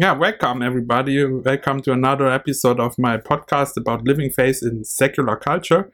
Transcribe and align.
Yeah, 0.00 0.12
welcome 0.12 0.62
everybody. 0.62 1.24
Welcome 1.24 1.82
to 1.82 1.90
another 1.90 2.28
episode 2.28 2.78
of 2.78 2.96
my 3.00 3.16
podcast 3.16 3.76
about 3.76 4.04
living 4.04 4.30
faith 4.30 4.60
in 4.62 4.84
secular 4.84 5.34
culture. 5.34 5.90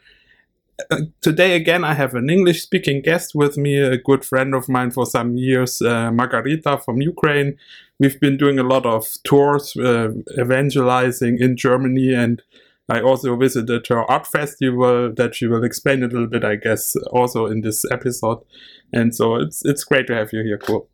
Uh, 0.91 1.05
today 1.23 1.57
again, 1.57 1.85
I 1.85 1.95
have 1.95 2.15
an 2.15 2.29
English-speaking 2.29 3.01
guest 3.01 3.35
with 3.35 3.57
me, 3.57 3.79
a 3.79 3.97
good 3.97 4.23
friend 4.23 4.55
of 4.55 4.69
mine 4.69 4.91
for 4.91 5.07
some 5.07 5.39
years, 5.39 5.81
uh, 5.81 6.13
Margarita 6.13 6.77
from 6.85 7.01
Ukraine. 7.01 7.57
We've 7.99 8.21
been 8.21 8.37
doing 8.37 8.59
a 8.59 8.63
lot 8.63 8.85
of 8.85 9.07
tours, 9.25 9.75
uh, 9.75 10.11
evangelizing 10.39 11.39
in 11.41 11.57
Germany, 11.57 12.13
and 12.13 12.43
I 12.91 13.01
also 13.01 13.35
visited 13.37 13.87
her 13.87 14.05
art 14.05 14.27
festival 14.27 15.15
that 15.15 15.35
she 15.35 15.47
will 15.47 15.65
explain 15.65 16.03
a 16.03 16.09
little 16.09 16.27
bit, 16.27 16.45
I 16.45 16.57
guess, 16.57 16.95
also 17.11 17.47
in 17.47 17.63
this 17.63 17.87
episode. 17.91 18.45
And 18.93 19.15
so 19.15 19.37
it's 19.37 19.65
it's 19.65 19.83
great 19.83 20.07
to 20.09 20.15
have 20.15 20.29
you 20.35 20.43
here, 20.43 20.59
cool. 20.59 20.91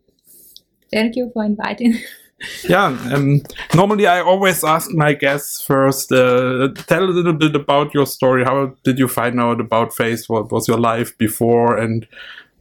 Thank 0.93 1.17
you 1.17 1.29
for 1.35 1.45
inviting. 1.45 1.99
yeah 2.65 2.87
um, 3.13 3.43
normally 3.75 4.07
i 4.07 4.21
always 4.21 4.65
ask 4.65 4.91
my 4.93 5.13
guests 5.13 5.63
first 5.63 6.11
uh, 6.13 6.69
tell 6.87 7.05
a 7.05 7.13
little 7.19 7.33
bit 7.33 7.55
about 7.55 7.95
your 7.95 8.07
story. 8.07 8.45
How 8.45 8.75
did 8.83 8.99
you 8.99 9.09
find 9.09 9.41
out 9.41 9.61
about 9.61 9.95
faith 9.95 10.25
what 10.29 10.51
was 10.51 10.69
your 10.69 10.79
life 10.79 11.17
before? 11.19 11.77
And 11.77 12.07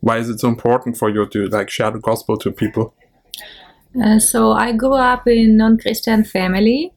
why 0.02 0.18
is 0.18 0.30
it 0.30 0.40
so 0.40 0.48
important 0.48 0.98
for 0.98 1.10
you 1.10 1.26
to 1.28 1.48
like 1.48 1.70
share 1.70 1.92
the 1.92 2.00
gospel 2.00 2.38
to 2.38 2.52
people? 2.52 2.94
Uh, 4.04 4.20
so 4.20 4.52
i 4.52 4.72
grew 4.72 4.94
up 4.94 5.28
in 5.28 5.58
non-christian 5.58 6.24
family. 6.24 6.94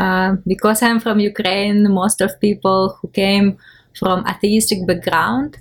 Uh, 0.00 0.36
because 0.44 0.82
i'm 0.82 0.98
from 0.98 1.20
ukraine 1.20 1.88
most 1.88 2.20
of 2.20 2.40
people 2.40 2.98
who 3.00 3.08
came 3.08 3.56
from 3.94 4.26
atheistic 4.26 4.84
background 4.88 5.58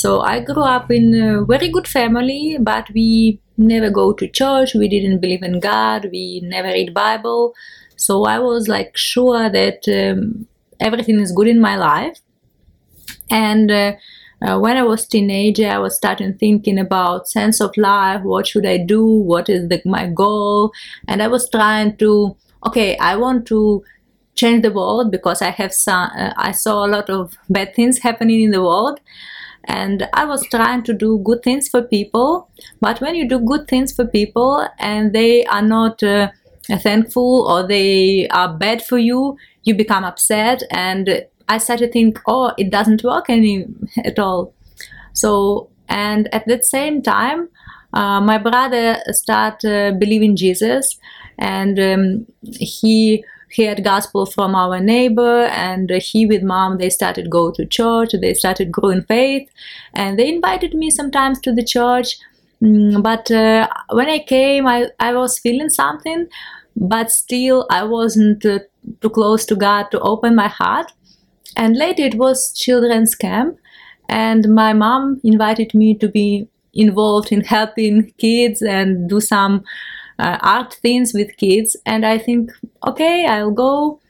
so 0.00 0.20
i 0.20 0.38
grew 0.40 0.64
up 0.76 0.90
in 0.90 1.06
a 1.14 1.44
very 1.44 1.68
good 1.76 1.88
family 1.88 2.56
but 2.60 2.90
we 2.94 3.40
never 3.58 3.90
go 3.90 4.12
to 4.12 4.28
church. 4.28 4.74
We 4.74 4.88
didn't 4.88 5.20
believe 5.20 5.42
in 5.42 5.60
god. 5.60 6.08
We 6.12 6.40
never 6.44 6.68
read 6.68 6.94
bible. 6.94 7.54
So 7.96 8.24
i 8.24 8.38
was 8.38 8.68
like 8.68 8.96
sure 8.96 9.50
that 9.50 9.88
um, 9.88 10.46
everything 10.80 11.20
is 11.20 11.32
good 11.32 11.48
in 11.48 11.60
my 11.60 11.76
life. 11.76 12.18
And 13.30 13.70
uh, 13.70 13.92
uh, 14.40 14.58
when 14.60 14.76
i 14.76 14.82
was 14.82 15.06
teenager 15.06 15.68
i 15.68 15.78
was 15.78 15.96
starting 15.96 16.34
thinking 16.38 16.78
about 16.78 17.28
sense 17.28 17.60
of 17.60 17.76
life. 17.76 18.22
What 18.22 18.46
should 18.46 18.66
i 18.66 18.76
do? 18.76 19.04
What 19.04 19.48
is 19.48 19.68
the, 19.68 19.82
my 19.84 20.06
goal? 20.06 20.72
And 21.08 21.22
i 21.22 21.28
was 21.28 21.50
trying 21.50 21.96
to 21.96 22.36
okay 22.66 22.96
i 22.98 23.16
want 23.16 23.46
to 23.46 23.82
change 24.34 24.62
the 24.62 24.70
world 24.72 25.10
because 25.10 25.42
i 25.42 25.50
have 25.50 25.72
some 25.72 26.10
uh, 26.16 26.32
i 26.36 26.52
saw 26.52 26.84
a 26.84 26.90
lot 26.94 27.10
of 27.10 27.36
bad 27.50 27.74
things 27.74 27.98
happening 27.98 28.42
in 28.42 28.52
the 28.52 28.62
world 28.62 29.00
and 29.68 30.08
I 30.14 30.24
was 30.24 30.44
trying 30.48 30.82
to 30.84 30.94
do 30.94 31.20
good 31.22 31.42
things 31.42 31.68
for 31.68 31.82
people. 31.82 32.50
But 32.80 33.00
when 33.00 33.14
you 33.14 33.28
do 33.28 33.38
good 33.38 33.68
things 33.68 33.92
for 33.94 34.06
people 34.06 34.66
and 34.78 35.12
they 35.12 35.44
are 35.44 35.62
not 35.62 36.02
uh, 36.02 36.30
thankful 36.80 37.46
or 37.46 37.66
they 37.68 38.26
are 38.28 38.52
bad 38.52 38.82
for 38.82 38.98
you, 38.98 39.36
you 39.64 39.74
become 39.74 40.04
upset. 40.04 40.62
And 40.70 41.26
I 41.48 41.58
started 41.58 41.86
to 41.86 41.92
think, 41.92 42.18
oh, 42.26 42.52
it 42.56 42.70
doesn't 42.70 43.04
work 43.04 43.28
any 43.28 43.66
at 44.04 44.18
all. 44.18 44.54
So, 45.12 45.68
and 45.88 46.32
at 46.34 46.46
the 46.46 46.62
same 46.62 47.02
time, 47.02 47.48
uh, 47.92 48.20
my 48.20 48.38
brother 48.38 48.98
started 49.08 49.68
uh, 49.68 49.98
believing 49.98 50.36
Jesus, 50.36 50.98
and 51.38 51.80
um, 51.80 52.26
he 52.42 53.24
heard 53.56 53.82
gospel 53.84 54.26
from 54.26 54.54
our 54.54 54.80
neighbor 54.80 55.44
and 55.46 55.90
he 55.90 56.26
with 56.26 56.42
mom 56.42 56.78
they 56.78 56.90
started 56.90 57.30
go 57.30 57.50
to 57.50 57.66
church 57.66 58.10
they 58.20 58.34
started 58.34 58.70
growing 58.70 59.02
faith 59.02 59.48
and 59.94 60.18
they 60.18 60.28
invited 60.28 60.74
me 60.74 60.90
sometimes 60.90 61.40
to 61.40 61.52
the 61.52 61.64
church. 61.64 62.18
Mm, 62.62 63.02
but 63.02 63.30
uh, 63.30 63.68
when 63.90 64.08
i 64.08 64.18
came 64.18 64.66
I, 64.66 64.88
I 64.98 65.14
was 65.14 65.38
feeling 65.38 65.68
something 65.68 66.26
but 66.76 67.10
still 67.10 67.66
i 67.70 67.84
wasn't 67.84 68.44
uh, 68.44 68.58
too 69.00 69.10
close 69.10 69.46
to 69.46 69.56
god 69.56 69.90
to 69.92 70.00
open 70.00 70.34
my 70.34 70.48
heart. 70.48 70.92
And 71.56 71.76
later 71.76 72.02
it 72.02 72.14
was 72.16 72.52
children's 72.52 73.14
camp 73.14 73.58
and 74.08 74.48
my 74.48 74.72
mom 74.72 75.20
invited 75.24 75.74
me 75.74 75.94
to 75.96 76.08
be 76.08 76.48
involved 76.74 77.32
in 77.32 77.42
helping 77.42 78.12
kids 78.18 78.62
and 78.62 79.08
do 79.08 79.20
some 79.20 79.64
uh, 80.18 80.38
art 80.42 80.74
things 80.74 81.12
with 81.14 81.36
kids 81.36 81.76
and 81.86 82.04
i 82.04 82.18
think 82.18 82.50
okay 82.86 83.26
i'll 83.26 83.50
go. 83.50 84.00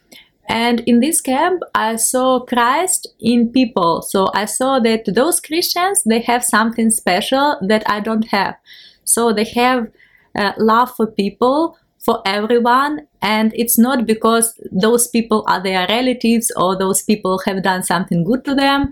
And 0.51 0.81
in 0.87 1.01
this 1.01 1.21
camp 1.21 1.63
i 1.75 1.97
saw 1.97 2.41
christ 2.41 3.07
in 3.21 3.51
people. 3.53 4.01
So 4.03 4.31
i 4.35 4.47
saw 4.47 4.79
that 4.81 5.05
those 5.15 5.41
christians 5.41 6.03
they 6.05 6.21
have 6.21 6.43
something 6.43 6.91
special 6.91 7.59
that 7.69 7.83
i 7.87 8.01
don't 8.01 8.29
have. 8.29 8.57
So 9.05 9.33
they 9.33 9.45
have 9.45 9.89
uh, 10.39 10.53
love 10.57 10.95
for 10.95 11.07
people 11.07 11.77
for 11.99 12.23
everyone 12.25 13.07
and 13.21 13.53
it's 13.55 13.77
not 13.79 14.07
because 14.07 14.59
those 14.71 15.09
people 15.09 15.45
are 15.49 15.63
their 15.63 15.87
relatives 15.89 16.51
or 16.57 16.79
those 16.79 17.03
people 17.03 17.41
have 17.45 17.63
done 17.63 17.83
something 17.83 18.25
good 18.25 18.45
to 18.47 18.55
them. 18.55 18.91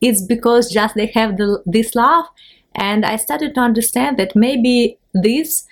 It's 0.00 0.22
because 0.22 0.70
just 0.70 0.94
they 0.94 1.06
have 1.14 1.38
the, 1.38 1.62
this 1.64 1.94
love. 1.94 2.26
And 2.74 3.06
i 3.06 3.16
started 3.16 3.54
to 3.54 3.60
understand 3.60 4.18
that 4.18 4.36
maybe 4.36 4.98
this 5.14 5.64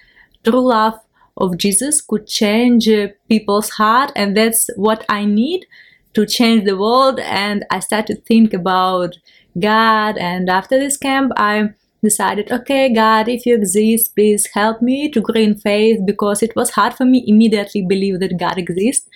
true 0.46 0.68
love 0.68 0.98
of 1.36 1.58
Jesus 1.58 2.00
could 2.00 2.26
change 2.26 2.88
people's 3.28 3.70
heart, 3.70 4.12
and 4.16 4.36
that's 4.36 4.70
what 4.76 5.04
I 5.08 5.24
need 5.24 5.66
to 6.14 6.24
change 6.24 6.64
the 6.64 6.76
world. 6.76 7.20
And 7.20 7.64
I 7.70 7.80
started 7.80 8.16
to 8.16 8.22
think 8.22 8.54
about 8.54 9.18
God. 9.58 10.16
And 10.16 10.48
after 10.48 10.78
this 10.78 10.96
camp, 10.96 11.32
I 11.36 11.70
decided, 12.02 12.50
okay, 12.50 12.92
God, 12.92 13.28
if 13.28 13.44
you 13.44 13.54
exist, 13.54 14.14
please 14.14 14.46
help 14.54 14.80
me 14.80 15.10
to 15.10 15.20
grow 15.20 15.40
in 15.40 15.56
faith 15.56 16.00
because 16.06 16.42
it 16.42 16.54
was 16.56 16.70
hard 16.70 16.94
for 16.94 17.04
me 17.04 17.24
immediately 17.26 17.82
believe 17.82 18.20
that 18.20 18.38
God 18.38 18.58
exists. 18.58 19.08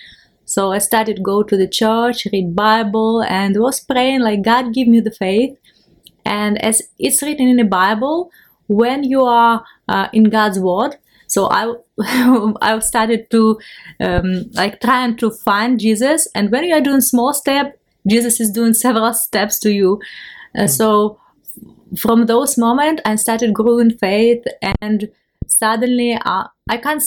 So 0.45 0.73
I 0.73 0.79
started 0.79 1.23
go 1.23 1.43
to 1.45 1.57
the 1.57 1.69
church, 1.69 2.27
read 2.33 2.57
Bible, 2.57 3.23
and 3.23 3.57
was 3.57 3.81
praying 3.81 4.21
like 4.21 4.43
God 4.43 4.75
give 4.75 4.89
me 4.89 5.01
the 5.01 5.13
faith. 5.13 5.57
And 6.25 6.63
as 6.63 6.83
it's 6.99 7.23
written 7.23 7.49
in 7.49 7.57
the 7.57 7.65
Bible, 7.65 8.31
when 8.67 9.05
you 9.05 9.23
are 9.23 9.65
uh, 9.89 10.09
in 10.13 10.25
God's 10.25 10.59
word, 10.59 10.97
so 11.31 11.49
i 11.51 11.63
i 12.61 12.79
started 12.81 13.31
to 13.31 13.59
um, 14.01 14.45
like 14.55 14.81
trying 14.81 15.17
to 15.17 15.31
find 15.31 15.79
jesus. 15.79 16.29
And 16.35 16.51
when 16.51 16.65
you 16.65 16.75
are 16.75 16.81
doing 16.81 17.01
small 17.01 17.33
step 17.33 17.79
jesus 18.07 18.41
is 18.41 18.51
doing 18.51 18.75
several 18.75 19.15
steps 19.15 19.59
to 19.61 19.73
you. 19.73 20.01
Uh, 20.59 20.63
mm. 20.63 20.69
so 20.69 21.19
from 21.99 22.27
those 22.27 22.57
moment, 22.59 23.01
i 23.05 23.15
started 23.17 23.55
growing 23.55 23.91
faith 23.97 24.45
and 24.81 25.09
suddenly 25.47 26.19
uh, 26.25 26.45
i 26.69 26.77
can't 26.77 27.03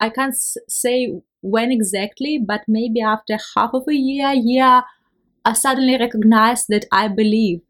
i 0.00 0.08
can't 0.08 0.34
say 0.68 1.12
when 1.42 1.70
exactly 1.70 2.38
but 2.38 2.62
maybe 2.66 3.02
after 3.02 3.38
half 3.54 3.74
of 3.74 3.86
a 3.88 3.94
year 3.94 4.32
year 4.32 4.82
i 5.44 5.52
suddenly 5.52 5.98
recognized 5.98 6.66
that 6.68 6.86
i 6.92 7.06
believe. 7.08 7.60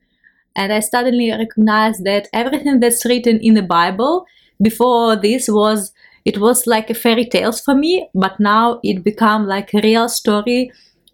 And 0.56 0.72
i 0.72 0.80
suddenly 0.80 1.30
recognized 1.32 2.04
that 2.04 2.28
everything 2.32 2.80
that's 2.80 3.04
written 3.04 3.40
in 3.40 3.54
the 3.54 3.62
bible 3.62 4.26
before 4.62 5.16
this 5.16 5.48
was 5.48 5.92
it 6.24 6.38
was 6.38 6.66
like 6.66 6.88
a 6.88 6.94
fairy 6.94 7.26
tales 7.26 7.60
for 7.60 7.74
me 7.74 8.08
but 8.14 8.38
now 8.40 8.80
it 8.82 9.04
become 9.04 9.46
like 9.46 9.74
a 9.74 9.80
real 9.82 10.08
story. 10.08 10.70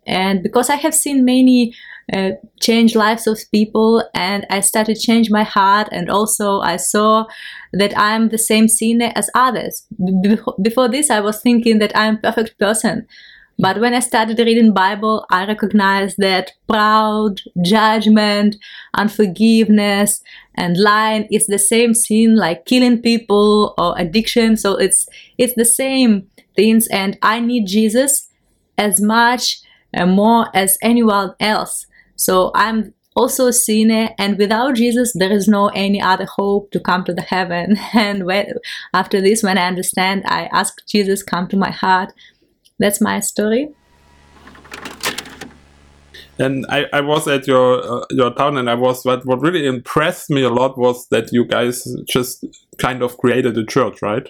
And 0.06 0.42
because 0.42 0.70
i 0.70 0.76
have 0.76 0.94
seen 0.94 1.24
many 1.24 1.74
uh, 2.12 2.30
change 2.60 2.96
lives 2.96 3.26
of 3.26 3.38
people 3.52 4.02
and 4.14 4.46
i 4.50 4.58
started 4.60 4.98
change 4.98 5.30
my 5.30 5.42
heart 5.44 5.88
and 5.92 6.10
also 6.10 6.60
i 6.60 6.76
saw 6.76 7.26
that 7.72 7.96
i'm 7.96 8.30
the 8.30 8.38
same 8.38 8.66
sinner 8.66 9.12
as 9.14 9.30
others. 9.34 9.86
Before 10.62 10.88
this 10.88 11.10
i 11.10 11.20
was 11.20 11.40
thinking 11.40 11.78
that 11.78 11.96
i'm 11.96 12.18
perfect 12.18 12.58
person 12.58 13.06
but 13.60 13.78
when 13.78 13.92
I 13.92 14.00
started 14.00 14.38
reading 14.38 14.72
Bible, 14.72 15.26
I 15.30 15.46
recognized 15.46 16.16
that 16.18 16.52
proud, 16.66 17.42
judgment, 17.62 18.56
unforgiveness, 18.94 20.22
and 20.54 20.78
lying 20.78 21.28
is 21.30 21.46
the 21.46 21.58
same 21.58 21.92
sin 21.92 22.36
like 22.36 22.64
killing 22.64 23.02
people 23.02 23.74
or 23.76 23.98
addiction. 23.98 24.56
So 24.56 24.76
it's 24.76 25.06
it's 25.36 25.54
the 25.56 25.66
same 25.66 26.28
things, 26.56 26.88
and 26.88 27.18
I 27.20 27.40
need 27.40 27.66
Jesus 27.66 28.30
as 28.78 28.98
much 29.00 29.60
and 29.92 30.12
more 30.12 30.48
as 30.54 30.78
anyone 30.80 31.34
else. 31.38 31.86
So 32.16 32.52
I'm 32.54 32.94
also 33.16 33.48
a 33.48 33.52
sinner 33.52 34.08
and 34.18 34.38
without 34.38 34.76
jesus 34.76 35.12
there 35.14 35.32
is 35.32 35.48
no 35.48 35.66
any 35.74 36.00
other 36.00 36.24
hope 36.24 36.70
to 36.70 36.78
come 36.78 37.02
to 37.04 37.12
the 37.12 37.22
heaven 37.22 37.76
and 37.92 38.24
when 38.24 38.46
after 38.94 39.20
this 39.20 39.42
when 39.42 39.58
i 39.58 39.66
understand 39.66 40.22
i 40.26 40.48
ask 40.52 40.86
jesus 40.86 41.20
come 41.22 41.48
to 41.48 41.56
my 41.56 41.70
heart 41.70 42.12
that's 42.80 43.00
my 43.00 43.20
story. 43.20 43.68
And 46.38 46.64
I, 46.70 46.86
I 46.94 47.02
was 47.02 47.28
at 47.28 47.46
your 47.46 47.84
uh, 47.84 48.04
your 48.10 48.32
town 48.34 48.56
and 48.56 48.68
I 48.68 48.74
was 48.74 49.04
what 49.04 49.24
what 49.26 49.42
really 49.42 49.66
impressed 49.66 50.30
me 50.30 50.42
a 50.42 50.48
lot 50.48 50.78
was 50.78 51.06
that 51.08 51.32
you 51.32 51.44
guys 51.44 51.86
just 52.08 52.44
kind 52.78 53.02
of 53.02 53.18
created 53.18 53.56
a 53.58 53.66
church 53.66 54.00
right? 54.02 54.26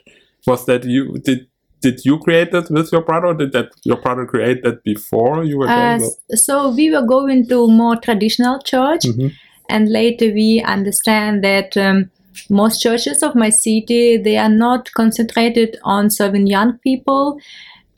Was 0.47 0.67
that 0.67 0.85
you 0.85 1.19
did 1.19 1.47
did 1.81 2.05
you 2.05 2.19
create 2.19 2.51
that 2.53 2.71
with 2.71 2.91
your 2.93 3.03
brother 3.03 3.33
did 3.33 3.53
that 3.53 3.71
your 3.85 3.97
brother 3.99 4.27
create 4.27 4.63
that 4.65 4.83
before 4.83 5.45
you 5.45 5.59
were 5.59 5.69
uh, 5.69 6.01
so 6.35 6.71
we 6.71 6.91
were 6.91 7.07
going 7.07 7.47
to 7.49 7.69
more 7.69 7.97
traditional 7.97 8.59
church 8.73 9.05
mm 9.07 9.13
-hmm. 9.17 9.31
and 9.69 9.89
later 9.89 10.27
we 10.33 10.51
understand 10.77 11.43
that 11.43 11.77
um, 11.77 12.11
most 12.49 12.83
churches 12.83 13.23
of 13.23 13.35
my 13.35 13.51
city 13.51 14.23
they 14.27 14.37
are 14.39 14.55
not 14.67 14.93
concentrated 14.93 15.79
on 15.83 16.11
serving 16.11 16.47
young 16.47 16.79
people 16.79 17.41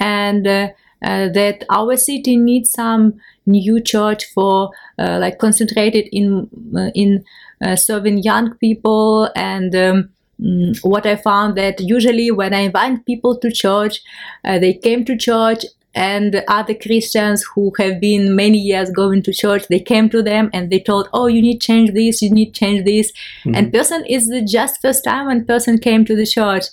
and 0.02 0.46
uh, 0.46 0.69
uh, 1.04 1.28
that 1.28 1.64
our 1.70 1.96
city 1.96 2.37
needs 2.37 2.70
some 2.70 3.14
new 3.46 3.81
church 3.81 4.25
for 4.34 4.70
uh, 4.99 5.19
like 5.20 5.38
concentrated 5.38 6.08
in 6.12 6.49
uh, 6.76 6.90
in 6.94 7.25
uh, 7.64 7.76
serving 7.76 8.19
young 8.19 8.54
people. 8.56 9.31
And 9.37 9.75
um, 9.75 10.10
mm, 10.40 10.76
what 10.82 11.06
I 11.06 11.16
found 11.16 11.56
that 11.56 11.81
usually 11.81 12.31
when 12.31 12.52
I 12.54 12.60
invite 12.60 13.06
people 13.06 13.38
to 13.38 13.50
church, 13.50 14.00
uh, 14.44 14.58
they 14.58 14.75
came 14.75 15.04
to 15.04 15.16
church 15.16 15.64
and 15.94 16.43
other 16.48 16.75
Christians 16.75 17.44
who 17.55 17.70
have 17.78 18.00
been 18.00 18.34
many 18.34 18.58
years 18.58 18.90
going 18.90 19.22
to 19.25 19.32
church, 19.32 19.69
they 19.69 19.78
came 19.81 20.08
to 20.08 20.22
them 20.22 20.48
and 20.52 20.70
they 20.70 20.81
told, 20.81 21.08
"Oh, 21.12 21.26
you 21.26 21.43
need 21.43 21.60
change 21.60 21.93
this, 21.93 22.22
you 22.22 22.31
need 22.31 22.55
change 22.55 22.84
this," 22.84 23.12
and 23.44 23.72
person 23.72 24.05
is 24.06 24.28
the 24.28 24.43
just 24.43 24.81
first 24.81 25.05
time 25.05 25.26
when 25.26 25.44
person 25.44 25.78
came 25.78 26.05
to 26.06 26.16
the 26.16 26.26
church, 26.26 26.66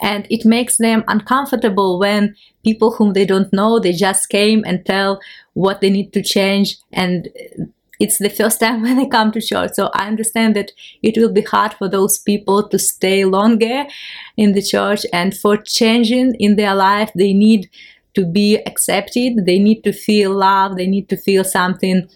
and 0.00 0.26
it 0.30 0.44
makes 0.44 0.76
them 0.76 1.04
uncomfortable 1.08 1.98
when 1.98 2.34
people 2.64 2.92
whom 2.92 3.12
they 3.12 3.24
don't 3.24 3.52
know 3.52 3.78
they 3.78 3.92
just 3.92 4.28
came 4.28 4.62
and 4.66 4.84
tell 4.86 5.20
what 5.54 5.80
they 5.80 5.90
need 5.90 6.12
to 6.12 6.22
change. 6.22 6.78
And 6.92 7.28
it's 7.98 8.18
the 8.18 8.30
first 8.30 8.60
time 8.60 8.82
when 8.82 8.96
they 8.96 9.06
come 9.06 9.32
to 9.32 9.40
church. 9.40 9.72
So 9.74 9.90
i 9.94 10.06
understand 10.06 10.56
that 10.56 10.72
it 11.02 11.16
will 11.16 11.32
be 11.32 11.42
hard 11.42 11.74
for 11.74 11.88
those 11.88 12.18
people 12.18 12.68
to 12.68 12.78
stay 12.78 13.24
longer 13.24 13.84
in 14.36 14.52
the 14.52 14.62
church 14.62 15.04
and 15.12 15.36
for 15.36 15.56
changing 15.56 16.34
in 16.38 16.56
their 16.56 16.74
life 16.74 17.10
they 17.14 17.32
need 17.32 17.68
to 18.14 18.26
be 18.26 18.56
accepted. 18.66 19.46
They 19.46 19.58
need 19.58 19.82
to 19.84 19.92
feel 19.92 20.34
love 20.34 20.76
they 20.76 20.86
need 20.86 21.08
to 21.10 21.16
feel 21.16 21.44
something 21.44 22.08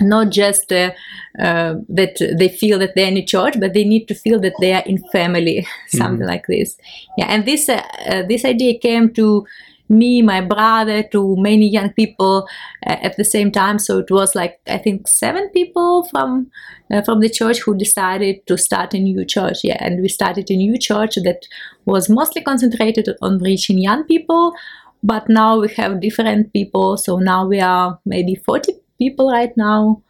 not 0.00 0.30
just 0.30 0.72
uh, 0.72 0.90
uh, 1.38 1.74
that 1.88 2.16
they 2.38 2.48
feel 2.48 2.78
that 2.78 2.94
they're 2.94 3.08
in 3.08 3.16
a 3.16 3.24
church, 3.24 3.54
but 3.58 3.74
they 3.74 3.84
need 3.84 4.06
to 4.06 4.14
feel 4.14 4.40
that 4.40 4.54
they 4.60 4.72
are 4.72 4.82
in 4.86 4.98
family, 5.12 5.66
something 5.88 6.26
like 6.26 6.46
this. 6.46 6.76
Yeah, 7.16 7.26
and 7.26 7.44
this 7.46 7.68
uh, 7.68 7.82
uh, 8.06 8.22
this 8.28 8.44
idea 8.44 8.78
came 8.78 9.12
to 9.14 9.46
me, 9.88 10.22
my 10.22 10.40
brother, 10.40 11.02
to 11.02 11.36
many 11.36 11.68
young 11.68 11.90
people 11.92 12.48
uh, 12.86 12.96
at 13.02 13.16
the 13.16 13.24
same 13.24 13.52
time. 13.52 13.78
So 13.78 13.98
it 13.98 14.10
was 14.10 14.34
like 14.34 14.60
I 14.66 14.78
think 14.78 15.06
seven 15.06 15.48
people 15.50 16.04
from 16.04 16.50
uh, 16.92 17.02
from 17.02 17.20
the 17.20 17.28
church 17.28 17.60
who 17.60 17.76
decided 17.76 18.46
to 18.46 18.56
start 18.56 18.94
a 18.94 18.98
new 18.98 19.24
church. 19.24 19.58
Yeah, 19.62 19.78
and 19.80 20.00
we 20.00 20.08
started 20.08 20.50
a 20.50 20.56
new 20.56 20.78
church 20.78 21.16
that 21.16 21.46
was 21.84 22.08
mostly 22.08 22.42
concentrated 22.42 23.08
on 23.20 23.38
reaching 23.38 23.78
young 23.78 24.04
people. 24.04 24.54
But 25.04 25.28
now 25.28 25.58
we 25.58 25.68
have 25.74 26.00
different 26.00 26.52
people, 26.52 26.96
so 26.96 27.18
now 27.18 27.44
we 27.44 27.58
are 27.60 27.98
maybe 28.06 28.36
40 28.36 28.74
people 29.02 29.30
right 29.30 29.56
now. 29.56 30.02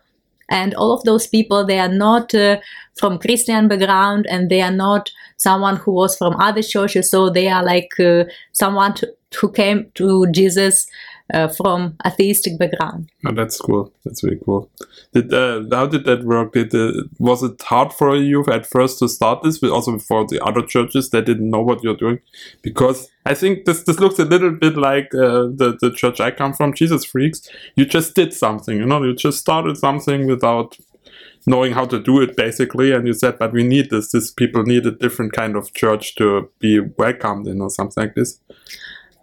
And 0.50 0.74
all 0.74 0.92
of 0.92 1.04
those 1.04 1.26
people 1.26 1.64
they 1.64 1.78
are 1.78 1.94
not 2.06 2.34
uh, 2.34 2.56
from 3.00 3.18
christian 3.24 3.68
background 3.68 4.26
and 4.28 4.50
they 4.50 4.60
are 4.60 4.76
not 4.86 5.10
someone 5.36 5.76
who 5.82 5.92
was 6.00 6.16
from 6.18 6.34
other 6.48 6.62
churches. 6.62 7.10
So 7.10 7.30
they 7.30 7.48
are 7.48 7.64
like 7.64 7.92
uh, 7.98 8.24
someone 8.52 8.92
to, 8.98 9.06
who 9.40 9.48
came 9.50 9.90
to 9.94 10.26
jesus 10.38 10.86
uh, 11.32 11.48
from 11.48 11.96
atheistic 12.06 12.58
background 12.58 13.08
Oh, 13.24 13.32
that's 13.32 13.58
cool. 13.60 13.92
That's 14.04 14.20
very 14.20 14.38
cool. 14.44 14.68
Did 15.12 15.32
uh, 15.32 15.62
how 15.70 15.86
did 15.86 16.04
that 16.06 16.24
work? 16.24 16.54
Did 16.54 16.74
uh, 16.74 17.04
was 17.18 17.44
it 17.44 17.62
hard 17.62 17.92
for 17.92 18.16
you 18.16 18.44
at 18.46 18.66
first 18.66 18.98
to 18.98 19.08
start 19.08 19.44
this, 19.44 19.58
but 19.58 19.70
also 19.70 19.98
for 19.98 20.26
the 20.26 20.44
other 20.44 20.62
churches 20.62 21.10
that 21.10 21.26
didn't 21.26 21.48
know 21.48 21.62
what 21.62 21.84
you're 21.84 21.96
doing? 21.96 22.18
Because 22.62 23.08
I 23.24 23.34
think 23.34 23.64
this 23.64 23.84
this 23.84 24.00
looks 24.00 24.18
a 24.18 24.24
little 24.24 24.50
bit 24.50 24.76
like 24.76 25.14
uh, 25.14 25.46
the 25.54 25.78
the 25.80 25.92
church 25.92 26.20
I 26.20 26.32
come 26.32 26.52
from, 26.52 26.74
Jesus 26.74 27.04
Freaks. 27.04 27.48
You 27.76 27.84
just 27.84 28.16
did 28.16 28.32
something, 28.32 28.76
you 28.76 28.86
know. 28.86 29.04
You 29.04 29.14
just 29.14 29.38
started 29.38 29.76
something 29.76 30.26
without 30.26 30.76
knowing 31.46 31.72
how 31.72 31.84
to 31.86 32.00
do 32.00 32.20
it, 32.20 32.36
basically, 32.36 32.92
and 32.92 33.06
you 33.06 33.12
said, 33.12 33.38
"But 33.38 33.52
we 33.52 33.62
need 33.62 33.90
this. 33.90 34.10
This 34.10 34.32
people 34.32 34.64
need 34.64 34.84
a 34.86 34.90
different 34.90 35.32
kind 35.32 35.54
of 35.54 35.72
church 35.74 36.16
to 36.16 36.50
be 36.58 36.80
welcomed 36.80 37.46
in, 37.46 37.60
or 37.60 37.70
something 37.70 38.02
like 38.02 38.14
this." 38.16 38.40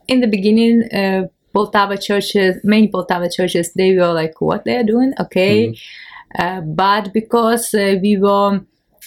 in 0.09 0.21
the 0.21 0.27
beginning 0.27 0.83
uh, 0.91 1.27
poltava 1.53 2.01
churches 2.01 2.57
many 2.63 2.87
poltava 2.87 3.33
churches 3.33 3.73
they 3.73 3.95
were 3.95 4.13
like 4.13 4.39
what 4.41 4.65
they're 4.65 4.83
doing? 4.83 5.13
Okay. 5.19 5.75
Uh, 6.37 6.61
but 6.61 7.11
because 7.13 7.73
uh, 7.73 7.95
we 8.01 8.17
were 8.17 8.61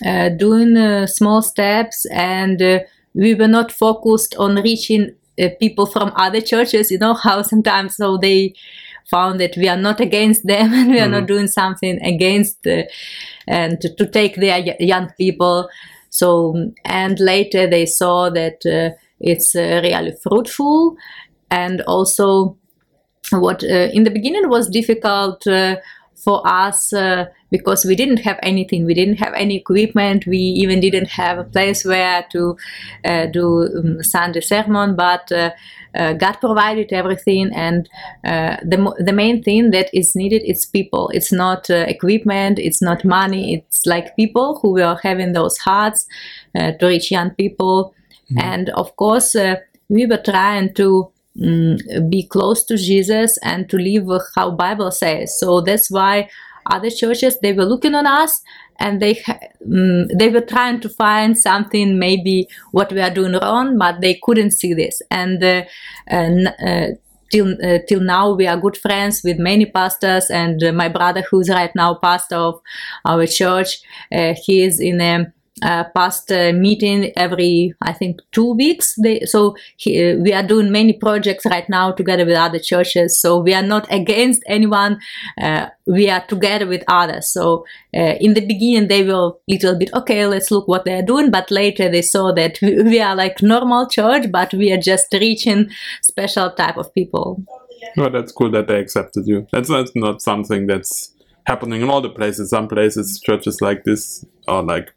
uh, 0.04 0.28
doing 0.30 0.76
uh, 0.76 1.06
small 1.06 1.40
steps 1.42 2.04
and 2.06 2.60
uh, 2.60 2.80
we 3.14 3.34
were 3.34 3.48
not 3.48 3.70
focused 3.70 4.34
on 4.36 4.56
reaching 4.56 5.14
uh, 5.40 5.48
people 5.60 5.86
from 5.86 6.12
other 6.16 6.40
churches 6.40 6.90
you 6.90 6.98
know 6.98 7.14
how 7.26 7.40
sometimes 7.42 7.96
so 7.96 8.16
they 8.16 8.52
found 9.08 9.38
that 9.38 9.56
we 9.56 9.68
are 9.68 9.76
not 9.76 10.00
against 10.00 10.46
them 10.46 10.72
and 10.78 10.90
we 10.90 10.98
are 10.98 11.08
not 11.08 11.26
doing 11.26 11.46
something 11.46 12.02
against 12.02 12.66
and 13.46 13.80
to, 13.80 13.94
to 13.94 14.06
take 14.06 14.36
their 14.36 14.58
young 14.80 15.10
people. 15.18 15.68
So 16.10 16.72
and 16.84 17.18
later 17.18 17.66
they 17.66 17.86
saw 17.86 18.30
that 18.30 18.66
uh, 18.66 18.96
it's 19.20 19.54
uh, 19.54 19.80
really 19.82 20.14
fruitful 20.22 20.96
and 21.52 21.82
also 21.82 22.56
what 23.30 23.62
uh, 23.62 23.88
in 23.92 24.04
the 24.04 24.10
beginning 24.10 24.48
was 24.48 24.68
difficult 24.68 25.46
uh, 25.46 25.76
for 26.24 26.40
us 26.46 26.92
uh, 26.92 27.26
because 27.50 27.84
we 27.84 27.96
didn't 27.96 28.18
have 28.18 28.38
anything. 28.42 28.84
We 28.84 28.94
didn't 28.94 29.16
have 29.16 29.34
any 29.34 29.56
equipment. 29.56 30.26
We 30.26 30.38
even 30.38 30.80
didn't 30.80 31.10
have 31.10 31.38
a 31.38 31.44
place 31.44 31.84
where 31.84 32.24
to 32.32 32.56
uh, 33.04 33.26
do 33.26 33.68
um, 33.78 34.02
sunday 34.02 34.40
sermon 34.40 34.94
but 34.94 35.32
uh, 35.32 35.50
uh, 35.94 36.12
god 36.14 36.36
provided 36.40 36.92
everything. 36.92 37.50
And 37.54 37.88
uh, 38.24 38.56
the, 38.62 38.94
the 38.98 39.12
main 39.12 39.42
thing 39.42 39.72
that 39.72 39.90
is 39.92 40.14
needed 40.14 40.42
is 40.44 40.64
people. 40.64 41.10
It's 41.12 41.32
not 41.32 41.68
uh, 41.70 41.84
equipment. 41.88 42.58
It's 42.58 42.80
not 42.80 43.04
money. 43.04 43.54
It's 43.54 43.84
like 43.84 44.16
people 44.16 44.58
who 44.60 44.72
were 44.72 44.98
having 45.02 45.32
those 45.32 45.58
hearts 45.58 46.06
uh, 46.54 46.72
to 46.72 46.86
reach 46.86 47.10
young 47.10 47.30
people. 47.30 47.94
And 48.38 48.70
of 48.70 48.96
course 48.96 49.34
uh, 49.34 49.56
we 49.90 50.06
were 50.06 50.22
trying 50.24 50.72
to 50.74 51.12
mm, 51.36 52.10
be 52.10 52.26
close 52.26 52.64
to 52.64 52.76
jesus 52.76 53.38
and 53.42 53.68
to 53.68 53.76
live 53.76 54.08
how 54.34 54.50
bible 54.50 54.90
says. 54.90 55.38
So 55.38 55.60
that's 55.60 55.90
why 55.90 56.28
other 56.70 56.90
churches 56.90 57.38
they 57.40 57.52
were 57.52 57.64
looking 57.64 57.94
on 57.94 58.06
us 58.06 58.42
and 58.78 59.00
they 59.00 59.14
mm, 59.66 60.06
they 60.18 60.28
were 60.28 60.40
trying 60.40 60.80
to 60.80 60.88
find 60.88 61.36
something 61.38 61.98
maybe 61.98 62.48
what 62.72 62.92
we 62.92 63.00
are 63.00 63.10
doing 63.10 63.32
wrong 63.32 63.78
but 63.78 64.00
they 64.00 64.18
couldn't 64.22 64.52
see 64.52 64.74
this. 64.74 65.02
And 65.10 65.42
uh, 65.42 65.64
and 66.06 66.48
uh, 66.48 66.96
till 67.30 67.56
uh, 67.64 67.78
till 67.88 68.00
now 68.00 68.32
we 68.32 68.46
are 68.46 68.56
good 68.56 68.76
friends 68.76 69.22
with 69.24 69.38
many 69.38 69.66
pastors 69.66 70.30
and 70.30 70.62
uh, 70.62 70.72
my 70.72 70.88
brother 70.88 71.22
who's 71.30 71.48
right 71.48 71.74
now 71.74 71.94
pastor 71.94 72.36
of 72.36 72.60
our 73.04 73.26
church 73.26 73.80
uh, 74.12 74.34
he 74.44 74.62
is 74.62 74.78
in 74.80 75.00
a 75.00 75.32
uh, 75.60 75.84
past 75.94 76.32
uh, 76.32 76.52
meeting 76.54 77.12
every 77.16 77.74
I 77.82 77.92
think 77.92 78.20
two 78.32 78.54
weeks. 78.54 78.94
They, 79.02 79.20
so 79.20 79.54
he, 79.76 80.12
uh, 80.12 80.16
we 80.16 80.32
are 80.32 80.42
doing 80.42 80.72
many 80.72 80.94
projects 80.94 81.44
right 81.44 81.68
now 81.68 81.92
together 81.92 82.24
with 82.24 82.36
other 82.36 82.58
churches. 82.58 83.20
So 83.20 83.38
we 83.38 83.52
are 83.52 83.62
not 83.62 83.86
against 83.92 84.42
anyone. 84.46 84.98
Uh, 85.40 85.68
we 85.86 86.08
are 86.08 86.24
together 86.26 86.66
with 86.66 86.82
others. 86.88 87.28
So 87.28 87.66
uh, 87.94 88.14
in 88.20 88.34
the 88.34 88.46
beginning 88.46 88.88
they 88.88 89.04
were 89.04 89.28
a 89.28 89.32
little 89.46 89.78
bit 89.78 89.90
okay. 89.94 90.26
Let's 90.26 90.50
look 90.50 90.68
what 90.68 90.84
they 90.84 90.94
are 90.94 91.02
doing. 91.02 91.30
But 91.30 91.50
later 91.50 91.90
they 91.90 92.02
saw 92.02 92.32
that 92.32 92.58
we, 92.62 92.82
we 92.82 93.00
are 93.00 93.14
like 93.14 93.42
normal 93.42 93.88
church, 93.88 94.32
but 94.32 94.54
we 94.54 94.72
are 94.72 94.80
just 94.80 95.06
reaching 95.12 95.68
special 96.02 96.50
type 96.50 96.78
of 96.78 96.92
people. 96.94 97.42
Well, 97.96 98.10
that's 98.10 98.32
cool 98.32 98.50
that 98.52 98.68
they 98.68 98.78
accepted 98.78 99.26
you. 99.26 99.46
That's 99.52 99.68
not, 99.68 99.90
not 99.94 100.22
something 100.22 100.66
that's 100.66 101.12
happening 101.46 101.82
in 101.82 101.90
all 101.90 102.00
the 102.00 102.08
places. 102.08 102.50
Some 102.50 102.68
places, 102.68 103.20
churches 103.20 103.60
like 103.60 103.84
this 103.84 104.24
are 104.46 104.62
like, 104.62 104.94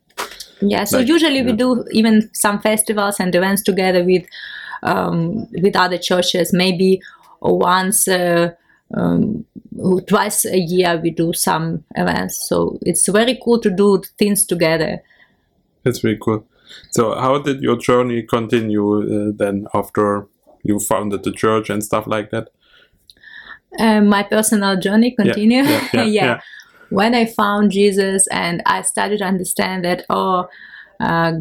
Yeah, 0.62 0.86
so 0.86 1.00
Like, 1.00 1.08
usually 1.08 1.44
we 1.44 1.52
do 1.54 1.86
even 1.92 2.30
some 2.34 2.60
festivals 2.60 3.20
and 3.20 3.34
events 3.36 3.62
together 3.62 4.04
with 4.04 4.26
um, 4.84 5.48
with 5.62 5.76
other 5.76 5.98
churches. 5.98 6.54
Maybe 6.54 7.02
once, 7.42 8.08
uh, 8.08 8.52
um, 8.94 9.46
twice 10.08 10.46
a 10.46 10.58
year, 10.58 11.00
we 11.02 11.12
do 11.12 11.34
some 11.34 11.84
events. 11.96 12.48
So 12.48 12.78
it's 12.82 13.08
very 13.08 13.40
cool 13.44 13.60
to 13.60 13.70
do 13.70 14.02
things 14.18 14.46
together. 14.46 15.02
that's 15.84 16.00
very 16.00 16.18
cool. 16.18 16.46
So, 16.92 17.16
how 17.16 17.38
did 17.40 17.62
your 17.62 17.78
journey 17.78 18.24
continue 18.24 19.30
uh, 19.30 19.32
then 19.36 19.68
after 19.74 20.28
you 20.64 20.80
founded 20.80 21.24
the 21.24 21.32
church 21.32 21.70
and 21.70 21.84
stuff 21.84 22.08
like 22.08 22.32
that? 22.32 22.50
Uh, 23.78 24.02
my 24.02 24.24
personal 24.24 24.80
journey 24.80 25.12
continue. 25.12 25.64
yeah, 25.64 25.88
yeah, 25.94 26.04
yeah. 26.04 26.42
When 26.90 27.16
I 27.16 27.26
found 27.26 27.72
Jesus 27.72 28.28
and 28.28 28.62
I 28.66 28.82
started 28.82 29.20
to 29.20 29.26
understand 29.26 29.86
that 29.86 30.06
oh, 30.10 30.48
uh, 31.00 31.34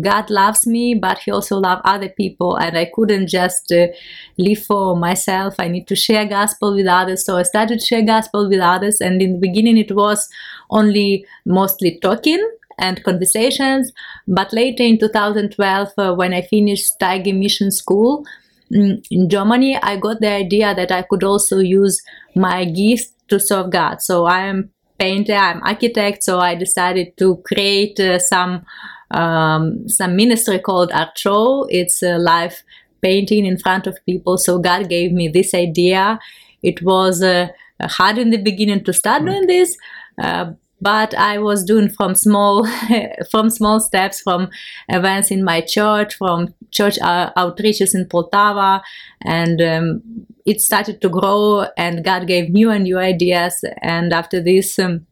God 0.00 0.30
loves 0.30 0.66
me, 0.66 0.94
but 0.94 1.18
He 1.18 1.30
also 1.30 1.58
loves 1.58 1.82
other 1.84 2.08
people, 2.08 2.56
and 2.56 2.76
I 2.76 2.90
couldn't 2.94 3.28
just 3.28 3.72
uh, 3.72 3.88
live 4.36 4.62
for 4.64 4.96
myself. 4.96 5.54
I 5.58 5.68
need 5.68 5.86
to 5.88 5.96
share 5.96 6.26
gospel 6.26 6.74
with 6.74 6.86
others. 6.86 7.24
So 7.24 7.36
I 7.36 7.42
started 7.42 7.80
to 7.80 7.86
share 7.86 8.02
gospel 8.02 8.48
with 8.48 8.60
others, 8.60 9.00
and 9.00 9.20
in 9.20 9.34
the 9.34 9.38
beginning 9.38 9.78
it 9.78 9.94
was 9.94 10.28
only 10.70 11.24
mostly 11.44 11.98
talking 12.00 12.44
and 12.78 13.02
conversations. 13.02 13.92
But 14.26 14.52
later 14.52 14.84
in 14.84 14.98
2012, 14.98 15.88
uh, 15.98 16.14
when 16.14 16.32
I 16.32 16.42
finished 16.42 16.92
Steiger 17.00 17.36
Mission 17.36 17.72
School 17.72 18.24
mm, 18.72 19.04
in 19.10 19.28
Germany, 19.28 19.76
I 19.82 19.96
got 19.96 20.20
the 20.20 20.30
idea 20.30 20.74
that 20.74 20.92
I 20.92 21.02
could 21.02 21.24
also 21.24 21.58
use 21.58 22.00
my 22.34 22.64
gift 22.64 23.12
to 23.28 23.40
serve 23.40 23.70
God. 23.70 24.02
So 24.02 24.26
I 24.26 24.46
am 24.46 24.70
painter, 24.98 25.34
I'm 25.34 25.62
architect, 25.62 26.24
so 26.24 26.40
I 26.40 26.54
decided 26.54 27.16
to 27.18 27.36
create 27.44 28.00
uh, 28.00 28.18
some 28.18 28.64
um, 29.10 29.88
some 29.88 30.16
ministry 30.16 30.58
called 30.58 30.92
Art 30.92 31.16
Show. 31.16 31.66
It's 31.70 32.02
a 32.02 32.18
live 32.18 32.62
painting 33.00 33.46
in 33.46 33.58
front 33.58 33.86
of 33.86 33.98
people. 34.04 34.36
So 34.38 34.58
God 34.58 34.88
gave 34.88 35.12
me 35.12 35.28
this 35.28 35.54
idea. 35.54 36.18
It 36.62 36.82
was 36.82 37.22
uh, 37.22 37.48
hard 37.80 38.18
in 38.18 38.30
the 38.30 38.36
beginning 38.38 38.84
to 38.84 38.92
start 38.92 39.24
doing 39.24 39.46
this. 39.46 39.76
Uh, 40.20 40.52
but 40.80 41.14
I 41.14 41.38
was 41.38 41.64
doing 41.64 41.88
from 41.88 42.14
small, 42.14 42.66
from 43.30 43.50
small 43.50 43.80
steps, 43.80 44.20
from 44.20 44.48
events 44.88 45.30
in 45.30 45.44
my 45.44 45.60
church, 45.60 46.14
from 46.14 46.54
church 46.70 46.98
uh, 47.00 47.32
outreaches 47.36 47.94
in 47.94 48.06
Poltava, 48.06 48.80
and 49.22 49.60
um, 49.60 50.02
it 50.46 50.60
started 50.60 51.00
to 51.00 51.08
grow. 51.08 51.66
And 51.76 52.04
God 52.04 52.26
gave 52.26 52.50
new 52.50 52.70
and 52.70 52.84
new 52.84 52.98
ideas. 52.98 53.64
And 53.82 54.12
after 54.12 54.42
this, 54.42 54.78
um, 54.78 55.06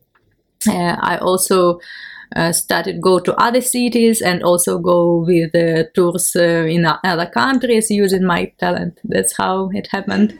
uh, 0.69 0.97
I 1.01 1.19
also 1.19 1.81
uh, 2.35 2.53
started 2.53 3.01
go 3.01 3.19
to 3.19 3.35
other 3.37 3.61
cities 3.61 4.21
and 4.21 4.43
also 4.43 4.79
go 4.79 5.25
with 5.27 5.53
tours 5.95 6.35
uh, 6.37 6.67
in 6.67 6.87
other 7.05 7.27
countries 7.27 7.91
using 7.91 8.25
my 8.25 8.53
talent. 8.59 9.01
That's 9.05 9.37
how 9.37 9.71
it 9.73 9.89
happened. 9.89 10.39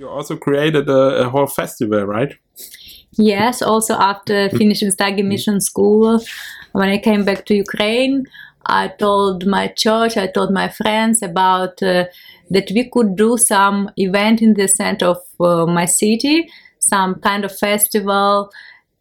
You 0.00 0.08
also 0.08 0.34
created 0.34 0.88
a, 0.88 1.26
a 1.26 1.28
whole 1.28 1.46
festival, 1.46 2.04
right? 2.04 2.34
Yes, 3.18 3.60
also 3.60 3.92
after 3.96 4.48
finishing 4.48 4.88
Steiger 4.88 5.22
Mission 5.22 5.60
School, 5.60 6.24
when 6.72 6.88
I 6.88 6.96
came 6.96 7.22
back 7.22 7.44
to 7.46 7.54
Ukraine, 7.54 8.24
I 8.64 8.88
told 8.88 9.44
my 9.46 9.68
church, 9.68 10.16
I 10.16 10.26
told 10.26 10.52
my 10.52 10.70
friends 10.70 11.22
about 11.22 11.82
uh, 11.82 12.06
that 12.48 12.70
we 12.74 12.88
could 12.88 13.14
do 13.14 13.36
some 13.36 13.90
event 13.98 14.40
in 14.40 14.54
the 14.54 14.68
center 14.68 15.04
of 15.04 15.18
uh, 15.38 15.66
my 15.66 15.84
city, 15.84 16.48
some 16.78 17.16
kind 17.16 17.44
of 17.44 17.54
festival. 17.54 18.50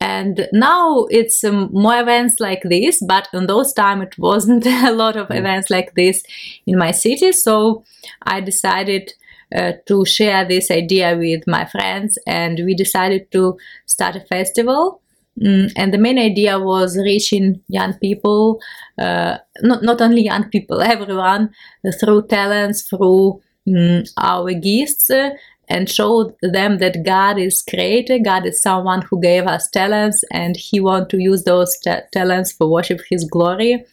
And 0.01 0.50
now 0.51 1.06
it's 1.10 1.46
um, 1.46 1.70
more 1.72 1.98
events 1.98 2.41
like 2.41 2.63
this, 2.63 3.01
but 3.01 3.29
in 3.32 3.48
those 3.48 3.72
time 3.72 4.01
it 4.01 4.18
wasn't 4.18 4.65
a 4.89 4.91
lot 4.91 5.15
of 5.15 5.32
events 5.32 5.70
like 5.70 5.96
this 5.96 6.22
in 6.65 6.77
my 6.77 6.91
city. 6.91 7.32
So 7.32 7.86
I 8.24 8.41
decided 8.41 9.13
uh, 9.56 9.74
to 9.88 10.06
share 10.06 10.46
this 10.48 10.70
idea 10.70 11.18
with 11.18 11.48
my 11.48 11.65
friends, 11.65 12.18
and 12.27 12.60
we 12.65 12.75
decided 12.75 13.32
to 13.32 13.58
start 13.86 14.15
a 14.15 14.22
festival. 14.22 15.01
Mm, 15.41 15.72
and 15.75 15.94
the 15.94 15.98
main 15.98 16.20
idea 16.20 16.60
was 16.60 16.98
reaching 16.98 17.62
young 17.68 17.94
people, 17.94 18.60
uh, 18.98 19.38
not, 19.62 19.84
not 19.84 20.01
only 20.01 20.24
young 20.24 20.50
people, 20.50 20.82
everyone, 20.96 21.50
uh, 21.88 21.91
through 22.00 22.27
talents, 22.27 22.84
through 22.84 23.41
mm, 23.68 24.08
our 24.18 24.53
gifts, 24.53 25.10
uh, 25.10 25.32
and 25.68 25.89
show 25.89 26.36
them 26.41 26.79
that 26.79 27.03
God 27.03 27.38
is 27.38 27.62
creator, 27.62 28.18
God 28.18 28.46
is 28.46 28.62
someone 28.62 29.03
who 29.03 29.22
gave 29.22 29.46
us 29.46 29.70
talents, 29.70 30.24
and 30.32 30.58
He 30.58 30.79
wants 30.79 31.10
to 31.12 31.20
use 31.20 31.44
those 31.44 31.77
ta- 31.79 32.01
talents 32.12 32.51
for 32.51 32.70
worship 32.70 33.01
His 33.10 33.24
glory. 33.24 33.86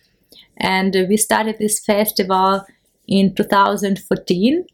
And 0.58 0.96
we 1.08 1.16
started 1.16 1.56
this 1.58 1.80
festival 1.80 2.64
in 3.06 3.34
2014 3.34 4.66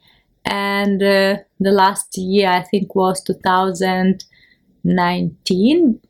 and 0.44 1.02
uh, 1.02 1.38
the 1.60 1.70
last 1.70 2.18
year 2.18 2.48
I 2.48 2.62
think 2.62 2.94
was 2.94 3.22
2019 3.22 6.00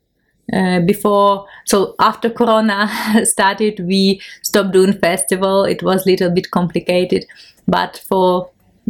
uh, 0.51 0.81
before 0.81 1.47
so 1.65 1.95
after 1.99 2.29
corona 2.29 2.89
started 3.25 3.79
we 3.79 4.19
stopped 4.41 4.73
doing 4.73 4.91
festival. 4.93 5.63
It 5.63 5.83
was 5.83 6.05
a 6.05 6.09
little 6.09 6.31
bit 6.31 6.51
complicated 6.51 7.25
but 7.67 8.03
for 8.09 8.49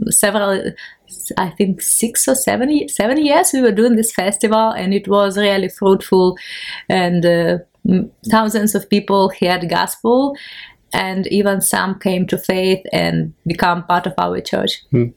several 0.09 0.73
i 1.37 1.47
think 1.51 1.79
six 1.79 2.27
or 2.27 2.33
seven, 2.33 2.89
seven 2.89 3.23
years 3.23 3.51
we 3.53 3.61
were 3.61 3.71
doing 3.71 3.95
this 3.95 4.11
festival 4.11 4.71
and 4.71 4.91
it 4.93 5.07
was 5.07 5.37
really 5.37 5.69
fruitful. 5.69 6.37
And 6.89 7.25
uh, 7.25 7.59
thousands 8.31 8.73
of 8.73 8.89
people 8.89 9.31
heard 9.39 9.69
gospel 9.69 10.35
and 10.91 11.27
even 11.27 11.61
some 11.61 11.99
came 11.99 12.25
to 12.27 12.37
faith 12.37 12.83
and 12.91 13.33
become 13.45 13.83
part 13.83 14.07
of 14.07 14.13
our 14.17 14.41
church. 14.41 14.81
Hmm 14.89 15.09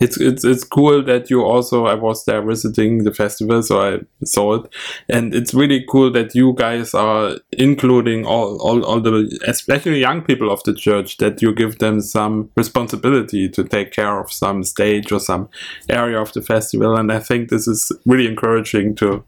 it's 0.00 0.20
it's 0.20 0.44
it's 0.44 0.64
cool 0.64 1.02
that 1.04 1.30
you 1.30 1.42
also 1.42 1.86
I 1.86 1.94
was 1.94 2.24
there 2.24 2.42
visiting 2.42 3.04
the 3.04 3.12
festival, 3.12 3.62
so 3.62 3.80
I 3.80 4.00
saw 4.24 4.54
it, 4.54 4.74
and 5.08 5.34
it's 5.34 5.54
really 5.54 5.84
cool 5.88 6.10
that 6.12 6.34
you 6.34 6.54
guys 6.56 6.94
are 6.94 7.36
including 7.52 8.26
all 8.26 8.60
all, 8.60 8.84
all 8.84 9.00
the 9.00 9.38
especially 9.46 10.00
young 10.00 10.22
people 10.22 10.50
of 10.50 10.62
the 10.64 10.74
church 10.74 11.18
that 11.18 11.42
you 11.42 11.54
give 11.54 11.78
them 11.78 12.00
some 12.00 12.50
responsibility 12.56 13.48
to 13.48 13.64
take 13.64 13.92
care 13.92 14.20
of 14.20 14.32
some 14.32 14.64
stage 14.64 15.12
or 15.12 15.20
some 15.20 15.48
area 15.88 16.20
of 16.20 16.32
the 16.32 16.42
festival, 16.42 16.96
and 16.96 17.12
I 17.12 17.18
think 17.18 17.48
this 17.48 17.66
is 17.68 17.92
really 18.06 18.26
encouraging 18.26 18.94
to 18.96 19.24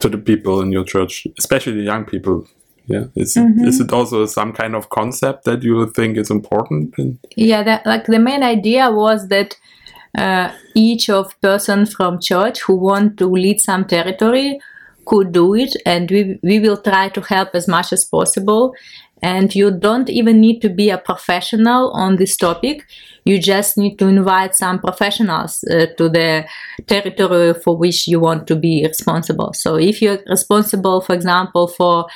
to 0.00 0.08
the 0.08 0.18
people 0.18 0.60
in 0.60 0.72
your 0.72 0.84
church, 0.84 1.26
especially 1.38 1.74
the 1.74 1.82
young 1.82 2.04
people. 2.04 2.46
Yeah 2.86 3.04
is, 3.14 3.34
mm-hmm. 3.34 3.64
is 3.64 3.80
it 3.80 3.92
also 3.92 4.26
some 4.26 4.52
kind 4.52 4.74
of 4.74 4.88
concept 4.88 5.44
that 5.44 5.62
you 5.62 5.88
think 5.90 6.16
is 6.16 6.30
important? 6.30 6.94
Yeah 7.36 7.62
that, 7.62 7.86
like 7.86 8.06
the 8.06 8.18
main 8.18 8.42
idea 8.42 8.90
was 8.90 9.28
that 9.28 9.56
uh, 10.16 10.52
each 10.74 11.08
of 11.08 11.38
person 11.40 11.86
from 11.86 12.20
church 12.20 12.60
who 12.62 12.76
want 12.76 13.16
to 13.18 13.26
lead 13.26 13.60
some 13.60 13.84
territory 13.84 14.60
could 15.06 15.32
do 15.32 15.54
it 15.54 15.74
and 15.86 16.10
we, 16.10 16.38
we 16.42 16.60
will 16.60 16.76
try 16.76 17.08
to 17.08 17.20
help 17.22 17.54
as 17.54 17.66
much 17.66 17.92
as 17.92 18.04
possible. 18.04 18.74
And 19.24 19.54
you 19.54 19.70
don't 19.70 20.10
even 20.10 20.40
need 20.40 20.60
to 20.62 20.68
be 20.68 20.90
a 20.90 20.98
professional 20.98 21.92
on 21.92 22.16
this 22.16 22.36
topic. 22.36 22.84
You 23.24 23.38
just 23.38 23.78
need 23.78 23.96
to 24.00 24.08
invite 24.08 24.56
some 24.56 24.80
professionals 24.80 25.62
uh, 25.64 25.86
to 25.96 26.08
the 26.08 26.44
territory 26.88 27.54
for 27.54 27.76
which 27.76 28.08
you 28.08 28.18
want 28.18 28.48
to 28.48 28.56
be 28.56 28.84
responsible. 28.84 29.52
So 29.52 29.76
if 29.76 30.02
you're 30.02 30.18
responsible 30.26 31.00
for 31.02 31.14
example 31.14 31.68
for 31.68 32.06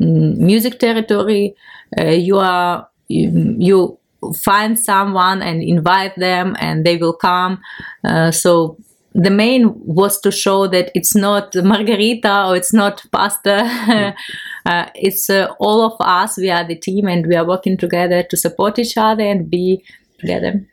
mm, 0.00 0.36
music 0.36 0.78
territory 0.78 1.56
uh, 1.98 2.04
you 2.04 2.38
are 2.38 2.88
you, 3.08 3.56
you 3.58 3.98
find 4.36 4.78
someone 4.78 5.42
and 5.42 5.62
invite 5.62 6.16
them 6.16 6.56
and 6.60 6.84
they 6.84 6.96
will 6.96 7.12
come. 7.12 7.60
Uh, 8.04 8.30
so 8.30 8.76
the 9.14 9.30
main 9.30 9.72
was 9.84 10.20
to 10.20 10.30
show 10.30 10.66
that 10.66 10.90
it's 10.94 11.14
not 11.14 11.54
margarita 11.56 12.46
or 12.46 12.56
it's 12.56 12.72
not 12.72 13.04
pasta 13.12 14.14
uh, 14.66 14.86
it's 14.94 15.28
uh, 15.28 15.48
all 15.58 15.84
of 15.84 15.94
us 16.00 16.38
we 16.38 16.50
are 16.50 16.64
the 16.64 16.76
team 16.76 17.06
and 17.08 17.26
we 17.26 17.36
are 17.36 17.44
working 17.46 17.76
together 17.76 18.22
to 18.22 18.36
support 18.36 18.78
each 18.78 18.96
other 18.96 19.24
and 19.24 19.50
be 19.50 19.84
together. 20.18 20.66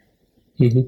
Mm-hmm. 0.60 0.88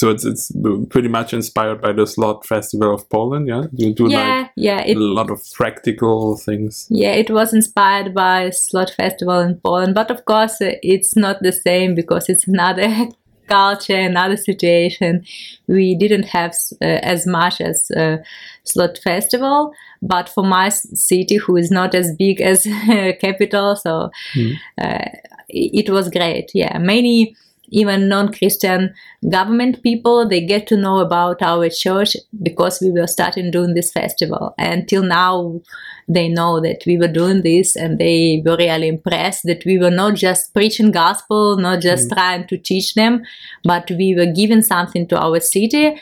So 0.00 0.08
it's 0.08 0.24
it's 0.24 0.50
pretty 0.88 1.08
much 1.08 1.34
inspired 1.34 1.82
by 1.82 1.92
the 1.92 2.06
Slot 2.06 2.46
Festival 2.46 2.94
of 2.94 3.06
Poland, 3.10 3.46
yeah. 3.46 3.64
You 3.74 3.92
do 3.92 4.08
yeah, 4.08 4.38
like 4.38 4.50
yeah, 4.56 4.80
it, 4.80 4.96
a 4.96 5.00
lot 5.00 5.30
of 5.30 5.42
practical 5.52 6.38
things. 6.38 6.86
Yeah, 6.88 7.12
it 7.12 7.28
was 7.28 7.52
inspired 7.52 8.14
by 8.14 8.48
Slot 8.48 8.92
Festival 8.96 9.40
in 9.40 9.60
Poland, 9.62 9.94
but 9.94 10.10
of 10.10 10.24
course 10.24 10.58
uh, 10.62 10.72
it's 10.82 11.16
not 11.16 11.42
the 11.42 11.52
same 11.52 11.94
because 11.94 12.30
it's 12.30 12.48
another 12.54 13.08
culture, 13.46 13.98
another 13.98 14.38
situation. 14.38 15.22
We 15.68 15.94
didn't 15.96 16.28
have 16.28 16.54
uh, 16.80 17.00
as 17.14 17.26
much 17.26 17.60
as 17.60 17.90
uh, 17.90 18.16
Slot 18.64 18.96
Festival, 19.04 19.74
but 20.00 20.30
for 20.30 20.44
my 20.44 20.70
city, 20.70 21.36
who 21.36 21.58
is 21.58 21.70
not 21.70 21.94
as 21.94 22.16
big 22.16 22.40
as 22.40 22.62
capital, 23.20 23.76
so 23.76 24.10
mm. 24.34 24.56
uh, 24.80 25.10
it 25.50 25.90
was 25.90 26.08
great. 26.08 26.52
Yeah, 26.54 26.78
many 26.78 27.36
even 27.70 28.08
non-christian 28.08 28.94
government 29.30 29.82
people 29.82 30.28
they 30.28 30.44
get 30.44 30.66
to 30.66 30.76
know 30.76 30.98
about 30.98 31.40
our 31.42 31.68
church 31.68 32.16
because 32.42 32.80
we 32.80 32.90
were 32.90 33.06
starting 33.06 33.50
doing 33.50 33.74
this 33.74 33.92
festival. 33.92 34.54
And 34.58 34.88
till 34.88 35.02
now 35.02 35.60
they 36.08 36.28
know 36.28 36.60
that 36.60 36.82
we 36.86 36.98
were 36.98 37.08
doing 37.08 37.42
this 37.42 37.76
and 37.76 37.98
they 37.98 38.42
were 38.44 38.56
really 38.56 38.88
impressed 38.88 39.44
that 39.44 39.64
we 39.64 39.78
were 39.78 39.90
not 39.90 40.16
just 40.16 40.52
preaching 40.52 40.90
gospel 40.90 41.56
not 41.56 41.80
just 41.80 42.08
mm. 42.08 42.14
trying 42.14 42.46
to 42.48 42.58
teach 42.58 42.94
them 42.94 43.22
but 43.64 43.90
we 43.90 44.14
were 44.14 44.26
giving 44.26 44.62
something 44.62 45.06
to 45.08 45.18
our 45.18 45.40
city. 45.40 46.00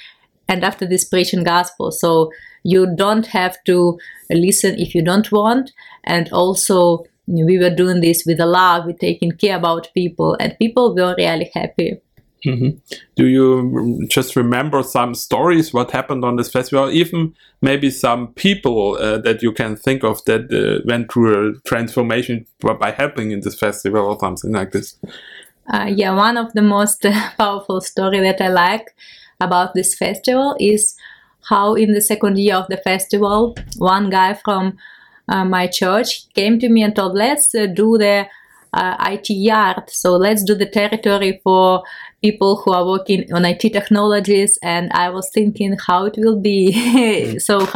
And 0.48 0.64
after 0.64 0.86
this 0.86 1.04
preaching 1.04 1.44
gospel 1.44 1.92
so 1.92 2.30
you 2.64 2.94
don't 2.96 3.26
have 3.28 3.56
to 3.64 3.98
listen 4.30 4.78
if 4.78 4.94
you 4.94 5.02
don't 5.02 5.30
want. 5.30 5.72
And 6.04 6.28
also 6.32 7.04
we 7.28 7.58
were 7.58 7.74
doing 7.74 8.00
this 8.00 8.24
with 8.26 8.40
a 8.40 8.46
love, 8.46 8.86
we 8.86 8.94
taking 8.94 9.32
care 9.32 9.56
about 9.56 9.92
people, 9.94 10.36
and 10.40 10.58
people 10.58 10.94
were 10.94 11.14
really 11.18 11.50
happy. 11.54 12.00
Mm-hmm. 12.46 12.78
Do 13.16 13.26
you 13.26 14.06
just 14.08 14.36
remember 14.36 14.82
some 14.82 15.14
stories 15.14 15.74
what 15.74 15.90
happened 15.90 16.24
on 16.24 16.36
this 16.36 16.50
festival? 16.50 16.90
Even 16.90 17.34
maybe 17.60 17.90
some 17.90 18.28
people 18.34 18.96
uh, 19.00 19.18
that 19.18 19.42
you 19.42 19.52
can 19.52 19.76
think 19.76 20.04
of 20.04 20.24
that 20.26 20.52
uh, 20.52 20.82
went 20.86 21.12
through 21.12 21.50
a 21.50 21.68
transformation 21.68 22.46
by 22.60 22.92
helping 22.92 23.32
in 23.32 23.40
this 23.40 23.58
festival 23.58 24.06
or 24.06 24.18
something 24.20 24.52
like 24.52 24.70
this. 24.70 24.96
Uh, 25.72 25.90
yeah, 25.94 26.14
one 26.14 26.36
of 26.36 26.52
the 26.54 26.62
most 26.62 27.04
powerful 27.38 27.80
story 27.80 28.20
that 28.20 28.40
I 28.40 28.48
like 28.48 28.94
about 29.40 29.74
this 29.74 29.94
festival 29.94 30.56
is 30.60 30.96
how 31.48 31.74
in 31.74 31.92
the 31.92 32.00
second 32.00 32.38
year 32.38 32.54
of 32.54 32.68
the 32.68 32.76
festival, 32.78 33.56
one 33.76 34.10
guy 34.10 34.34
from 34.34 34.78
uh, 35.28 35.44
my 35.44 35.66
church 35.66 36.32
came 36.34 36.58
to 36.58 36.68
me 36.68 36.82
and 36.82 36.94
told, 36.94 37.14
let's 37.14 37.54
uh, 37.54 37.66
do 37.66 37.98
the 37.98 38.26
uh, 38.72 38.96
IT 39.00 39.30
yard. 39.30 39.84
So 39.88 40.16
let's 40.16 40.44
do 40.44 40.54
the 40.54 40.66
territory 40.66 41.40
for 41.42 41.82
people 42.20 42.56
who 42.56 42.72
are 42.72 42.86
working 42.86 43.32
on 43.32 43.44
IT 43.44 43.60
technologies, 43.60 44.58
and 44.62 44.90
I 44.92 45.10
was 45.10 45.30
thinking 45.32 45.76
how 45.86 46.06
it 46.06 46.16
will 46.18 46.40
be. 46.40 47.38
so, 47.38 47.66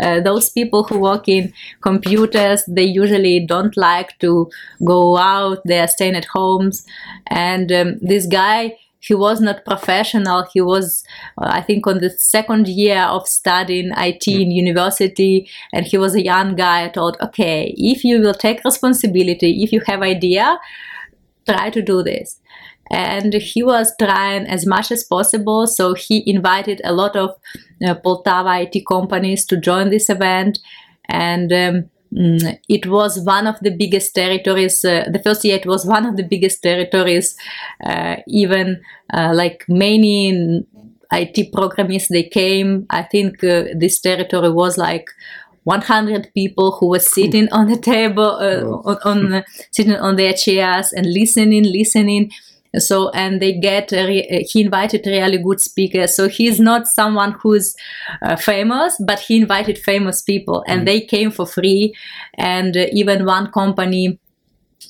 uh, 0.00 0.20
those 0.20 0.50
people 0.50 0.84
who 0.84 0.98
work 0.98 1.28
in 1.28 1.52
computers, 1.80 2.64
they 2.66 2.84
usually 2.84 3.46
don't 3.46 3.76
like 3.76 4.18
to 4.18 4.50
go 4.84 5.16
out, 5.16 5.62
they 5.64 5.78
are 5.78 5.88
staying 5.88 6.16
at 6.16 6.24
homes. 6.26 6.84
And 7.28 7.70
um, 7.72 7.98
this 8.00 8.26
guy, 8.26 8.76
he 9.06 9.14
was 9.14 9.40
not 9.40 9.64
professional. 9.64 10.46
He 10.52 10.60
was, 10.60 11.04
uh, 11.38 11.48
I 11.48 11.62
think, 11.62 11.86
on 11.86 11.98
the 11.98 12.10
second 12.10 12.68
year 12.68 13.02
of 13.02 13.26
studying 13.26 13.92
IT 13.96 14.26
in 14.28 14.50
university, 14.50 15.48
and 15.72 15.86
he 15.86 15.98
was 15.98 16.14
a 16.14 16.24
young 16.24 16.56
guy. 16.56 16.84
I 16.84 16.92
thought, 16.92 17.20
okay, 17.20 17.74
if 17.76 18.04
you 18.04 18.20
will 18.20 18.34
take 18.34 18.64
responsibility, 18.64 19.62
if 19.62 19.72
you 19.72 19.80
have 19.86 20.02
idea, 20.02 20.58
try 21.46 21.70
to 21.70 21.82
do 21.82 22.02
this 22.02 22.40
and 22.90 23.34
he 23.34 23.62
was 23.62 23.92
trying 23.98 24.46
as 24.46 24.66
much 24.66 24.90
as 24.90 25.02
possible 25.02 25.66
so 25.66 25.94
he 25.94 26.22
invited 26.28 26.80
a 26.84 26.92
lot 26.92 27.16
of 27.16 27.30
uh, 27.84 27.94
poltava 27.94 28.62
it 28.62 28.86
companies 28.86 29.44
to 29.44 29.56
join 29.56 29.90
this 29.90 30.08
event 30.08 30.58
and 31.08 31.52
um, 31.52 31.58
mm, 31.58 31.88
it 32.68 32.86
was 32.86 33.20
one 33.20 33.46
of 33.46 33.58
the 33.60 33.70
biggest 33.70 34.14
territories 34.14 34.84
uh, 34.84 35.04
the 35.12 35.18
first 35.22 35.44
year 35.44 35.56
it 35.56 35.66
was 35.66 35.84
one 35.96 36.06
of 36.06 36.16
the 36.16 36.22
biggest 36.22 36.62
territories 36.62 37.36
uh, 37.84 38.16
even 38.26 38.80
uh, 39.12 39.32
like 39.34 39.64
many 39.68 40.64
it 41.12 41.52
programs 41.52 42.08
they 42.08 42.24
came. 42.24 42.86
I 42.90 43.02
think 43.02 43.42
uh, 43.44 43.64
this 43.74 44.00
territory 44.00 44.50
was 44.50 44.76
like 44.76 45.08
100 45.64 46.32
people 46.34 46.72
who 46.72 46.88
were 46.88 46.98
sitting 47.00 47.48
on 47.52 47.68
the 47.68 47.76
table 47.76 48.24
uh, 48.24 48.62
on, 48.88 48.98
on 49.04 49.44
sitting 49.72 49.94
on 49.94 50.16
their 50.16 50.32
chairs 50.32 50.92
and 50.92 51.06
listening 51.12 51.64
listening 51.64 52.30
so 52.78 53.10
and 53.10 53.40
they 53.40 53.52
get 53.52 53.90
he 53.90 54.60
invited 54.60 55.06
really 55.06 55.38
good 55.38 55.60
speakers. 55.60 56.14
So 56.14 56.28
he's 56.28 56.60
not 56.60 56.86
someone 56.86 57.32
who's 57.40 57.74
uh, 58.22 58.36
famous 58.36 59.00
but 59.04 59.20
he 59.20 59.40
invited 59.40 59.78
famous 59.78 60.22
people 60.22 60.64
and 60.66 60.82
mm. 60.82 60.86
they 60.86 61.00
came 61.00 61.30
for 61.30 61.46
free. 61.46 61.94
And 62.36 62.76
uh, 62.76 62.86
even 62.92 63.24
one 63.24 63.50
company 63.52 64.18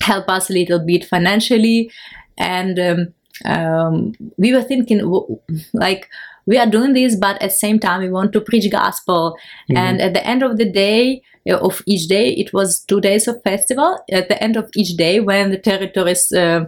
helped 0.01 0.29
us 0.29 0.49
a 0.49 0.53
little 0.53 0.79
bit 0.79 1.05
financially. 1.05 1.91
And 2.37 2.79
um, 2.79 3.13
um, 3.45 4.13
we 4.37 4.53
were 4.53 4.63
thinking 4.63 5.39
like 5.73 6.09
we 6.47 6.57
are 6.57 6.65
doing 6.65 6.93
this 6.93 7.15
but 7.15 7.35
at 7.41 7.49
the 7.49 7.55
same 7.55 7.79
time 7.79 8.01
we 8.01 8.09
want 8.09 8.33
to 8.33 8.41
preach 8.41 8.71
gospel. 8.71 9.37
Mm-hmm. 9.69 9.77
and 9.77 10.01
at 10.01 10.13
the 10.13 10.25
end 10.25 10.43
of 10.43 10.57
the 10.57 10.69
day 10.69 11.21
uh, 11.49 11.57
of 11.57 11.81
each 11.85 12.07
day 12.07 12.29
it 12.29 12.53
was 12.53 12.79
two 12.81 13.01
days 13.01 13.27
of 13.27 13.41
festival. 13.43 13.99
At 14.11 14.29
the 14.29 14.41
end 14.41 14.57
of 14.57 14.69
each 14.75 14.95
day 14.95 15.19
when 15.19 15.51
the 15.51 15.57
territory 15.57 16.11
is 16.11 16.31
uh, 16.31 16.65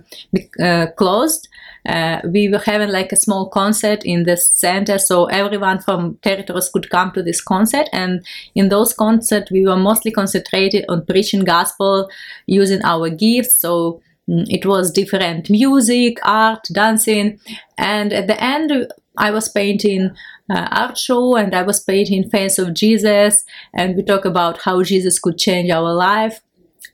uh, 0.62 0.88
closed 0.98 1.48
uh, 1.86 2.22
we 2.26 2.50
were 2.50 2.62
having 2.66 2.90
like 2.90 3.12
a 3.12 3.16
small 3.16 3.50
concert 3.50 4.04
in 4.04 4.24
the 4.24 4.36
center 4.36 4.98
so 4.98 5.26
everyone 5.26 5.80
from 5.80 6.18
territories 6.22 6.70
could 6.70 6.90
come 6.90 7.12
to 7.12 7.24
this 7.24 7.42
concert. 7.42 7.88
And 7.94 8.26
in 8.56 8.70
those 8.70 8.94
concerts 8.94 9.52
we 9.52 9.66
were 9.66 9.78
mostly 9.78 10.12
concentrated 10.12 10.86
on 10.90 11.06
preaching 11.06 11.44
gospel 11.44 12.10
using 12.46 12.84
our 12.84 13.10
gifts. 13.10 13.56
So 13.56 14.02
mm, 14.30 14.46
it 14.50 14.66
was 14.66 14.92
different 14.92 15.50
music 15.50 16.18
art 16.24 16.68
dancing. 16.72 17.40
And 17.78 18.12
at 18.12 18.28
the 18.28 18.42
end 18.44 18.92
I 19.18 19.32
was 19.32 19.50
painting 19.50 20.12
uh, 20.50 20.68
art 20.72 20.98
show 20.98 21.36
and 21.36 21.54
I 21.54 21.64
was 21.64 21.80
painting 21.80 22.30
face 22.30 22.58
of 22.58 22.74
Jesus 22.74 23.44
and 23.74 23.96
we 23.96 24.04
talk 24.04 24.26
about 24.26 24.62
how 24.62 24.82
Jesus 24.84 25.20
could 25.20 25.38
change 25.38 25.70
our 25.70 25.94
life. 25.94 26.42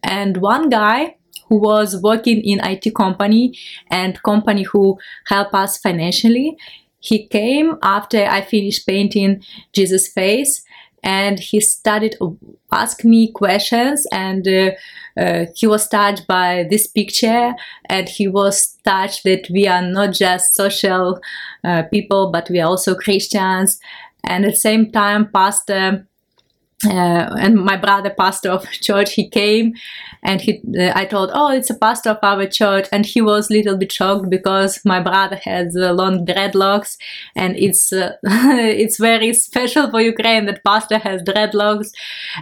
And 0.03 0.38
one 0.38 0.69
guy 0.69 1.17
who 1.48 1.57
was 1.57 2.01
working 2.01 2.41
in 2.41 2.60
IT 2.63 2.95
company 2.95 3.57
and 3.89 4.22
company 4.24 4.63
who 4.63 4.98
help 5.27 5.53
us 5.53 5.77
financially, 5.77 6.57
he 7.00 7.27
came 7.27 7.77
after 7.84 8.25
I 8.25 8.41
finished 8.41 8.88
painting 8.88 9.43
Jesus 9.74 10.07
face 10.07 10.64
and 11.05 11.39
he 11.39 11.62
started 11.62 12.17
ask 12.71 13.06
me 13.06 13.32
questions 13.32 14.06
and 14.12 14.47
uh, 14.47 14.71
uh, 15.17 15.45
he 15.56 15.67
was 15.67 15.88
touched 15.88 16.27
by 16.27 16.65
this 16.69 16.88
picture 16.88 17.53
and 17.86 18.10
he 18.10 18.27
was 18.27 18.75
touched 18.84 19.23
that 19.23 19.47
we 19.49 19.67
are 19.67 19.84
not 19.84 20.13
just 20.13 20.56
social 20.56 21.21
uh, 21.63 21.84
people 21.84 22.32
but 22.32 22.49
we 22.49 22.60
are 22.60 22.67
also 22.67 22.95
christians. 22.95 23.80
And 24.23 24.43
at 24.43 24.51
the 24.51 24.58
same 24.58 24.91
time 24.91 25.32
pastor 25.32 26.08
uh, 26.85 27.35
and 27.39 27.55
my 27.55 27.77
brother 27.77 28.09
pastor 28.09 28.49
of 28.49 28.69
church 28.71 29.13
he 29.13 29.29
came 29.29 29.73
and 30.23 30.41
he 30.41 30.61
uh, 30.77 30.91
i 30.93 31.05
told 31.05 31.31
oh 31.33 31.49
it's 31.49 31.69
a 31.69 31.75
pastor 31.75 32.11
of 32.11 32.19
our 32.23 32.45
church. 32.47 32.88
And 32.91 33.05
he 33.05 33.21
was 33.21 33.49
a 33.49 33.53
little 33.53 33.77
bit 33.77 33.91
shocked 33.91 34.29
because 34.29 34.79
my 34.85 34.99
brother 34.99 35.39
has 35.43 35.75
uh, 35.75 35.91
long 35.93 36.25
dreadlocks 36.25 36.97
and 37.35 37.55
it's 37.57 37.93
uh, 37.93 38.13
it's 38.83 38.97
very 38.97 39.33
special 39.33 39.89
for 39.89 40.01
ukraine 40.01 40.45
that 40.45 40.63
pastor 40.63 40.97
has 40.97 41.21
dreadlocks. 41.21 41.89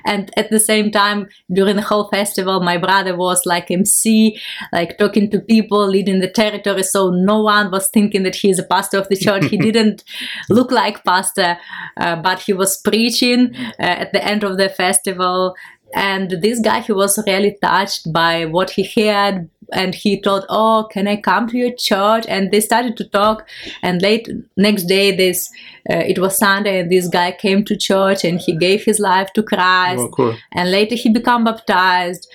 And 0.05 0.31
at 0.37 0.49
the 0.49 0.59
same 0.59 0.91
time 0.91 1.27
during 1.51 1.75
the 1.75 1.81
whole 1.81 2.09
festival 2.09 2.59
my 2.59 2.77
brother 2.77 3.15
was 3.15 3.45
like 3.45 3.71
mc 3.71 4.39
like 4.71 4.97
talking 4.97 5.29
to 5.31 5.39
people 5.39 5.87
leading 5.87 6.19
the 6.19 6.29
territory. 6.29 6.83
So 6.83 7.09
no 7.09 7.41
one 7.41 7.71
was 7.71 7.89
thinking 7.89 8.23
that 8.23 8.35
he's 8.35 8.59
a 8.59 8.63
pastor 8.63 8.97
of 8.97 9.09
the 9.09 9.15
church. 9.15 9.45
He 9.45 9.57
didn't 9.67 10.03
look 10.49 10.71
like 10.71 11.03
pastor 11.03 11.57
uh, 11.97 12.15
but 12.15 12.39
he 12.41 12.53
was 12.53 12.77
preaching 12.77 13.55
uh, 13.55 14.01
at 14.03 14.13
the 14.13 14.22
end 14.25 14.43
of 14.43 14.57
the 14.57 14.69
festival. 14.69 15.55
And 15.95 16.31
this 16.41 16.59
guy 16.59 16.79
he 16.79 16.91
was 16.91 17.19
really 17.27 17.57
touched 17.61 18.11
by 18.11 18.45
what 18.45 18.71
he 18.71 18.83
heard. 18.83 19.49
And 19.71 19.95
he 19.95 20.21
thought 20.21 20.45
oh 20.49 20.87
can 20.91 21.07
i 21.07 21.15
come 21.15 21.47
to 21.47 21.57
your 21.57 21.73
church? 21.73 22.25
And 22.27 22.51
they 22.51 22.59
started 22.59 22.97
to 22.97 23.09
talk. 23.09 23.47
And 23.81 24.01
late 24.01 24.27
next 24.57 24.83
day 24.83 25.15
this 25.15 25.49
uh, 25.89 26.03
it 26.11 26.19
was 26.19 26.37
sunday 26.37 26.79
and 26.79 26.91
this 26.91 27.07
guy 27.07 27.31
came 27.31 27.63
to 27.65 27.77
church 27.77 28.23
and 28.23 28.39
he 28.39 28.55
gave 28.55 28.83
his 28.83 28.99
life 28.99 29.31
to 29.33 29.43
christ. 29.43 30.01
Oh, 30.01 30.09
cool. 30.09 30.35
and 30.51 30.71
later 30.71 30.95
he 30.95 31.09
became 31.09 31.43
baptized. 31.43 32.27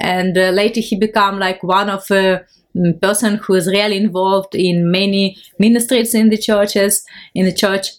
And 0.00 0.36
uh, 0.36 0.50
later 0.50 0.80
he 0.80 0.96
became 0.96 1.38
like 1.38 1.62
one 1.62 1.88
of 1.88 2.10
a 2.10 2.34
uh, 2.34 2.92
person 3.00 3.36
who 3.36 3.54
is 3.54 3.68
really 3.68 3.96
involved 3.96 4.54
in 4.54 4.90
many 4.90 5.36
ministries 5.60 6.12
in 6.14 6.30
the 6.30 6.36
churches 6.36 7.04
in 7.34 7.44
the 7.44 7.52
church 7.52 7.90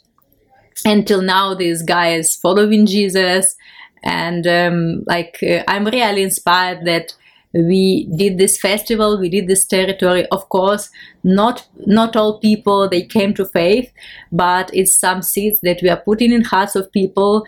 until 0.83 1.21
now 1.21 1.53
this 1.53 1.81
guy 1.81 2.09
is 2.13 2.35
following 2.35 2.85
jesus. 2.85 3.55
And 4.03 4.45
um, 4.45 5.03
like 5.07 5.39
uh, 5.41 5.63
i'm 5.67 5.85
really 5.85 6.23
inspired 6.23 6.85
that 6.85 7.15
we 7.53 8.05
did 8.17 8.37
this 8.37 8.59
festival 8.59 9.17
we 9.19 9.29
did 9.29 9.47
this 9.47 9.65
territory. 9.65 10.25
Of 10.27 10.49
course 10.49 10.89
not 11.23 11.67
not 11.85 12.15
all 12.15 12.39
people 12.39 12.89
they 12.89 13.01
came 13.01 13.33
to 13.35 13.45
faith 13.45 13.91
but 14.31 14.69
it's 14.73 14.93
some 14.93 15.21
seeds 15.21 15.61
that 15.61 15.81
we 15.81 15.89
are 15.89 16.01
putting 16.01 16.31
in 16.31 16.43
hearts 16.43 16.75
of 16.75 16.91
people. 16.91 17.45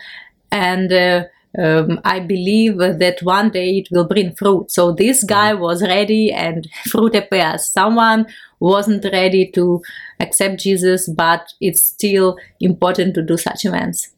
And 0.50 0.90
uh, 0.92 1.24
um, 1.56 2.00
I 2.04 2.20
believe 2.20 2.78
that 2.78 3.18
one 3.22 3.50
day 3.50 3.78
it 3.78 3.88
will 3.90 4.06
bring 4.06 4.34
fruit. 4.34 4.70
So 4.70 4.92
this 4.92 5.24
guy 5.24 5.52
mm-hmm. 5.52 5.62
was 5.62 5.82
ready 5.82 6.30
and 6.30 6.68
fruit 6.90 7.14
appears. 7.14 7.68
Someone 7.68 8.26
wasn't 8.60 9.04
ready 9.04 9.50
to 9.52 9.82
accept 10.20 10.60
Jesus, 10.60 11.08
but 11.08 11.52
it's 11.60 11.82
still 11.82 12.36
important 12.60 13.14
to 13.14 13.22
do 13.22 13.36
such 13.36 13.64
events. 13.64 14.10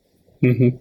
Mm-hmm. 0.43 0.77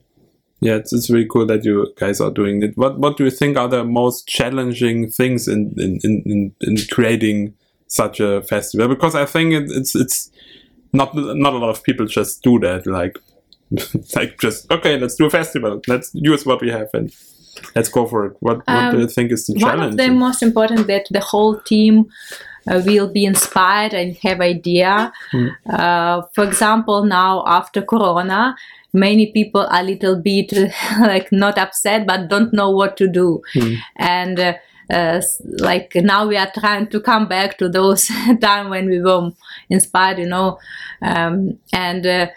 Yeah, 0.61 0.75
it's, 0.75 0.91
it's 0.91 1.09
really 1.09 1.27
cool 1.27 1.45
that 1.45 1.63
you 1.63 1.93
guys 1.95 2.19
are 2.19 2.31
doing 2.31 2.63
it. 2.63 2.77
What 2.77 2.99
what 2.99 3.15
do 3.15 3.23
you 3.23 3.31
think 3.31 3.57
are 3.57 3.69
the 3.69 3.85
most 3.85 4.27
challenging 4.27 5.09
things 5.09 5.47
in 5.47 5.73
in, 5.77 5.99
in, 6.03 6.53
in 6.59 6.77
creating 6.91 7.53
such 7.87 8.19
a 8.19 8.41
festival? 8.41 8.89
Because 8.89 9.15
I 9.15 9.25
think 9.25 9.53
it, 9.53 9.71
it's 9.71 9.95
it's 9.95 10.29
not 10.91 11.15
not 11.15 11.53
a 11.53 11.57
lot 11.57 11.69
of 11.69 11.83
people 11.83 12.07
just 12.07 12.43
do 12.43 12.59
that. 12.59 12.85
Like 12.85 13.17
like 14.15 14.39
just 14.39 14.71
okay, 14.71 14.97
let's 14.97 15.15
do 15.15 15.25
a 15.25 15.29
festival. 15.29 15.81
Let's 15.87 16.11
use 16.13 16.45
what 16.45 16.61
we 16.61 16.69
have 16.69 16.89
and 16.93 17.13
let's 17.75 17.89
go 17.89 18.05
for 18.05 18.25
it. 18.27 18.37
What 18.39 18.57
what 18.57 18.69
um, 18.69 18.95
do 18.95 19.01
you 19.01 19.07
think 19.07 19.31
is 19.31 19.45
the 19.45 19.59
challenge? 19.59 19.79
One 19.79 19.89
of 19.89 19.97
the 19.97 20.09
most 20.09 20.41
important 20.43 20.87
that 20.87 21.07
the 21.11 21.19
whole 21.19 21.59
team 21.59 22.09
uh, 22.69 22.81
will 22.85 23.11
be 23.11 23.25
inspired 23.25 23.93
and 23.93 24.15
have 24.17 24.41
idea. 24.41 25.11
Mm. 25.33 25.55
Uh, 25.69 26.21
for 26.33 26.43
example, 26.43 27.05
now 27.05 27.43
after 27.45 27.81
Corona, 27.81 28.55
many 28.93 29.31
people 29.31 29.61
are 29.61 29.81
a 29.81 29.83
little 29.83 30.15
bit 30.15 30.51
like 31.01 31.31
not 31.31 31.57
upset 31.57 32.07
but 32.07 32.27
don't 32.27 32.53
know 32.53 32.69
what 32.69 32.97
to 32.97 33.07
do 33.07 33.41
mm. 33.55 33.77
and 33.97 34.39
uh, 34.39 34.53
uh, 34.89 35.21
like 35.59 35.91
now 35.95 36.25
we 36.25 36.35
are 36.35 36.51
trying 36.55 36.87
to 36.87 36.99
come 36.99 37.27
back 37.27 37.57
to 37.57 37.69
those 37.69 38.07
time 38.41 38.69
when 38.69 38.87
we 38.87 38.99
were 38.99 39.29
inspired 39.69 40.17
you 40.17 40.25
know 40.25 40.57
um, 41.01 41.57
and 41.71 42.07
uh 42.07 42.27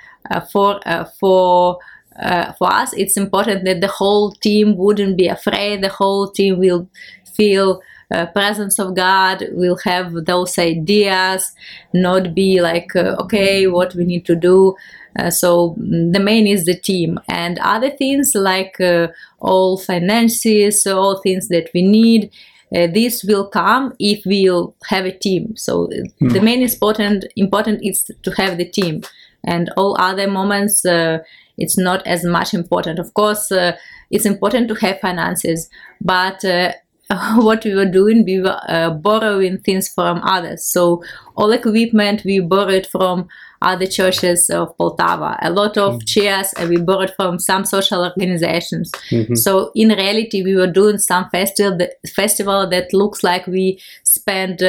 for 0.41 0.81
uh, 0.87 1.05
for 1.21 1.79
uh, 2.21 2.53
for 2.55 2.73
us 2.73 2.93
it's 2.95 3.17
important 3.17 3.65
that 3.65 3.81
the 3.81 3.89
whole 3.89 4.33
team 4.33 4.77
wouldn't 4.77 5.17
be 5.17 5.29
afraid 5.29 5.83
the 5.83 5.89
whole 5.89 6.31
team 6.31 6.59
will 6.59 6.89
feel 7.35 7.81
uh, 8.13 8.27
presence 8.27 8.79
of 8.79 8.95
God, 8.95 9.45
will 9.53 9.79
have 9.85 10.27
those 10.27 10.59
ideas, 10.59 11.51
not 11.95 12.35
be 12.35 12.61
like, 12.61 12.95
uh, 12.95 13.17
okay, 13.21 13.67
what 13.67 13.95
we 13.95 14.05
need 14.05 14.27
to 14.27 14.37
do. 14.37 14.77
Uh, 15.19 15.31
so 15.31 15.75
the 15.79 16.21
main 16.21 16.47
is 16.47 16.67
the 16.67 16.79
team 16.79 17.19
and 17.29 17.59
other 17.61 17.89
things 17.89 18.33
like 18.35 18.79
uh, 18.81 19.09
all 19.41 19.79
finances 19.79 20.87
all 20.87 21.21
things 21.21 21.49
that 21.49 21.69
we 21.75 21.83
need 21.83 22.31
uh, 22.75 22.87
this 22.87 23.23
will 23.23 23.47
come 23.47 23.95
if 23.99 24.25
we'll 24.25 24.75
have 24.87 25.05
a 25.05 25.13
team. 25.13 25.55
So 25.57 25.91
the 26.21 26.41
main 26.41 26.63
important 26.63 27.25
important 27.37 27.81
is 27.83 28.11
to 28.23 28.31
have 28.33 28.57
the 28.57 28.65
team, 28.65 29.03
and 29.45 29.71
all 29.77 29.97
other 29.99 30.29
moments 30.29 30.85
uh, 30.85 31.19
it's 31.59 31.79
not 31.79 32.07
as 32.07 32.25
much 32.25 32.55
important. 32.55 32.99
Of 32.99 33.15
course, 33.15 33.53
uh, 33.53 33.77
it's 34.11 34.27
important 34.27 34.69
to 34.69 34.75
have 34.77 35.01
finances, 35.01 35.69
but 36.01 36.45
uh, 36.45 36.73
what 37.37 37.65
we 37.65 37.75
were 37.75 37.91
doing, 37.91 38.25
we 38.25 38.41
were 38.41 38.61
uh, 38.69 38.91
borrowing 38.91 39.59
things 39.59 39.89
from 39.89 40.21
others. 40.23 40.65
So 40.65 41.03
all 41.37 41.53
equipment 41.53 42.23
we 42.25 42.41
borrowed 42.41 42.87
from 42.87 43.29
other 43.61 43.87
churches 43.87 44.51
of 44.51 44.77
Poltava. 44.77 45.39
A 45.41 45.51
lot 45.51 45.79
of 45.79 46.05
chairs 46.05 46.53
uh, 46.57 46.67
we 46.69 46.79
borrowed 46.79 47.13
from 47.15 47.39
some 47.39 47.65
social 47.65 48.05
organizations. 48.05 48.91
So 49.35 49.71
in 49.75 49.91
reality, 49.91 50.43
we 50.43 50.57
were 50.57 50.67
doing 50.67 50.99
some 50.99 51.29
festival 51.31 51.79
that, 51.79 51.95
festival 52.09 52.69
that 52.71 52.93
looks 52.93 53.23
like 53.23 53.47
we 53.47 53.81
spent. 54.03 54.63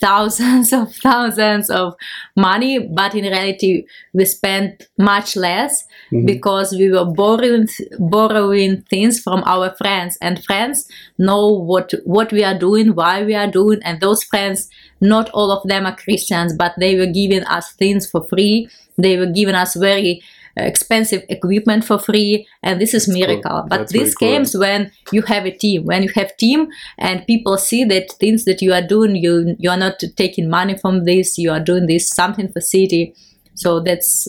Thousands 0.00 0.72
of 0.80 0.94
thousands 0.94 1.70
of 1.70 1.94
money 2.36 2.78
but 2.78 3.14
in 3.14 3.24
reality 3.24 3.86
we 4.12 4.24
spent 4.24 4.88
much 4.98 5.36
less 5.36 5.84
mm-hmm. 6.12 6.26
because 6.26 6.72
we 6.72 6.90
were 6.90 7.04
borrowing 7.04 7.66
borrowing 7.98 8.82
things 8.90 9.20
from 9.20 9.42
our 9.46 9.74
friends. 9.76 10.18
And 10.20 10.44
friends 10.44 10.88
know 11.18 11.48
what 11.48 11.92
what 12.04 12.32
we 12.32 12.44
are 12.44 12.58
doing 12.58 12.94
why 12.94 13.24
we 13.24 13.34
are 13.34 13.50
doing 13.50 13.80
and 13.82 14.00
those 14.00 14.22
friends 14.24 14.68
not 15.00 15.30
all 15.30 15.50
of 15.50 15.66
them 15.68 15.86
are 15.86 15.96
christians 15.96 16.54
but 16.56 16.72
they 16.78 16.96
were 16.96 17.06
giving 17.06 17.44
us 17.44 17.72
things 17.72 18.08
for 18.10 18.26
free. 18.28 18.68
They 18.98 19.18
were 19.18 19.26
giving 19.26 19.54
us 19.54 19.74
very 19.74 20.22
expensive 20.56 21.22
equipment 21.28 21.84
for 21.84 21.98
free 21.98 22.46
and 22.62 22.80
this 22.80 22.94
is 22.94 23.06
cool. 23.06 23.14
miracle. 23.14 23.66
But 23.68 23.78
That's 23.78 23.92
very 23.92 24.04
this 24.04 24.14
cool. 24.14 24.60
when 24.60 24.90
you 25.12 25.22
have 25.22 25.44
a 25.44 25.50
team 25.50 25.84
when 25.84 26.02
you 26.02 26.10
have 26.14 26.36
team 26.36 26.68
and 26.98 27.26
people 27.26 27.58
see 27.58 27.84
that 27.84 28.12
things 28.12 28.44
that 28.44 28.62
you 28.62 28.72
are 28.72 28.82
doing 28.82 29.16
you 29.16 29.56
you 29.58 29.70
are 29.70 29.76
not 29.76 30.02
taking 30.16 30.48
money 30.48 30.76
from 30.76 31.04
this 31.04 31.38
you 31.38 31.50
are 31.50 31.60
doing 31.60 31.86
this 31.86 32.08
something 32.08 32.50
for 32.52 32.60
city. 32.60 33.14
So 33.54 33.80
that's 33.80 34.28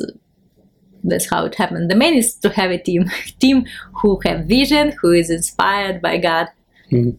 that's 1.03 1.29
how 1.29 1.45
it 1.45 1.55
happened. 1.55 1.89
The 1.89 1.95
main 1.95 2.15
is 2.15 2.35
to 2.35 2.49
have 2.49 2.71
a 2.71 2.77
team. 2.77 3.09
Team 3.39 3.65
who 4.01 4.19
have 4.25 4.45
vision 4.45 4.93
who 5.01 5.11
is 5.11 5.29
inspired 5.29 6.01
by 6.01 6.17
god 6.17 6.47
mm-hmm. 6.91 7.11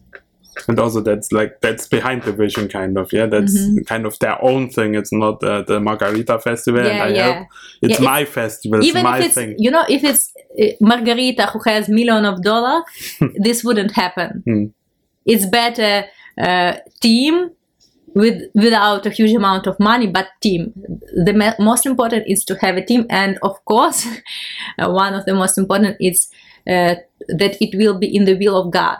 And 0.67 0.79
also 0.79 1.01
that's 1.01 1.31
like 1.31 1.59
that's 1.61 1.87
behind 1.87 2.23
the 2.23 2.31
vision 2.33 2.67
kind 2.67 2.97
of 2.97 3.11
yeah 3.13 3.25
that's 3.25 3.53
Mm-hmm. 3.55 3.83
kind 3.85 4.05
of 4.05 4.17
their 4.19 4.43
own 4.43 4.69
thing 4.69 4.95
it's 4.95 5.11
not 5.13 5.43
uh, 5.43 5.61
the 5.63 5.79
margarita 5.79 6.39
festival 6.39 6.81
and 6.81 7.01
Yeah, 7.01 7.05
i 7.05 7.11
yeah. 7.11 7.23
help 7.35 7.47
it's 7.81 7.99
Yeah, 7.99 8.05
my 8.05 8.25
festival 8.25 8.79
it's 8.79 8.87
even 8.87 9.03
my 9.03 9.19
if 9.19 9.25
it's 9.25 9.35
thing 9.35 9.55
you 9.57 9.71
know 9.71 9.85
if 9.89 10.03
it's 10.03 10.33
uh, 10.61 10.65
margarita 10.81 11.47
who 11.53 11.59
has 11.65 11.87
million 11.89 12.25
of 12.25 12.41
dollar 12.43 12.83
this 13.35 13.63
wouldn't 13.63 13.91
happen 13.93 14.43
Hmm. 14.45 14.65
it's 15.25 15.45
better 15.45 16.05
uh, 16.41 16.73
team 17.01 17.51
with 18.15 18.41
without 18.55 19.05
a 19.05 19.09
huge 19.11 19.33
amount 19.35 19.67
of 19.67 19.79
money 19.79 20.07
but 20.07 20.27
team 20.41 20.73
the 21.25 21.33
me- 21.33 21.59
most 21.59 21.85
important 21.85 22.23
is 22.27 22.43
to 22.43 22.55
have 22.55 22.75
a 22.75 22.83
team 22.85 23.05
and 23.09 23.37
of 23.43 23.63
course 23.65 24.07
uh, 24.79 24.89
one 24.89 25.13
of 25.13 25.25
the 25.25 25.33
most 25.33 25.57
important 25.57 25.95
is 25.99 26.27
uh, 26.67 26.95
that 27.27 27.55
it 27.61 27.75
will 27.77 27.97
be 27.97 28.07
in 28.15 28.25
the 28.25 28.33
will 28.35 28.57
of 28.59 28.71
god 28.71 28.97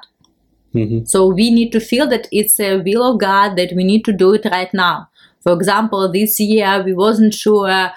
Mhm. 0.74 1.08
so 1.08 1.28
we 1.28 1.50
need 1.52 1.72
to 1.72 1.80
feel 1.80 2.08
that 2.08 2.28
it's 2.32 2.60
a 2.60 2.78
will 2.78 3.04
of 3.12 3.20
God 3.20 3.56
that 3.56 3.74
we 3.76 3.84
need 3.84 4.06
to 4.06 4.14
do 4.14 4.34
it 4.34 4.46
right 4.46 4.74
now. 4.74 5.08
For 5.42 5.54
example, 5.54 6.12
this 6.12 6.40
year 6.40 6.84
we 6.84 6.94
wasn't 6.94 7.34
sure 7.34 7.92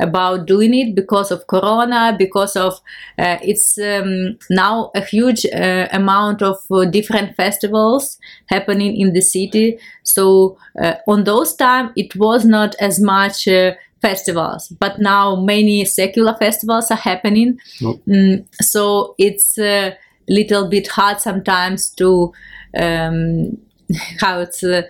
about 0.00 0.46
doing 0.46 0.74
it 0.74 0.94
because 0.94 1.30
of 1.30 1.46
Corona, 1.46 2.14
because 2.16 2.54
of 2.56 2.74
uh, 3.18 3.38
it's 3.42 3.78
um, 3.78 4.38
now 4.50 4.90
a 4.94 5.00
huge 5.00 5.44
uh, 5.46 5.88
amount 5.92 6.42
of 6.42 6.58
uh, 6.70 6.84
different 6.84 7.34
festivals 7.36 8.18
happening 8.46 8.96
in 8.96 9.12
the 9.12 9.20
city. 9.20 9.78
So 10.02 10.56
uh, 10.80 10.94
on 11.06 11.24
those 11.24 11.54
time 11.54 11.92
it 11.96 12.14
was 12.16 12.44
not 12.44 12.74
as 12.80 13.00
much. 13.00 13.48
Uh, 13.48 13.72
festivals 14.00 14.68
but 14.78 15.00
now 15.00 15.34
many 15.34 15.84
secular 15.84 16.32
festivals 16.36 16.88
are 16.88 16.96
happening 16.96 17.58
Nope. 17.80 18.00
Mm, 18.06 18.46
so 18.62 19.16
it's 19.18 19.58
a 19.58 19.96
little 20.28 20.68
bit 20.68 20.88
hard 20.88 21.20
sometimes 21.20 21.90
to 21.90 22.32
um, 22.78 23.56
how 24.20 24.40
it's 24.40 24.62
uh, 24.62 24.82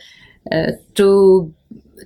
uh, 0.52 0.72
to 0.94 1.52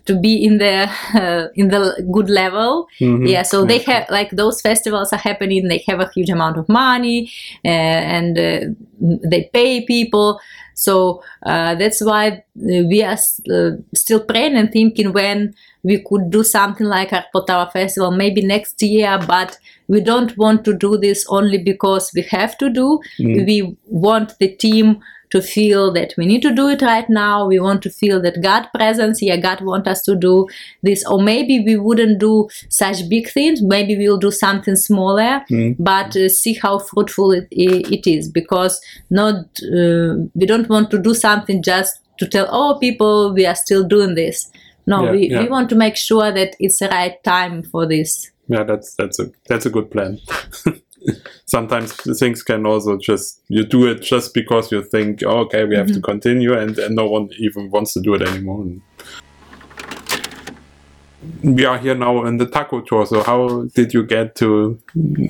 to 0.07 0.19
be 0.19 0.43
in 0.45 0.59
the 0.59 0.89
uh, 1.15 1.49
in 1.55 1.69
the 1.69 2.05
good 2.13 2.31
level. 2.31 2.89
Mhm. 3.01 3.29
yeah 3.29 3.43
so 3.43 3.65
they 3.65 3.79
have 3.79 4.07
like 4.11 4.31
those 4.31 4.61
festivals 4.61 5.13
are 5.13 5.19
happening. 5.19 5.69
They 5.69 5.85
have 5.87 6.01
a 6.01 6.11
huge 6.15 6.31
amount 6.31 6.57
of 6.59 6.69
money 6.69 7.31
uh, 7.65 7.69
and 7.69 8.39
uh, 8.39 8.61
they 9.01 9.51
pay 9.53 9.85
people 9.85 10.41
so 10.75 11.23
uh, 11.45 11.75
that's 11.75 12.03
why 12.03 12.29
uh, 12.29 12.41
we 12.57 13.03
are 13.03 13.19
uh, 13.53 13.71
still 13.95 14.25
praying 14.25 14.57
and 14.57 14.73
thinking 14.73 15.13
when 15.13 15.55
we 15.83 16.03
could 16.07 16.31
do 16.31 16.45
something 16.45 16.87
like 16.87 17.13
our 17.13 17.25
Poltava 17.35 17.71
festival 17.73 18.11
maybe 18.11 18.43
next 18.43 18.83
year 18.83 19.19
but 19.27 19.59
we 19.89 20.01
don't 20.01 20.37
want 20.39 20.65
to 20.65 20.73
do 20.73 20.97
this 20.97 21.27
only 21.29 21.59
because 21.59 22.11
we 22.15 22.23
have 22.23 22.57
to 22.59 22.71
do. 22.71 23.01
We 23.19 23.77
want 23.87 24.39
the 24.39 24.49
team 24.49 25.01
to 25.33 25.41
feel 25.41 25.91
that 25.93 26.13
we 26.19 26.27
need 26.27 26.43
to 26.43 26.55
do 26.55 26.69
it 26.69 26.83
right 26.83 27.09
now. 27.09 27.47
We 27.47 27.59
want 27.59 27.83
to 27.83 27.91
feel 27.91 28.21
that 28.21 28.43
god 28.43 28.69
presence 28.75 29.23
Yeah, 29.23 29.39
god 29.39 29.63
want 29.63 29.89
us 29.89 30.03
to 30.03 30.15
do 30.15 30.47
this. 30.83 31.05
Or 31.07 31.23
maybe 31.23 31.65
we 31.65 31.77
wouldn't 31.77 32.19
do 32.19 32.49
such 32.69 33.09
big 33.09 33.31
things. 33.31 33.63
Maybe 33.63 33.97
we'll 33.97 34.19
do 34.19 34.31
something 34.31 34.77
smaller 34.77 35.43
but 35.79 36.15
uh, 36.17 36.29
see 36.29 36.53
how 36.53 36.79
fruitful 36.79 37.33
it, 37.33 37.49
it 37.51 38.07
is. 38.07 38.31
Because 38.31 38.79
not 39.09 39.37
uh, 39.63 40.29
we 40.35 40.45
don't 40.45 40.69
want 40.69 40.91
to 40.91 40.99
do 40.99 41.15
something 41.15 41.63
just 41.63 41.99
to 42.19 42.29
tell 42.29 42.47
oh 42.51 42.79
people 42.79 43.33
we 43.33 43.47
are 43.47 43.57
still 43.57 43.85
doing 43.85 44.15
this. 44.15 44.51
No 44.87 45.05
Yeah, 45.05 45.13
we, 45.13 45.31
yeah. 45.31 45.43
we 45.43 45.49
want 45.49 45.71
to 45.71 45.77
make 45.77 45.97
sure 45.97 46.31
that 46.31 46.57
it's 46.61 46.79
the 46.81 46.89
right 46.89 47.23
time 47.25 47.63
for 47.63 47.87
this. 47.87 48.31
Yeah 48.49 48.65
that's 48.65 48.95
that's 48.97 49.19
a 49.19 49.31
that's 49.49 49.65
a 49.65 49.71
good 49.71 49.91
plan 49.91 50.19
sometimes 51.47 51.93
things 52.19 52.43
can 52.43 52.67
also 52.67 52.97
just 52.97 53.41
you 53.49 53.65
do 53.65 53.87
it 53.87 54.03
just 54.03 54.35
because 54.35 54.71
you 54.73 54.83
think 54.83 55.23
oh, 55.25 55.41
okay 55.41 55.65
we 55.65 55.77
have 55.77 55.89
to 55.89 56.01
continue 56.01 56.57
and, 56.57 56.79
and 56.79 56.95
no 56.95 57.07
one 57.07 57.29
even 57.39 57.71
wants 57.71 57.93
to 57.95 58.01
do 58.01 58.15
it 58.15 58.23
anymore. 58.23 58.67
We 61.43 61.65
are 61.65 61.79
here 61.79 61.95
now 61.95 62.25
in 62.25 62.39
the 62.39 62.47
taco 62.47 62.81
tour 62.81 63.07
so 63.07 63.23
how 63.23 63.65
did 63.75 63.95
you 63.95 64.05
get 64.05 64.35
to 64.37 64.79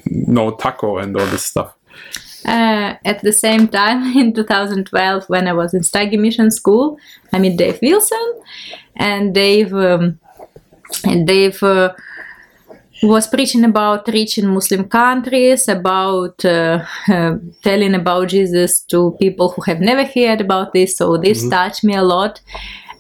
know 0.04 0.52
taco 0.52 0.98
and 0.98 1.16
all 1.16 1.26
this 1.26 1.44
stuff? 1.44 1.74
Uh, 2.44 2.96
at 3.04 3.22
the 3.22 3.32
same 3.32 3.68
time, 3.68 4.16
in 4.16 4.32
2012, 4.32 5.28
when 5.28 5.46
I 5.46 5.52
was 5.52 5.74
in 5.74 5.82
Steiger 5.82 6.18
Mission 6.18 6.50
School, 6.50 6.98
I 7.32 7.38
met 7.38 7.56
Dave 7.56 7.78
Wilson, 7.80 8.40
and 8.96 9.32
Dave, 9.32 9.72
um, 9.72 10.18
and 11.04 11.26
Dave 11.26 11.62
uh, 11.62 11.94
was 13.08 13.26
preaching 13.26 13.64
about 13.64 14.06
reaching 14.08 14.46
Muslim 14.46 14.88
countries, 14.88 15.66
about 15.66 16.44
uh, 16.44 16.84
uh, 17.08 17.34
telling 17.62 17.94
about 17.94 18.28
Jesus 18.28 18.80
to 18.82 19.16
people 19.20 19.50
who 19.50 19.62
have 19.62 19.80
never 19.80 20.04
heard 20.04 20.40
about 20.40 20.72
this. 20.72 20.96
So 20.96 21.16
this 21.16 21.48
touched 21.48 21.82
me 21.82 21.94
a 21.94 22.02
lot. 22.02 22.40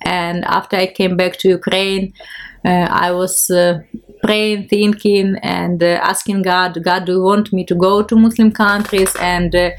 And 0.02 0.44
after 0.44 0.76
I 0.76 0.88
came 0.88 1.16
back 1.16 1.36
to 1.38 1.48
Ukraine, 1.48 2.12
uh, 2.64 2.88
I 2.90 3.12
was 3.12 3.50
uh, 3.50 3.80
praying, 4.22 4.68
thinking, 4.68 5.36
and 5.42 5.82
uh, 5.82 6.00
asking 6.02 6.42
God, 6.42 6.82
God, 6.82 7.04
do 7.04 7.12
you 7.12 7.22
want 7.22 7.52
me 7.52 7.64
to 7.66 7.74
go 7.74 8.02
to 8.02 8.16
Muslim 8.16 8.50
countries? 8.50 9.14
And 9.20 9.54
uh, 9.54 9.70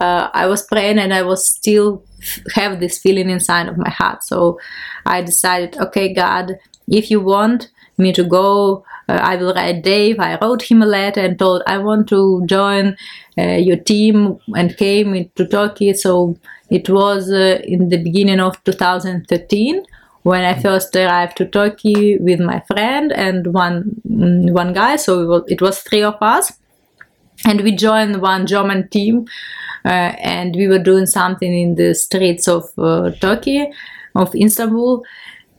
uh, 0.00 0.30
I 0.32 0.46
was 0.46 0.62
praying, 0.62 0.98
and 0.98 1.12
I 1.12 1.22
was 1.22 1.44
still 1.48 2.04
f- 2.20 2.40
have 2.54 2.80
this 2.80 2.98
feeling 2.98 3.30
inside 3.30 3.68
of 3.68 3.76
my 3.76 3.90
heart. 3.90 4.22
So 4.22 4.58
I 5.06 5.22
decided, 5.22 5.76
okay, 5.78 6.12
God, 6.12 6.58
if 6.88 7.10
you 7.10 7.20
want 7.20 7.68
me 8.00 8.12
to 8.12 8.24
go, 8.24 8.84
uh, 9.08 9.18
I 9.20 9.36
will 9.36 9.54
write 9.54 9.82
Dave. 9.82 10.18
I 10.18 10.38
wrote 10.40 10.62
him 10.62 10.82
a 10.82 10.86
letter 10.86 11.20
and 11.20 11.38
told 11.38 11.62
I 11.66 11.78
want 11.78 12.08
to 12.08 12.42
join 12.46 12.96
uh, 13.38 13.42
your 13.68 13.76
team 13.76 14.38
and 14.54 14.76
came 14.76 15.14
into 15.14 15.46
Turkey. 15.46 15.92
So 15.94 16.36
it 16.70 16.88
was 16.88 17.30
uh, 17.30 17.60
in 17.64 17.88
the 17.88 17.98
beginning 17.98 18.40
of 18.40 18.62
2013 18.64 19.84
when 20.22 20.44
I 20.44 20.58
first 20.60 20.94
arrived 20.94 21.36
to 21.38 21.46
Turkey 21.46 22.18
with 22.18 22.40
my 22.40 22.60
friend 22.60 23.12
and 23.12 23.52
one 23.52 24.00
mm, 24.08 24.52
one 24.52 24.72
guy. 24.72 24.96
So 24.96 25.20
it 25.22 25.26
was, 25.26 25.42
it 25.48 25.62
was 25.62 25.80
three 25.80 26.02
of 26.02 26.16
us, 26.20 26.52
and 27.44 27.62
we 27.62 27.72
joined 27.72 28.20
one 28.20 28.46
German 28.46 28.88
team, 28.88 29.26
uh, 29.84 30.12
and 30.18 30.54
we 30.54 30.68
were 30.68 30.78
doing 30.78 31.06
something 31.06 31.52
in 31.52 31.74
the 31.76 31.94
streets 31.94 32.48
of 32.48 32.70
uh, 32.78 33.10
Turkey, 33.20 33.72
of 34.14 34.34
Istanbul, 34.34 35.02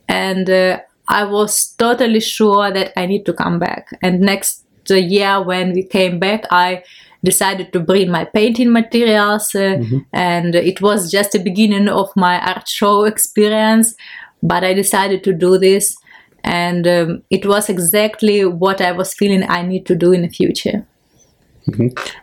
and 0.08 0.48
uh, 0.48 0.80
I 1.08 1.24
was 1.24 1.74
totally 1.76 2.20
sure 2.20 2.72
that 2.72 2.92
I 2.96 3.06
need 3.06 3.26
to 3.26 3.32
come 3.32 3.58
back. 3.58 3.88
And 4.02 4.20
next 4.20 4.64
year, 4.88 5.42
when 5.42 5.72
we 5.72 5.82
came 5.82 6.18
back, 6.18 6.44
I 6.50 6.84
decided 7.24 7.72
to 7.72 7.80
bring 7.80 8.10
my 8.10 8.24
painting 8.24 8.72
materials, 8.72 9.54
uh, 9.54 9.80
and 10.12 10.54
it 10.54 10.80
was 10.80 11.10
just 11.10 11.32
the 11.32 11.38
beginning 11.38 11.88
of 11.88 12.10
my 12.16 12.40
art 12.40 12.68
show 12.68 13.04
experience. 13.04 13.94
But 14.42 14.64
I 14.64 14.74
decided 14.74 15.22
to 15.24 15.32
do 15.32 15.56
this, 15.56 15.96
and 16.42 16.86
um, 16.86 17.22
it 17.30 17.46
was 17.46 17.68
exactly 17.68 18.44
what 18.44 18.80
I 18.80 18.90
was 18.92 19.14
feeling 19.14 19.48
I 19.48 19.62
need 19.62 19.86
to 19.86 19.94
do 19.94 20.12
in 20.12 20.22
the 20.22 20.28
future. 20.28 20.84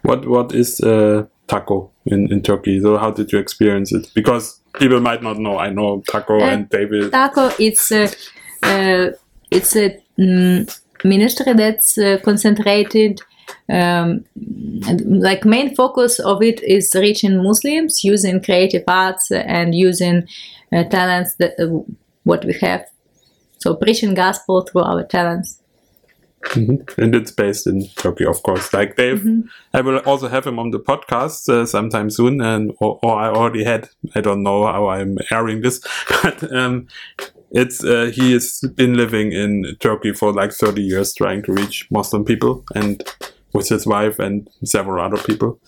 what 0.02 0.28
what 0.28 0.54
is 0.54 0.82
uh, 0.82 1.26
taco 1.48 1.90
in, 2.06 2.30
in 2.30 2.42
Turkey 2.42 2.82
so 2.82 2.98
how 2.98 3.10
did 3.10 3.32
you 3.32 3.40
experience 3.40 3.94
it 3.94 4.12
because 4.14 4.60
people 4.74 5.00
might 5.00 5.24
not 5.24 5.38
know. 5.38 5.58
I 5.58 5.70
know 5.70 6.04
Taco 6.08 6.40
Uh, 6.40 6.46
and 6.46 6.70
David. 6.70 7.12
Taco, 7.12 7.52
it's 7.60 7.92
a, 7.92 8.04
uh, 8.04 8.08
it's 8.64 9.76
a 9.76 10.02
mm, 10.18 10.80
ministry 11.04 11.54
that's 11.54 11.98
uh, 11.98 12.18
concentrated. 12.24 13.22
Um, 13.68 14.26
like 15.06 15.44
main 15.44 15.74
focus 15.76 16.20
of 16.20 16.44
it 16.44 16.62
is 16.64 16.94
reaching 16.96 17.44
Muslims 17.44 18.04
using 18.04 18.42
creative 18.42 18.84
arts 18.88 19.32
and 19.32 19.74
using 19.74 20.28
uh, 20.72 20.84
talents 20.84 21.36
that 21.36 21.60
uh, 21.60 21.84
what 22.24 22.46
we 22.46 22.54
have. 22.62 22.86
So 23.58 23.76
preaching 23.76 24.14
gospel 24.14 24.62
through 24.62 24.84
our 24.84 25.04
talents. 25.04 25.59
Mhm. 26.44 26.90
And 26.98 27.16
it's 27.16 27.32
based 27.32 27.68
in 27.68 27.88
Turkey, 27.98 28.26
of 28.26 28.42
course. 28.44 28.74
Like 28.74 28.96
Dave, 28.96 29.26
I 29.74 29.82
will 29.82 29.98
also 30.00 30.28
have 30.28 30.48
him 30.48 30.58
on 30.60 30.72
the 30.72 30.80
podcast 30.80 31.50
uh, 31.50 31.66
sometime 31.66 32.10
soon, 32.10 32.42
and 32.42 32.72
or, 32.80 33.00
or 33.04 33.20
I 33.20 33.30
already 33.30 33.64
had. 33.64 33.90
I 34.16 34.22
don't 34.22 34.44
know 34.44 34.66
how 34.66 34.88
I'm 34.90 35.18
airing 35.32 35.62
this, 35.62 35.80
but 36.24 36.52
um, 36.54 36.88
it's 37.52 37.84
uh, 37.84 38.12
he 38.14 38.32
has 38.34 38.62
been 38.76 38.96
living 38.96 39.32
in 39.34 39.76
Turkey 39.80 40.14
for 40.14 40.32
like 40.32 40.52
30 40.54 40.82
years, 40.82 41.14
trying 41.14 41.44
to 41.44 41.52
reach 41.54 41.88
Muslim 41.92 42.24
people, 42.24 42.64
and 42.74 43.04
with 43.54 43.70
his 43.70 43.86
wife 43.86 44.20
and 44.20 44.48
several 44.64 45.04
other 45.04 45.22
people. 45.22 45.60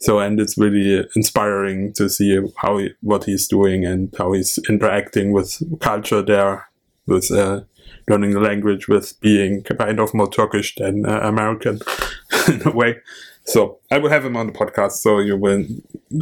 So, 0.00 0.18
and 0.18 0.40
it's 0.40 0.58
really 0.58 1.06
inspiring 1.14 1.92
to 1.94 2.08
see 2.08 2.38
how 2.58 2.78
he, 2.78 2.90
what 3.02 3.24
he's 3.24 3.46
doing 3.46 3.84
and 3.84 4.12
how 4.18 4.32
he's 4.32 4.58
interacting 4.68 5.32
with 5.32 5.62
culture 5.80 6.22
there, 6.22 6.68
with 7.06 7.30
uh, 7.30 7.60
learning 8.08 8.32
the 8.32 8.40
language, 8.40 8.88
with 8.88 9.18
being 9.20 9.62
kind 9.62 10.00
of 10.00 10.14
more 10.14 10.30
Turkish 10.30 10.74
than 10.76 11.06
uh, 11.06 11.20
American 11.20 11.80
in 12.48 12.66
a 12.66 12.70
way. 12.70 12.96
So, 13.44 13.78
I 13.90 13.98
will 13.98 14.10
have 14.10 14.24
him 14.24 14.36
on 14.36 14.46
the 14.48 14.52
podcast, 14.52 14.92
so 14.92 15.18
you 15.18 15.36
will 15.36 15.64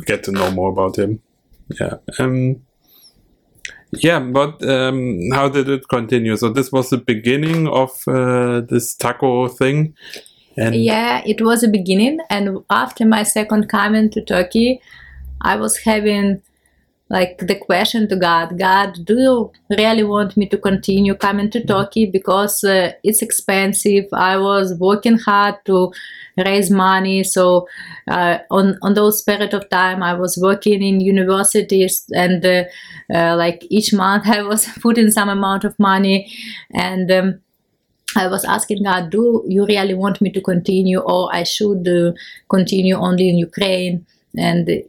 get 0.07 0.25
to 0.25 0.33
know 0.33 0.51
more 0.51 0.71
about 0.71 0.97
him. 0.97 1.21
Yeah. 1.79 1.97
Um, 2.19 2.63
yeah, 3.93 4.21
but 4.21 4.63
um, 4.69 5.19
how 5.33 5.49
did 5.49 5.69
it 5.69 5.89
continue? 5.89 6.37
So 6.37 6.51
this 6.51 6.71
was 6.71 6.91
the 6.91 6.99
beginning 6.99 7.67
of 7.67 7.91
uh, 8.07 8.61
this 8.61 8.95
taco 8.95 9.49
thing, 9.49 9.95
and 10.57 10.77
Yeah, 10.77 11.23
it 11.27 11.43
was 11.43 11.65
a 11.65 11.69
beginning, 11.69 12.21
and 12.31 12.59
after 12.71 13.05
my 13.05 13.25
second 13.25 13.69
coming 13.69 14.11
to 14.11 14.25
Turkey, 14.25 14.81
I 15.41 15.57
was 15.57 15.79
having 15.79 16.43
like 17.11 17.39
the 17.39 17.57
question 17.57 18.09
to 18.09 18.17
God: 18.17 18.57
God, 18.57 19.05
do 19.05 19.19
you 19.19 19.53
really 19.77 20.05
want 20.05 20.37
me 20.37 20.47
to 20.47 20.57
continue 20.57 21.15
coming 21.17 21.51
to 21.51 21.65
Turkey 21.65 22.07
because 22.07 22.63
uh, 22.63 22.93
it's 23.03 23.21
expensive? 23.21 24.05
I 24.13 24.37
was 24.37 24.75
working 24.79 25.19
hard 25.19 25.57
to 25.65 25.93
raise 26.39 26.71
money, 26.71 27.25
so 27.25 27.67
uh, 28.09 28.39
on 28.51 28.79
on 28.83 28.95
those 28.95 29.23
period 29.23 29.55
of 29.55 29.69
time, 29.71 30.05
I 30.05 30.15
was 30.15 30.39
working 30.41 30.85
in 30.85 31.01
universities, 31.01 32.05
and 32.15 32.47
uh, 32.47 32.65
uh, 33.13 33.37
like 33.37 33.67
each 33.69 33.93
month, 33.93 34.27
I 34.39 34.43
was 34.43 34.67
putting 34.81 35.11
some 35.11 35.29
amount 35.29 35.65
of 35.65 35.79
money, 35.79 36.33
and. 36.73 37.11
Um, 37.11 37.41
I 38.17 38.27
was 38.27 38.45
asking 38.45 38.83
God, 38.83 39.11
do 39.11 39.45
you 39.47 39.65
really 39.67 39.95
want 39.95 40.21
me 40.21 40.33
to 40.33 40.41
continue, 40.41 40.99
or 40.99 41.33
I 41.33 41.45
should 41.45 41.87
uh, 41.87 42.11
continue 42.49 42.97
only 42.97 43.29
in 43.29 43.39
Ukraine? 43.39 44.05
And 44.37 44.69
uh, 44.69 44.83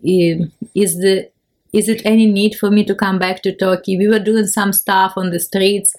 is 0.73 0.97
the 0.97 1.30
is 1.73 1.87
it 1.87 2.01
any 2.03 2.25
need 2.25 2.55
for 2.55 2.69
me 2.69 2.83
to 2.85 2.95
come 2.95 3.17
back 3.17 3.41
to 3.43 3.55
Turkey? 3.55 3.97
We 3.97 4.07
were 4.07 4.19
doing 4.19 4.47
some 4.47 4.73
stuff 4.73 5.13
on 5.15 5.31
the 5.31 5.39
streets, 5.39 5.95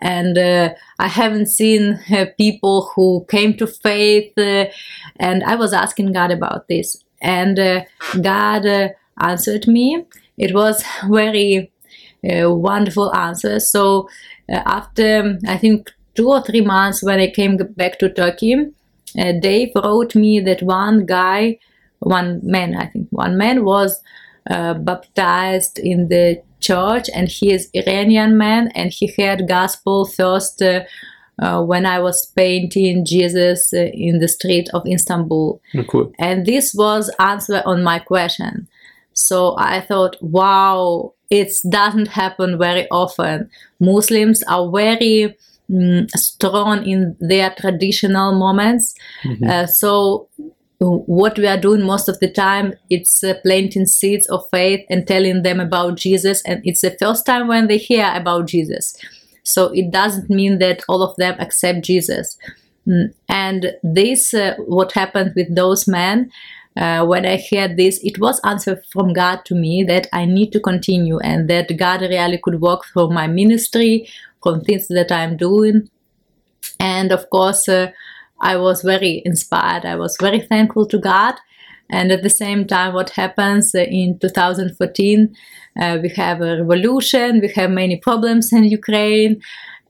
and 0.00 0.38
uh, 0.38 0.74
I 0.98 1.08
haven't 1.08 1.46
seen 1.46 1.98
uh, 2.12 2.26
people 2.38 2.92
who 2.94 3.26
came 3.28 3.56
to 3.56 3.66
faith. 3.66 4.32
Uh, 4.38 4.66
and 5.16 5.42
I 5.44 5.56
was 5.56 5.72
asking 5.72 6.12
God 6.12 6.30
about 6.30 6.68
this, 6.68 6.96
and 7.20 7.58
uh, 7.58 7.84
God 8.20 8.66
uh, 8.66 8.88
answered 9.20 9.66
me. 9.66 10.04
It 10.38 10.54
was 10.54 10.84
very 11.08 11.72
uh, 12.22 12.52
wonderful 12.52 13.14
answer. 13.14 13.58
So 13.58 14.08
after 14.48 15.38
I 15.48 15.56
think 15.56 15.90
two 16.14 16.28
or 16.28 16.42
three 16.42 16.60
months 16.60 17.02
when 17.02 17.18
I 17.18 17.30
came 17.30 17.56
back 17.56 17.98
to 17.98 18.12
Turkey, 18.12 18.54
Dave 19.14 19.70
wrote 19.74 20.14
me 20.14 20.40
that 20.40 20.62
one 20.62 21.06
guy, 21.06 21.58
one 22.00 22.40
man, 22.42 22.76
I 22.76 22.86
think 22.86 23.08
one 23.10 23.38
man 23.38 23.64
was 23.64 24.00
uh, 24.50 24.74
baptized 24.74 25.78
in 25.78 26.08
the 26.08 26.42
church, 26.60 27.08
and 27.14 27.28
he 27.28 27.52
is 27.52 27.70
Iranian 27.74 28.36
man, 28.36 28.68
and 28.74 28.92
he 28.92 29.12
had 29.18 29.48
gospel 29.48 30.06
first 30.06 30.62
uh, 30.62 30.80
uh, 31.38 31.62
when 31.62 31.84
I 31.84 31.98
was 31.98 32.26
painting 32.34 33.04
Jesus 33.04 33.72
uh, 33.72 33.90
in 33.92 34.20
the 34.20 34.28
street 34.28 34.68
of 34.72 34.86
Istanbul. 34.86 35.60
Oh, 35.76 35.84
cool. 35.84 36.12
and 36.18 36.46
this 36.46 36.74
was 36.74 37.10
answer 37.18 37.62
on 37.66 37.82
my 37.82 37.98
question. 37.98 38.68
So 39.12 39.54
i 39.58 39.80
thought 39.80 40.16
wow 40.20 41.14
it 41.30 41.52
doesn't 41.68 42.08
happen 42.08 42.58
very 42.58 42.88
often. 42.90 43.50
Muslims 43.80 44.42
are 44.44 44.70
very 44.70 45.36
mm, 45.70 46.10
strong 46.10 46.86
in 46.86 47.16
their 47.20 47.50
traditional 47.58 48.32
moments. 48.32 48.94
Uh, 49.48 49.66
so 49.66 50.28
what 50.78 51.38
we 51.38 51.46
are 51.46 51.60
doing 51.60 51.82
most 51.82 52.08
of 52.08 52.18
the 52.20 52.30
time 52.30 52.74
it's 52.90 53.24
uh, 53.24 53.34
planting 53.42 53.86
seeds 53.86 54.26
of 54.28 54.46
faith 54.50 54.84
and 54.90 55.06
telling 55.06 55.42
them 55.42 55.58
about 55.60 55.96
jesus. 55.96 56.42
And 56.42 56.60
it's 56.64 56.82
the 56.82 56.96
first 56.98 57.24
time 57.24 57.48
when 57.48 57.66
they 57.66 57.78
hear 57.78 58.12
about 58.14 58.46
jesus. 58.46 58.96
So 59.42 59.66
it 59.72 59.90
doesn't 59.90 60.28
mean 60.28 60.58
that 60.58 60.82
all 60.88 61.02
of 61.02 61.16
them 61.16 61.36
accept 61.38 61.82
jesus. 61.82 62.36
Mm, 62.86 63.14
and 63.28 63.72
this 63.82 64.34
uh, 64.34 64.54
what 64.58 64.92
happened 64.92 65.32
with 65.34 65.54
those 65.54 65.88
men 65.88 66.30
uh, 66.76 67.04
when 67.04 67.26
i 67.26 67.42
heard 67.50 67.76
this 67.76 67.98
it 68.04 68.20
was 68.20 68.40
answer 68.44 68.80
from 68.92 69.12
god 69.12 69.44
to 69.44 69.56
me 69.56 69.82
that 69.82 70.06
i 70.12 70.24
need 70.24 70.52
to 70.52 70.60
continue 70.60 71.18
and 71.18 71.50
that 71.50 71.76
god 71.76 72.02
really 72.02 72.38
could 72.38 72.60
work 72.60 72.84
through 72.84 73.10
my 73.10 73.26
ministry 73.26 74.08
from 74.40 74.60
things 74.60 74.86
that 74.86 75.10
i'm 75.10 75.36
doing. 75.36 75.90
And 76.78 77.10
of 77.10 77.28
course 77.30 77.68
uh, 77.68 77.90
i 78.40 78.56
was 78.56 78.82
very 78.82 79.22
inspired. 79.24 79.84
I 79.84 79.96
was 79.96 80.16
very 80.20 80.40
thankful 80.40 80.86
to 80.86 80.98
god. 80.98 81.34
And 81.88 82.10
at 82.10 82.22
the 82.22 82.30
same 82.30 82.66
time 82.66 82.94
what 82.94 83.10
happens 83.10 83.74
uh, 83.74 83.80
in 83.80 84.18
2014 84.18 85.36
uh, 85.80 85.98
we 86.02 86.08
have 86.10 86.40
a 86.40 86.56
revolution 86.58 87.40
we 87.40 87.48
have 87.52 87.70
many 87.70 87.96
problems 87.96 88.52
in 88.52 88.64
ukraine 88.64 89.40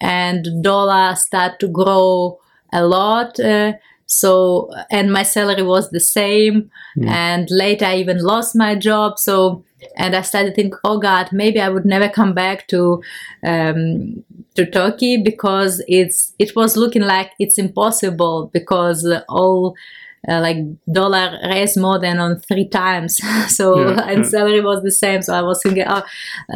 and 0.00 0.62
dollar 0.62 1.14
start 1.16 1.59
to 1.61 1.68
grow 1.68 2.38
a 2.72 2.85
lot 2.85 3.40
uh, 3.40 3.72
so 4.06 4.70
and 4.90 5.12
my 5.12 5.24
salary 5.24 5.62
was 5.62 5.90
the 5.90 6.00
same. 6.00 6.70
And 7.06 7.48
later 7.50 7.85
i 7.85 7.96
even 7.96 8.18
lost 8.22 8.56
my 8.56 8.74
job. 8.74 9.18
So 9.18 9.64
and 9.97 10.17
i 10.17 10.23
started 10.23 10.51
to 10.51 10.55
think 10.55 10.75
oh 10.85 10.99
god 10.99 11.29
maybe 11.33 11.61
i 11.61 11.69
would 11.69 11.85
never 11.85 12.09
come 12.09 12.33
back 12.35 12.67
to 12.69 13.03
um, 13.47 14.25
to 14.55 14.65
turkey 14.71 15.17
because 15.23 15.83
it's 15.87 16.33
it 16.39 16.55
was 16.57 16.77
looking 16.77 17.03
like 17.03 17.33
it's 17.39 17.59
impossible 17.59 18.51
because 18.53 19.07
all 19.29 19.75
uh, 20.29 20.41
like 20.41 20.57
dollar 20.91 21.39
raised 21.45 21.79
more 21.79 21.99
than 22.01 22.19
on 22.19 22.39
three 22.41 22.67
times 22.69 23.19
so 23.49 23.91
Yeah, 23.95 23.97
and 23.99 24.25
yeah. 24.25 24.27
salary 24.27 24.61
was 24.61 24.83
the 24.83 24.91
same 24.91 25.23
so 25.23 25.33
i 25.35 25.43
was 25.43 25.62
thinking 25.62 25.85
oh 25.87 26.03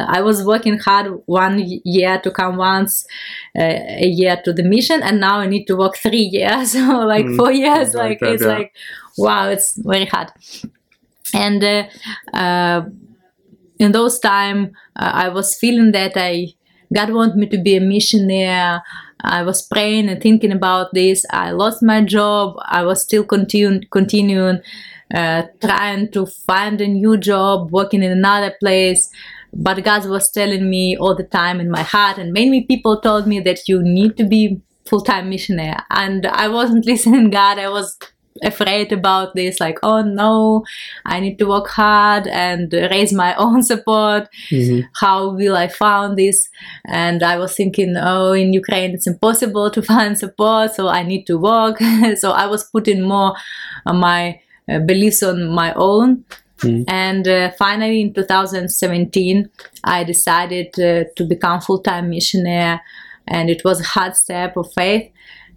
i 0.07 0.21
was 0.21 0.43
working 0.43 0.77
hard 0.77 1.07
one 1.25 1.61
year 1.85 2.19
to 2.19 2.31
come 2.31 2.57
once 2.57 3.05
uh, 3.57 3.61
a 3.61 4.05
year 4.07 4.41
to 4.43 4.51
the 4.51 4.63
mission 4.63 5.01
and 5.03 5.19
now 5.19 5.39
i 5.39 5.47
need 5.47 5.65
to 5.65 5.75
work 5.75 5.95
three 5.95 6.29
years 6.33 6.75
or 6.75 7.05
like 7.05 7.25
Mm, 7.25 7.35
four 7.35 7.51
years 7.51 7.93
like 7.93 8.19
like 8.19 8.19
that, 8.19 8.33
it's 8.33 8.43
yeah. 8.43 8.47
like 8.47 8.73
wow 9.17 9.47
it's 9.47 9.75
very 9.77 10.05
hard 10.05 10.29
and 11.33 11.63
uh, 11.63 11.83
uh, 12.33 12.81
in 13.81 13.91
those 13.91 14.19
time 14.19 14.71
uh, 14.95 15.11
i 15.13 15.29
was 15.29 15.55
feeling 15.55 15.91
that 15.91 16.13
i 16.15 16.47
god 16.93 17.11
want 17.11 17.35
me 17.35 17.47
to 17.47 17.57
be 17.57 17.75
a 17.77 17.79
missionary. 17.81 18.79
I 19.23 19.43
was 19.43 19.61
praying 19.61 20.09
and 20.09 20.21
thinking 20.21 20.51
about 20.51 20.93
this. 20.93 21.25
I 21.29 21.51
lost 21.51 21.83
my 21.83 22.03
job. 22.03 22.55
I 22.65 22.83
was 22.83 23.03
still 23.03 23.23
continu- 23.23 23.87
continuing 23.91 24.61
uh, 25.13 25.43
trying 25.61 26.11
to 26.11 26.25
find 26.25 26.81
a 26.81 26.87
new 26.87 27.17
job 27.17 27.71
working 27.71 28.01
in 28.03 28.11
another 28.11 28.53
place. 28.59 29.09
But 29.53 29.83
god 29.83 30.05
was 30.05 30.31
telling 30.31 30.69
me 30.69 30.95
all 30.97 31.15
the 31.15 31.23
time 31.25 31.59
in 31.59 31.69
my 31.69 31.83
heart 31.83 32.17
and 32.17 32.31
many 32.33 32.63
people 32.65 33.01
told 33.01 33.27
me 33.27 33.39
that 33.41 33.67
you 33.67 33.81
need 33.83 34.15
to 34.17 34.23
be 34.25 34.61
full-time 34.89 35.29
missionary. 35.29 35.75
And 35.89 36.25
i 36.25 36.47
wasn't 36.47 36.85
listening 36.91 37.29
god. 37.29 37.59
I 37.59 37.69
was 37.69 37.97
afraid 38.43 38.91
about 38.91 39.35
this 39.35 39.59
like 39.59 39.77
oh 39.83 40.01
no 40.01 40.63
i 41.05 41.19
need 41.19 41.37
to 41.37 41.45
work 41.45 41.67
hard 41.67 42.27
and 42.27 42.71
raise 42.73 43.11
my 43.13 43.35
own 43.45 43.61
support. 43.61 44.27
Mhm. 44.49 44.83
how 44.99 45.33
will 45.35 45.55
i 45.55 45.67
find 45.67 46.17
this? 46.17 46.47
And 46.85 47.23
i 47.23 47.37
was 47.37 47.55
thinking 47.55 47.95
oh 47.97 48.33
in 48.33 48.53
ukraine 48.53 48.91
it's 48.91 49.07
impossible 49.07 49.69
to 49.71 49.81
find 49.93 50.17
support 50.17 50.73
so 50.73 50.87
i 50.87 51.03
need 51.03 51.25
to 51.27 51.37
work. 51.37 51.77
So 52.17 52.31
i 52.31 52.45
was 52.45 52.63
putting 52.63 53.01
more 53.01 53.35
my 53.85 54.39
uh, 54.71 54.79
beliefs 54.79 55.23
on 55.23 55.49
my 55.49 55.73
own. 55.73 56.23
Mm. 56.63 56.83
and 56.87 57.27
uh, 57.27 57.49
finally 57.57 58.01
in 58.01 58.13
2017 58.13 59.49
i 59.83 60.03
decided 60.03 60.67
uh, 60.79 61.05
to 61.15 61.23
become 61.25 61.59
full-time 61.59 62.11
missionary 62.11 62.79
and 63.27 63.49
it 63.49 63.63
was 63.63 63.81
a 63.81 63.83
hard 63.83 64.15
step 64.15 64.55
of 64.57 64.71
faith 64.73 65.09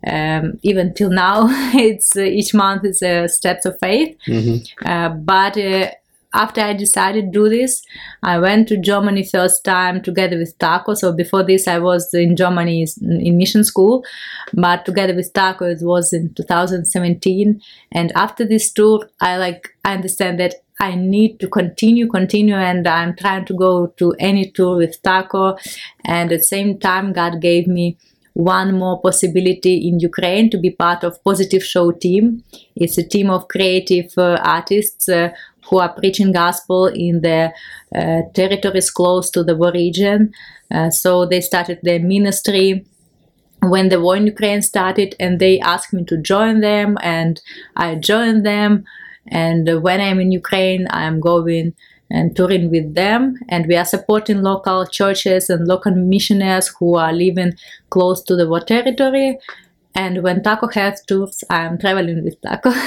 um, 0.07 0.59
even 0.63 0.93
till 0.95 1.11
now 1.11 1.47
it's 1.75 2.17
uh, 2.17 2.21
each 2.23 2.55
month 2.55 2.85
is 2.85 3.03
a 3.03 3.29
steps 3.29 3.65
of 3.67 3.79
faith 3.81 4.17
Mhm. 4.29 4.65
uh, 4.85 5.09
but 5.11 5.57
uh, 5.57 5.91
after 6.37 6.61
I 6.61 6.73
decided 6.73 7.27
to 7.27 7.31
do 7.31 7.49
this, 7.49 7.81
I 8.25 8.39
went 8.41 8.67
to 8.67 8.77
Germany 8.77 9.23
first 9.25 9.65
time 9.65 10.03
together 10.03 10.37
with 10.37 10.59
Taco. 10.59 10.95
So 10.95 11.13
before 11.13 11.45
this, 11.45 11.69
I 11.69 11.79
was 11.79 12.13
in 12.13 12.35
Germany 12.35 12.85
in 13.03 13.37
mission 13.37 13.63
school, 13.63 14.05
but 14.53 14.85
together 14.85 15.15
with 15.15 15.33
Taco, 15.33 15.67
it 15.67 15.79
was 15.83 16.13
in 16.13 16.35
2017. 16.35 17.61
And 17.93 18.11
after 18.17 18.45
this 18.45 18.73
tour, 18.73 19.09
I 19.21 19.37
like 19.37 19.69
I 19.85 19.95
understand 19.95 20.41
that 20.41 20.55
I 20.81 20.97
need 20.97 21.39
to 21.39 21.47
continue, 21.49 22.09
continue, 22.09 22.57
and 22.57 22.89
I'm 22.89 23.15
trying 23.15 23.45
to 23.45 23.55
go 23.55 23.87
to 23.99 24.13
any 24.19 24.51
tour 24.51 24.77
with 24.77 25.01
Taco. 25.03 25.57
And 26.05 26.33
at 26.33 26.39
the 26.39 26.43
same 26.45 26.81
time, 26.81 27.13
God 27.13 27.41
gave 27.41 27.69
me 27.69 27.97
one 28.35 28.77
more 28.77 29.01
possibility 29.01 29.89
in 29.89 30.01
Ukraine 30.01 30.51
to 30.51 30.59
be 30.59 30.71
part 30.71 31.05
of 31.05 31.23
Positive 31.25 31.65
Show 31.65 31.93
team. 31.93 32.43
It's 32.77 32.99
a 32.99 33.09
team 33.09 33.31
of 33.31 33.49
creative 33.49 34.13
uh, 34.19 34.41
artists 34.45 35.09
uh, 35.09 35.31
who 35.71 35.79
are 35.79 35.93
preaching 35.93 36.33
gospel 36.33 36.87
in 36.87 37.23
the 37.23 37.53
uh, 37.95 38.23
territories 38.35 38.91
close 38.91 39.31
to 39.31 39.45
the 39.45 39.57
war 39.57 39.73
region. 39.73 40.33
Uh, 40.71 40.91
so 40.91 41.25
they 41.25 41.41
started 41.41 41.79
their 41.83 42.01
ministry 42.01 42.85
when 43.63 43.89
the 43.89 44.01
war 44.01 44.17
in 44.17 44.27
Ukraine 44.27 44.63
started, 44.63 45.15
and 45.19 45.39
they 45.39 45.59
asked 45.61 45.93
me 45.93 46.05
to 46.05 46.19
join 46.19 46.61
them, 46.61 46.99
and 47.03 47.41
I 47.77 47.95
joined 47.95 48.45
them. 48.45 48.85
And 49.29 49.83
when 49.83 50.01
I'm 50.03 50.21
in 50.21 50.33
Ukraine, 50.33 50.87
I'm 50.91 51.19
going 51.19 51.75
and 52.11 52.35
touring 52.37 52.71
with 52.71 52.95
them. 52.95 53.37
And 53.49 53.67
we 53.67 53.77
are 53.77 53.85
supporting 53.85 54.43
local 54.43 54.87
churches 54.87 55.51
and 55.51 55.67
local 55.67 55.93
missionaries 55.95 56.69
who 56.79 56.95
are 56.97 57.13
living 57.13 57.55
close 57.91 58.23
to 58.25 58.37
the 58.37 58.49
war 58.49 58.61
territory. 58.61 59.39
And 59.95 60.23
when 60.23 60.43
Taco 60.43 60.69
has 60.69 61.03
tours, 61.03 61.45
I'm 61.51 61.79
traveling 61.79 62.25
with 62.25 62.41
Taco. 62.41 62.73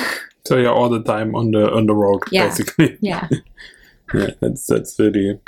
So 0.45 0.55
you're 0.55 0.73
all 0.73 0.87
the 0.87 1.03
time 1.03 1.35
on 1.35 1.51
the 1.51 1.69
on 1.69 1.87
the 1.87 1.93
road, 1.93 2.21
Yeah. 2.31 2.47
basically. 2.47 2.97
yeah. 3.01 3.27
yeah, 4.13 4.29
that's 4.39 4.65
that's 4.67 4.97
really 4.97 5.41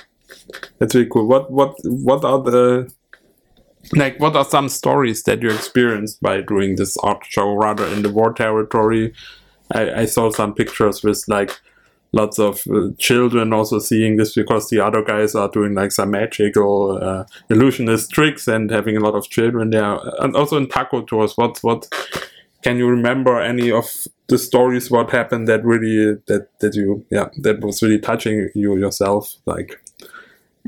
that's 0.78 0.94
really 0.94 1.08
cool. 1.08 1.26
What 1.26 1.50
what 1.50 1.76
what 1.86 2.26
are 2.26 2.44
the 2.44 2.92
like 3.96 4.20
what 4.20 4.36
are 4.36 4.44
some 4.44 4.68
stories 4.68 5.24
that 5.24 5.42
you 5.42 5.52
experienced 5.52 6.22
by 6.22 6.42
doing 6.42 6.76
this 6.76 6.98
art 6.98 7.24
show 7.26 7.54
rather 7.54 7.86
in 7.88 8.02
the 8.02 8.10
war 8.12 8.34
territory? 8.34 9.14
I, 9.74 10.02
I 10.02 10.06
saw 10.06 10.32
some 10.32 10.54
pictures 10.54 11.02
with 11.02 11.24
like 11.30 11.58
lots 12.12 12.40
of 12.40 12.64
uh, 12.68 12.90
children 12.98 13.54
also 13.54 13.80
seeing 13.80 14.18
this 14.18 14.34
because 14.34 14.70
the 14.70 14.80
other 14.80 15.04
guys 15.04 15.36
are 15.36 15.50
doing 15.50 15.76
like 15.76 15.92
some 15.92 16.12
magical 16.12 16.98
uh, 17.02 17.24
illusionist 17.50 18.12
tricks 18.12 18.48
and 18.48 18.72
having 18.72 18.98
a 18.98 19.00
lot 19.00 19.16
of 19.16 19.30
children 19.30 19.70
there. 19.70 20.00
And 20.20 20.36
also 20.36 20.58
in 20.58 20.68
taco 20.68 21.02
tours 21.04 21.34
what 21.36 21.60
what 21.62 21.88
can 22.64 22.78
you 22.78 22.88
remember 22.88 23.40
any 23.40 23.72
of 23.72 23.86
the 24.28 24.38
stories 24.38 24.92
what 24.92 25.12
happened 25.12 25.48
that 25.48 25.64
really 25.64 26.18
that 26.28 26.48
that 26.60 26.76
you 26.76 27.06
yeah 27.10 27.30
that 27.42 27.62
was 27.62 27.82
really 27.82 28.00
touching 28.00 28.50
you 28.56 28.78
yourself 28.78 29.36
like? 29.46 29.80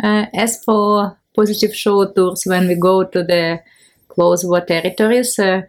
Uh, 0.01 0.25
as 0.33 0.63
for 0.63 1.17
positive 1.35 1.75
show 1.75 2.05
tours, 2.11 2.43
when 2.45 2.67
we 2.67 2.75
go 2.75 3.03
to 3.03 3.23
the 3.23 3.61
close 4.07 4.43
war 4.43 4.61
territories, 4.61 5.37
uh, 5.37 5.61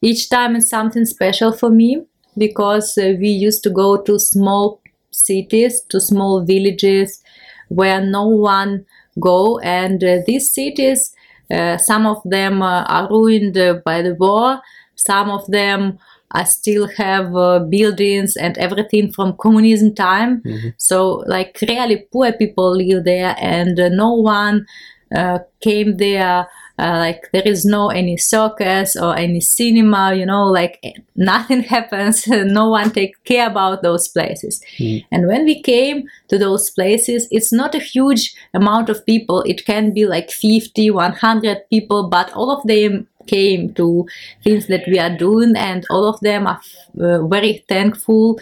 each 0.00 0.28
time 0.28 0.56
is 0.56 0.68
something 0.68 1.04
special 1.04 1.52
for 1.52 1.70
me 1.70 2.06
because 2.36 2.96
uh, 2.98 3.14
we 3.18 3.28
used 3.28 3.62
to 3.64 3.70
go 3.70 3.96
to 4.02 4.18
small 4.18 4.80
cities, 5.10 5.82
to 5.88 6.00
small 6.00 6.44
villages 6.44 7.22
where 7.68 8.00
no 8.00 8.26
one 8.26 8.84
go, 9.18 9.58
and 9.60 10.02
uh, 10.04 10.18
these 10.26 10.50
cities, 10.50 11.14
uh, 11.50 11.76
some 11.78 12.06
of 12.06 12.18
them 12.24 12.62
uh, 12.62 12.84
are 12.84 13.08
ruined 13.08 13.56
uh, 13.56 13.74
by 13.84 14.02
the 14.02 14.14
war, 14.14 14.60
some 14.94 15.30
of 15.30 15.46
them 15.46 15.98
I 16.32 16.44
still 16.44 16.88
have 16.96 17.34
uh, 17.36 17.60
buildings 17.60 18.36
and 18.36 18.58
everything 18.58 19.12
from 19.12 19.36
communism 19.38 19.94
time. 19.94 20.42
So, 20.76 21.24
like, 21.26 21.58
really 21.68 22.06
poor 22.12 22.32
people 22.32 22.76
live 22.76 23.04
there, 23.04 23.36
and 23.38 23.78
uh, 23.78 23.88
no 23.88 24.12
one 24.12 24.66
uh, 25.14 25.38
came 25.60 25.96
there. 25.96 26.48
Uh, 26.78 26.98
like, 26.98 27.30
there 27.32 27.46
is 27.46 27.64
no 27.64 27.88
any 27.88 28.16
circus 28.16 28.96
or 28.96 29.16
any 29.16 29.40
cinema, 29.40 30.14
you 30.14 30.26
know, 30.26 30.44
like 30.44 30.82
nothing 31.16 31.62
happens. 31.74 32.26
no 32.28 32.68
one 32.68 32.90
take 32.90 33.22
care 33.24 33.46
about 33.46 33.82
those 33.82 34.08
places. 34.08 34.62
And 35.10 35.26
when 35.26 35.44
we 35.44 35.62
came 35.62 36.08
to 36.28 36.38
those 36.38 36.70
places, 36.70 37.28
it's 37.30 37.52
not 37.52 37.74
a 37.74 37.78
huge 37.78 38.34
amount 38.54 38.88
of 38.90 39.04
people. 39.06 39.42
It 39.42 39.64
can 39.64 39.92
be 39.92 40.06
like 40.06 40.30
50, 40.30 40.90
100 40.90 41.68
people, 41.70 42.08
but 42.08 42.32
all 42.34 42.50
of 42.50 42.66
them 42.66 43.06
came 43.26 43.74
to 43.74 44.06
things 44.42 44.66
that 44.68 44.84
we 44.86 44.98
are 44.98 45.16
doing, 45.16 45.56
and 45.56 45.84
all 45.90 46.06
of 46.06 46.20
them 46.20 46.46
are 46.46 46.60
uh, 47.00 47.26
very 47.26 47.64
thankful. 47.68 48.38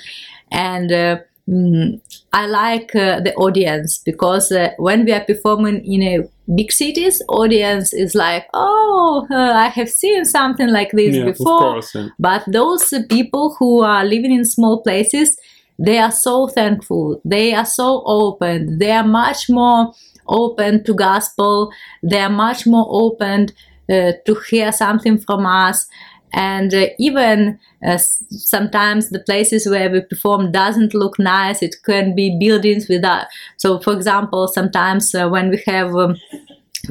And 0.50 0.92
uh, 0.92 1.18
mm, 1.48 2.00
I 2.32 2.46
like 2.46 2.94
uh, 2.94 3.20
the 3.20 3.34
audience 3.34 3.98
because 3.98 4.50
uh, 4.52 4.70
when 4.78 5.04
we 5.04 5.12
are 5.12 5.24
performing 5.24 5.84
in 5.84 6.02
a 6.02 6.28
big 6.54 6.72
cities, 6.72 7.22
audience 7.28 7.92
is 7.92 8.14
like, 8.14 8.46
oh, 8.54 9.26
uh, 9.30 9.34
I 9.34 9.68
have 9.68 9.88
seen 9.88 10.24
something 10.24 10.68
like 10.68 10.92
this 10.92 11.16
before. 11.24 11.58
course 11.58 11.94
yeah. 11.94 12.08
But 12.18 12.44
those 12.46 12.92
people 13.08 13.56
who 13.58 13.82
are 13.82 14.04
living 14.04 14.32
in 14.32 14.44
small 14.44 14.82
places, 14.82 15.38
they 15.78 15.98
are 15.98 16.12
so 16.12 16.48
thankful. 16.48 17.20
They 17.24 17.54
are 17.54 17.66
so 17.66 18.02
open. 18.06 18.78
They 18.78 18.90
are 18.90 19.06
much 19.06 19.48
more 19.48 19.92
open 20.26 20.84
to 20.84 20.94
gospel. 20.94 21.72
They 22.02 22.20
are 22.20 22.30
much 22.30 22.66
more 22.66 22.86
open 22.88 23.48
uh, 23.90 24.12
to 24.24 24.34
hear 24.48 24.72
something 24.72 25.18
from 25.18 25.46
us. 25.46 25.86
And 26.34 26.74
uh, 26.74 26.88
even 26.98 27.60
uh, 27.86 27.96
sometimes 27.98 29.10
the 29.10 29.20
places 29.20 29.68
where 29.68 29.88
we 29.88 30.00
perform 30.00 30.50
doesn't 30.50 30.92
look 30.92 31.18
nice. 31.18 31.62
It 31.62 31.76
can 31.84 32.14
be 32.16 32.36
buildings 32.40 32.88
without. 32.88 33.26
So, 33.56 33.78
for 33.78 33.92
example, 33.92 34.48
sometimes 34.48 35.14
uh, 35.14 35.28
when 35.28 35.50
we 35.50 35.62
have 35.66 35.94
um, 35.94 36.16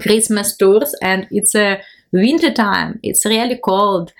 Christmas 0.02 0.56
tours 0.58 0.96
and 1.02 1.28
it's 1.32 1.56
a 1.56 1.82
winter 2.12 2.52
time, 2.52 3.00
it's 3.04 3.26
really 3.26 3.58
cold, 3.58 4.14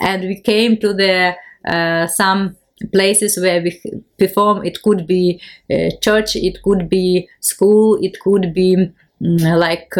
and 0.00 0.22
we 0.22 0.40
came 0.40 0.76
to 0.78 0.94
the 0.94 1.34
uh, 1.66 2.06
some 2.06 2.56
places 2.92 3.38
where 3.38 3.62
we 3.62 3.80
perform. 4.18 4.64
It 4.64 4.82
could 4.82 5.06
be 5.06 5.40
uh, 5.70 5.90
church, 6.00 6.36
it 6.36 6.62
could 6.62 6.88
be 6.88 7.28
school, 7.40 7.98
it 8.02 8.18
could 8.20 8.54
be 8.54 8.76
mm, 9.22 9.58
like 9.58 9.90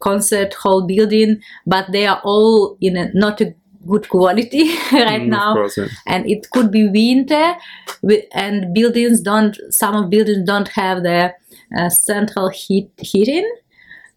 concert 0.00 0.54
hall 0.54 0.86
building, 0.86 1.40
but 1.66 1.92
they 1.92 2.06
are 2.06 2.20
all 2.24 2.76
in 2.80 2.96
a 2.96 3.10
not 3.14 3.40
a 3.40 3.54
good 3.86 4.08
quality 4.08 4.64
right 4.92 5.22
Mm, 5.22 5.28
now. 5.28 5.54
course 5.54 5.76
yeah. 5.78 5.88
and 6.06 6.28
it 6.30 6.50
could 6.50 6.70
be 6.70 6.88
winter 6.88 7.54
wi- 8.02 8.26
and 8.32 8.74
buildings 8.74 9.20
don't 9.20 9.56
some 9.70 9.94
of 9.94 10.10
buildings 10.10 10.44
don't 10.46 10.68
have 10.68 11.02
the 11.02 11.32
uh, 11.78 11.88
central 11.90 12.48
heat 12.48 12.90
heating. 12.98 13.48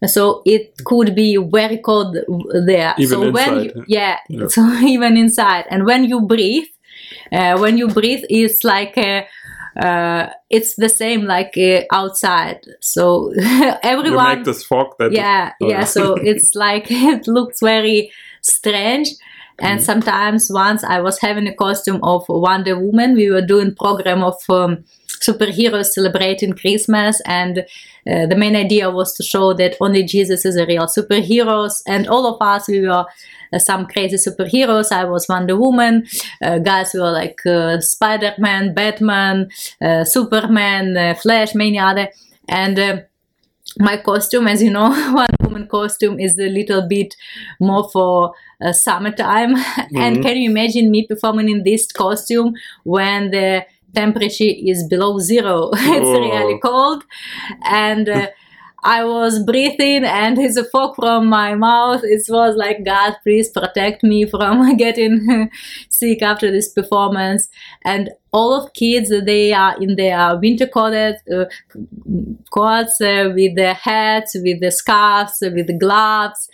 So 0.06 0.42
it 0.46 0.74
could 0.84 1.14
be 1.16 1.36
very 1.36 1.78
cold 1.78 2.16
there. 2.66 2.94
Even 2.98 3.08
so 3.18 3.30
when 3.32 3.64
you, 3.64 3.84
yeah, 3.88 4.18
Yeah. 4.28 4.46
so 4.48 4.62
even 4.94 5.16
inside. 5.16 5.64
And 5.70 5.84
when 5.84 6.04
you 6.04 6.20
breathe 6.20 6.68
uh, 7.32 7.58
when 7.58 7.78
you 7.78 7.88
breathe 7.88 8.24
it's 8.30 8.64
like 8.64 8.96
uh, 8.98 9.22
uh, 9.80 10.30
it's 10.50 10.74
the 10.76 10.88
same 10.88 11.22
like 11.24 11.56
uh, 11.58 11.82
outside. 11.92 12.60
So 12.80 13.32
everyone 13.82 14.28
you 14.30 14.36
make 14.36 14.44
this 14.44 14.64
fog 14.64 14.94
that 14.98 15.12
yeah 15.12 15.52
Oh, 15.62 15.68
yeah 15.68 15.78
yeah. 15.80 15.84
so 15.84 16.14
it's 16.16 16.54
like 16.54 16.86
it 16.90 17.26
looks 17.26 17.60
very 17.60 18.10
strange 18.42 19.08
and 19.60 19.82
sometimes 19.82 20.48
once 20.50 20.84
i 20.84 21.00
was 21.00 21.18
having 21.20 21.46
a 21.46 21.54
costume 21.54 22.00
of 22.02 22.24
wonder 22.28 22.78
woman 22.78 23.14
we 23.14 23.30
were 23.30 23.42
doing 23.42 23.74
program 23.74 24.22
of 24.22 24.36
um, 24.48 24.84
superheroes 25.20 25.86
celebrating 25.86 26.52
christmas. 26.52 27.20
And 27.26 27.58
uh, 28.10 28.26
the 28.26 28.36
main 28.36 28.56
idea 28.56 28.90
was 28.90 29.14
to 29.14 29.22
show 29.22 29.52
that 29.54 29.76
only 29.80 30.02
jesus 30.02 30.44
is 30.44 30.56
a 30.56 30.66
real 30.66 30.86
superheroes. 30.86 31.82
And 31.86 32.06
all 32.06 32.26
of 32.26 32.40
us 32.40 32.68
we 32.68 32.80
were 32.80 33.06
uh, 33.52 33.58
some 33.58 33.86
crazy 33.86 34.16
superheroes. 34.16 34.92
I 34.92 35.04
was 35.04 35.26
wonder 35.28 35.56
woman. 35.56 36.06
Uh, 36.42 36.58
guys 36.58 36.92
were 36.94 37.10
like 37.10 37.44
uh, 37.46 37.80
spider-man 37.80 38.74
batman 38.74 39.48
uh, 39.82 40.04
superman 40.04 40.96
uh, 40.96 41.14
flash 41.14 41.54
many 41.54 41.78
other. 41.78 42.08
And 42.48 42.78
uh, 42.78 43.00
my 43.78 43.96
costume, 43.96 44.46
as 44.48 44.62
you 44.62 44.70
know, 44.70 44.88
wonder 45.14 45.34
woman 45.44 45.66
costume 45.68 46.18
is 46.18 46.38
a 46.38 46.48
little 46.48 46.86
bit 46.88 47.16
more 47.60 47.88
for 47.90 48.34
uh, 48.60 48.72
summertime. 48.72 49.54
and 49.94 50.18
Mhm. 50.18 50.22
can 50.22 50.36
you 50.36 50.50
imagine 50.50 50.90
me 50.90 51.06
performing 51.06 51.48
in 51.48 51.62
this 51.64 51.90
costume 51.92 52.54
when 52.84 53.30
the 53.30 53.64
temperature 53.94 54.52
is 54.72 54.86
below 54.88 55.18
zero? 55.18 55.70
it's 55.74 56.12
really 56.12 56.58
cold. 56.60 57.04
And 57.64 58.08
uh, 58.08 58.28
I 58.84 59.04
was 59.04 59.42
breathing, 59.42 60.04
and 60.04 60.38
it's 60.38 60.56
a 60.56 60.64
fog 60.64 60.94
from 60.94 61.26
my 61.26 61.54
mouth. 61.54 62.02
It 62.04 62.22
was 62.28 62.56
like, 62.56 62.84
God, 62.84 63.16
please 63.22 63.50
protect 63.50 64.02
me 64.02 64.24
from 64.26 64.76
getting 64.76 65.50
sick 65.88 66.22
after 66.22 66.50
this 66.50 66.72
performance. 66.72 67.48
And 67.84 68.10
all 68.32 68.54
of 68.54 68.72
kids, 68.74 69.12
they 69.24 69.52
are 69.52 69.76
in 69.82 69.96
their 69.96 70.36
winter 70.36 70.66
coats, 70.66 71.20
uh, 71.32 71.46
uh, 72.60 73.30
with 73.34 73.56
the 73.56 73.74
hats, 73.74 74.36
with 74.36 74.60
the 74.60 74.70
scarves, 74.70 75.38
with 75.40 75.66
the 75.66 75.78
gloves, 75.78 76.48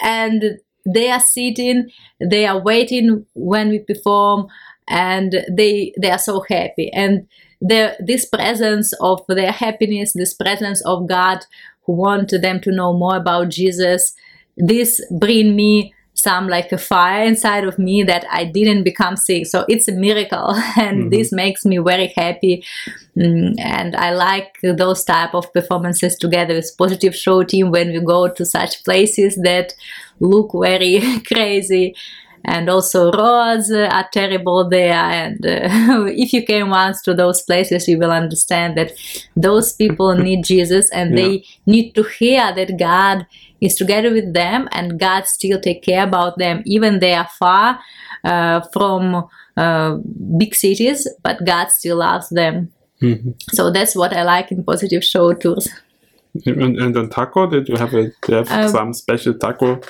and 0.00 0.58
they 0.84 1.10
are 1.10 1.20
sitting, 1.20 1.90
they 2.20 2.46
are 2.46 2.60
waiting 2.60 3.24
when 3.34 3.68
we 3.68 3.78
perform, 3.78 4.48
and 4.88 5.44
they 5.48 5.92
they 6.00 6.10
are 6.10 6.18
so 6.18 6.44
happy. 6.48 6.90
And 6.92 7.28
the 7.70 7.96
this 8.00 8.24
presence 8.26 8.92
of 9.00 9.22
their 9.28 9.52
happiness, 9.52 10.12
this 10.12 10.34
presence 10.34 10.80
of 10.84 11.06
God 11.08 11.38
who 11.84 11.92
want 11.94 12.30
them 12.42 12.60
to 12.60 12.70
know 12.72 12.92
more 12.92 13.16
about 13.16 13.50
Jesus, 13.50 14.14
this 14.56 15.00
bring 15.10 15.54
me 15.56 15.94
some 16.14 16.46
like 16.48 16.70
a 16.72 16.78
fire 16.78 17.24
inside 17.24 17.64
of 17.64 17.78
me 17.78 18.02
that 18.02 18.24
I 18.30 18.44
didn't 18.44 18.84
become 18.84 19.16
sick. 19.16 19.46
So 19.46 19.64
it's 19.68 19.88
a 19.88 19.92
miracle, 19.92 20.54
and 20.76 21.04
Mhm. 21.04 21.10
this 21.10 21.32
makes 21.32 21.64
me 21.64 21.78
very 21.78 22.12
happy. 22.14 22.64
Mm, 23.16 23.54
and 23.58 23.96
I 23.96 24.10
like 24.14 24.58
those 24.62 25.04
type 25.04 25.34
of 25.34 25.52
performances 25.52 26.16
together 26.16 26.54
with 26.54 26.76
positive 26.78 27.14
show 27.16 27.42
team 27.44 27.70
when 27.70 27.88
we 27.92 28.00
go 28.00 28.28
to 28.28 28.44
such 28.44 28.84
places 28.84 29.36
that 29.42 29.74
look 30.20 30.50
very 30.54 31.00
crazy. 31.32 31.94
And 32.44 32.68
also 32.68 33.12
roads 33.12 33.70
are 33.70 34.08
terrible 34.12 34.68
there. 34.68 34.94
And 34.94 35.44
uh, 35.46 36.06
if 36.08 36.32
you 36.32 36.42
came 36.44 36.70
once 36.70 37.00
to 37.02 37.14
those 37.14 37.42
places, 37.42 37.86
you 37.88 37.98
will 37.98 38.10
understand 38.10 38.76
that 38.76 38.92
those 39.36 39.72
people 39.72 40.14
need 40.16 40.44
Jesus 40.44 40.90
and 40.90 41.16
they 41.16 41.44
need 41.66 41.92
to 41.94 42.02
hear 42.02 42.52
that 42.54 42.78
God 42.78 43.26
is 43.60 43.76
together 43.76 44.10
with 44.12 44.34
them 44.34 44.68
and 44.72 44.98
God 44.98 45.26
still 45.26 45.60
take 45.60 45.82
care 45.82 46.02
about 46.02 46.36
them 46.36 46.62
even 46.66 46.98
they 46.98 47.14
are 47.14 47.28
far 47.38 47.78
uh, 48.24 48.60
from 48.72 49.28
uh, 49.56 49.96
big 50.36 50.54
cities 50.54 51.06
but 51.22 51.44
God 51.44 51.70
still 51.70 51.98
loves 51.98 52.28
them 52.30 52.72
Mhm. 53.00 53.34
so 53.50 53.70
that's 53.70 53.96
what 53.96 54.12
I 54.16 54.22
like 54.22 54.52
in 54.52 54.62
positive 54.64 55.02
show 55.04 55.32
tours 55.32 55.68
And, 56.46 56.78
and 56.78 56.96
on 56.96 57.10
taco, 57.10 57.46
did 57.46 57.68
you 57.68 57.76
have, 57.76 57.92
a, 57.92 58.04
you 58.28 58.34
have 58.34 58.50
Um, 58.50 58.68
some 58.68 58.92
special 58.94 59.34
taco 59.34 59.80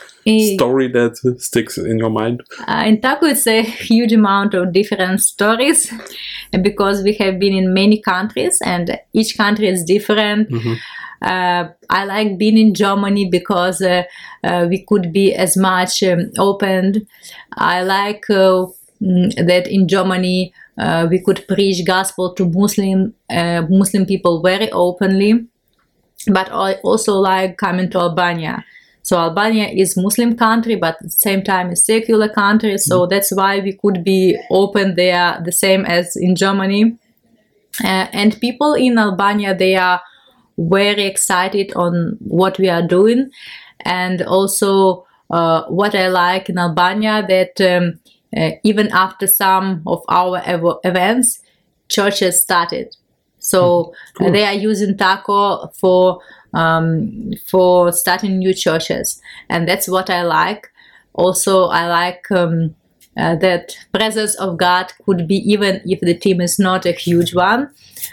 story 0.55 0.89
that 0.89 1.17
sticks 1.39 1.79
in 1.79 1.99
your 1.99 2.11
mind? 2.11 2.43
Uh, 2.67 2.83
in 2.87 3.01
Taco, 3.01 3.27
it's 3.27 3.47
a 3.47 3.63
huge 3.63 4.13
amount 4.13 4.55
of 4.55 4.73
different 4.73 5.21
stories 5.21 5.93
because 6.63 7.03
we 7.05 7.13
have 7.15 7.39
been 7.39 7.55
in 7.55 7.73
many 7.73 8.01
countries 8.01 8.59
and 8.65 8.99
each 9.13 9.37
country 9.37 9.69
is 9.69 9.85
different. 9.85 10.51
Mhm. 10.51 10.79
Uh, 11.23 11.69
I 11.89 12.05
like 12.05 12.37
being 12.37 12.59
in 12.59 12.75
Germany 12.75 13.29
because 13.31 13.81
uh, 13.81 14.03
uh, 14.43 14.67
we 14.69 14.85
could 14.85 15.13
be 15.13 15.33
as 15.33 15.57
much 15.57 16.03
um, 16.03 16.33
opened. 16.37 17.07
I 17.57 17.85
like 17.85 18.29
uh, 18.29 18.67
mm, 19.01 19.47
that 19.47 19.69
in 19.69 19.87
Germany 19.87 20.53
uh, 20.79 21.07
we 21.09 21.21
could 21.21 21.47
preach 21.47 21.87
gospel 21.87 22.35
to 22.35 22.45
Muslim 22.49 23.15
uh, 23.31 23.63
Muslim 23.71 24.05
people 24.07 24.43
very 24.43 24.69
openly. 24.73 25.47
But 26.27 26.51
I 26.53 26.75
also 26.85 27.15
like 27.15 27.57
coming 27.57 27.91
to 27.91 27.99
Albania. 27.99 28.65
So 29.03 29.19
Albania 29.19 29.69
is 29.69 29.97
Muslim 29.97 30.37
country, 30.37 30.77
but 30.77 30.95
at 30.95 31.03
the 31.03 31.11
same 31.11 31.43
time 31.43 31.71
a 31.71 31.77
secular 31.77 32.29
country. 32.29 32.79
So 32.79 33.07
that's 33.07 33.33
why 33.33 33.59
we 33.59 33.73
could 33.73 34.05
be 34.05 34.39
open 34.51 34.95
there, 34.95 35.41
the 35.45 35.53
same 35.53 35.85
as 35.85 36.15
in 36.17 36.37
Germany. 36.37 36.97
Uh, 37.83 38.07
and 38.13 38.41
people 38.41 38.75
in 38.75 38.99
Albania, 38.99 39.57
they 39.57 39.75
are 39.75 40.01
very 40.57 41.05
excited 41.05 41.73
on 41.75 42.17
what 42.21 42.59
we 42.59 42.69
are 42.69 42.87
doing, 42.87 43.31
and 43.85 44.23
also 44.23 45.05
uh, 45.31 45.65
what 45.65 45.95
I 45.95 46.09
like 46.09 46.49
in 46.49 46.59
Albania 46.59 47.25
that 47.27 47.61
um, 47.61 47.99
uh, 48.37 48.51
even 48.63 48.89
after 48.93 49.27
some 49.27 49.83
of 49.87 50.03
our 50.09 50.43
ev- 50.45 50.79
events, 50.85 51.41
churches 51.89 52.41
started. 52.41 52.95
So 53.43 53.93
Cool. 54.15 54.33
they 54.33 54.45
are 54.45 54.55
using 54.55 54.97
Taco 54.97 55.69
for 55.81 56.21
um, 56.55 57.33
for 57.51 57.93
starting 57.93 58.39
new 58.39 58.55
churches, 58.55 59.21
and 59.49 59.67
that's 59.69 59.89
what 59.89 60.09
I 60.11 60.23
like. 60.23 60.69
Also, 61.15 61.67
I 61.67 61.89
like 61.89 62.31
um, 62.31 62.75
uh, 63.17 63.35
that 63.37 63.77
presence 63.93 64.35
of 64.37 64.57
God 64.57 64.93
could 65.05 65.27
be 65.27 65.37
even 65.53 65.81
if 65.85 66.01
the 66.01 66.15
team 66.15 66.41
is 66.41 66.59
not 66.59 66.87
a 66.87 66.93
huge 66.93 67.35
one. 67.35 67.71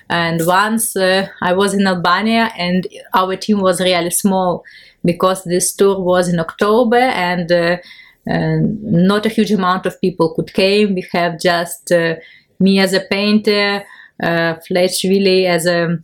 And 0.09 0.41
once 0.45 0.95
uh, 0.95 1.27
I 1.41 1.53
was 1.53 1.73
in 1.73 1.87
Albania, 1.87 2.51
and 2.57 2.87
our 3.13 3.35
team 3.35 3.59
was 3.59 3.79
really 3.79 4.09
small 4.11 4.63
because 5.05 5.43
this 5.43 5.73
tour 5.73 5.99
was 5.99 6.27
in 6.27 6.39
October, 6.39 6.97
and 6.97 7.51
uh, 7.51 7.77
and 8.25 8.81
not 8.83 9.25
a 9.25 9.29
huge 9.29 9.51
amount 9.51 9.85
of 9.85 9.99
people 10.01 10.33
could 10.33 10.53
came. 10.53 10.95
We 10.95 11.05
have 11.13 11.39
just 11.39 11.91
uh, 11.91 12.15
me 12.59 12.79
as 12.79 12.93
a 12.93 13.01
painter, 13.01 13.83
uh, 14.21 14.55
Fletch 14.67 15.03
Willie 15.03 15.47
as 15.47 15.65
a 15.65 15.97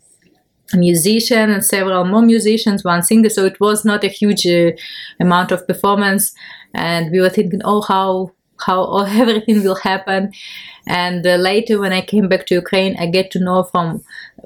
musician, 0.74 1.50
and 1.50 1.64
several 1.64 2.06
more 2.06 2.22
musicians, 2.22 2.84
one 2.84 3.04
singer. 3.04 3.30
So 3.30 3.46
it 3.46 3.60
was 3.60 3.86
not 3.86 4.04
a 4.04 4.08
huge 4.08 4.46
uh, 4.48 4.72
amount 5.20 5.52
of 5.52 5.68
performance, 5.68 6.34
and 6.74 7.12
we 7.12 7.20
were 7.20 7.30
thinking, 7.30 7.62
oh, 7.64 7.82
how 7.82 8.32
how 8.60 8.86
oh, 8.86 9.06
everything 9.08 9.64
will 9.64 9.76
happen. 9.76 10.32
And 10.88 11.26
uh, 11.26 11.36
later, 11.36 11.80
when 11.80 11.92
I 11.94 12.02
came 12.02 12.30
back 12.30 12.46
to 12.48 12.56
Ukraine, 12.56 12.96
I 13.00 13.08
get 13.08 13.32
to 13.32 13.40
know 13.40 13.64
from 13.64 14.04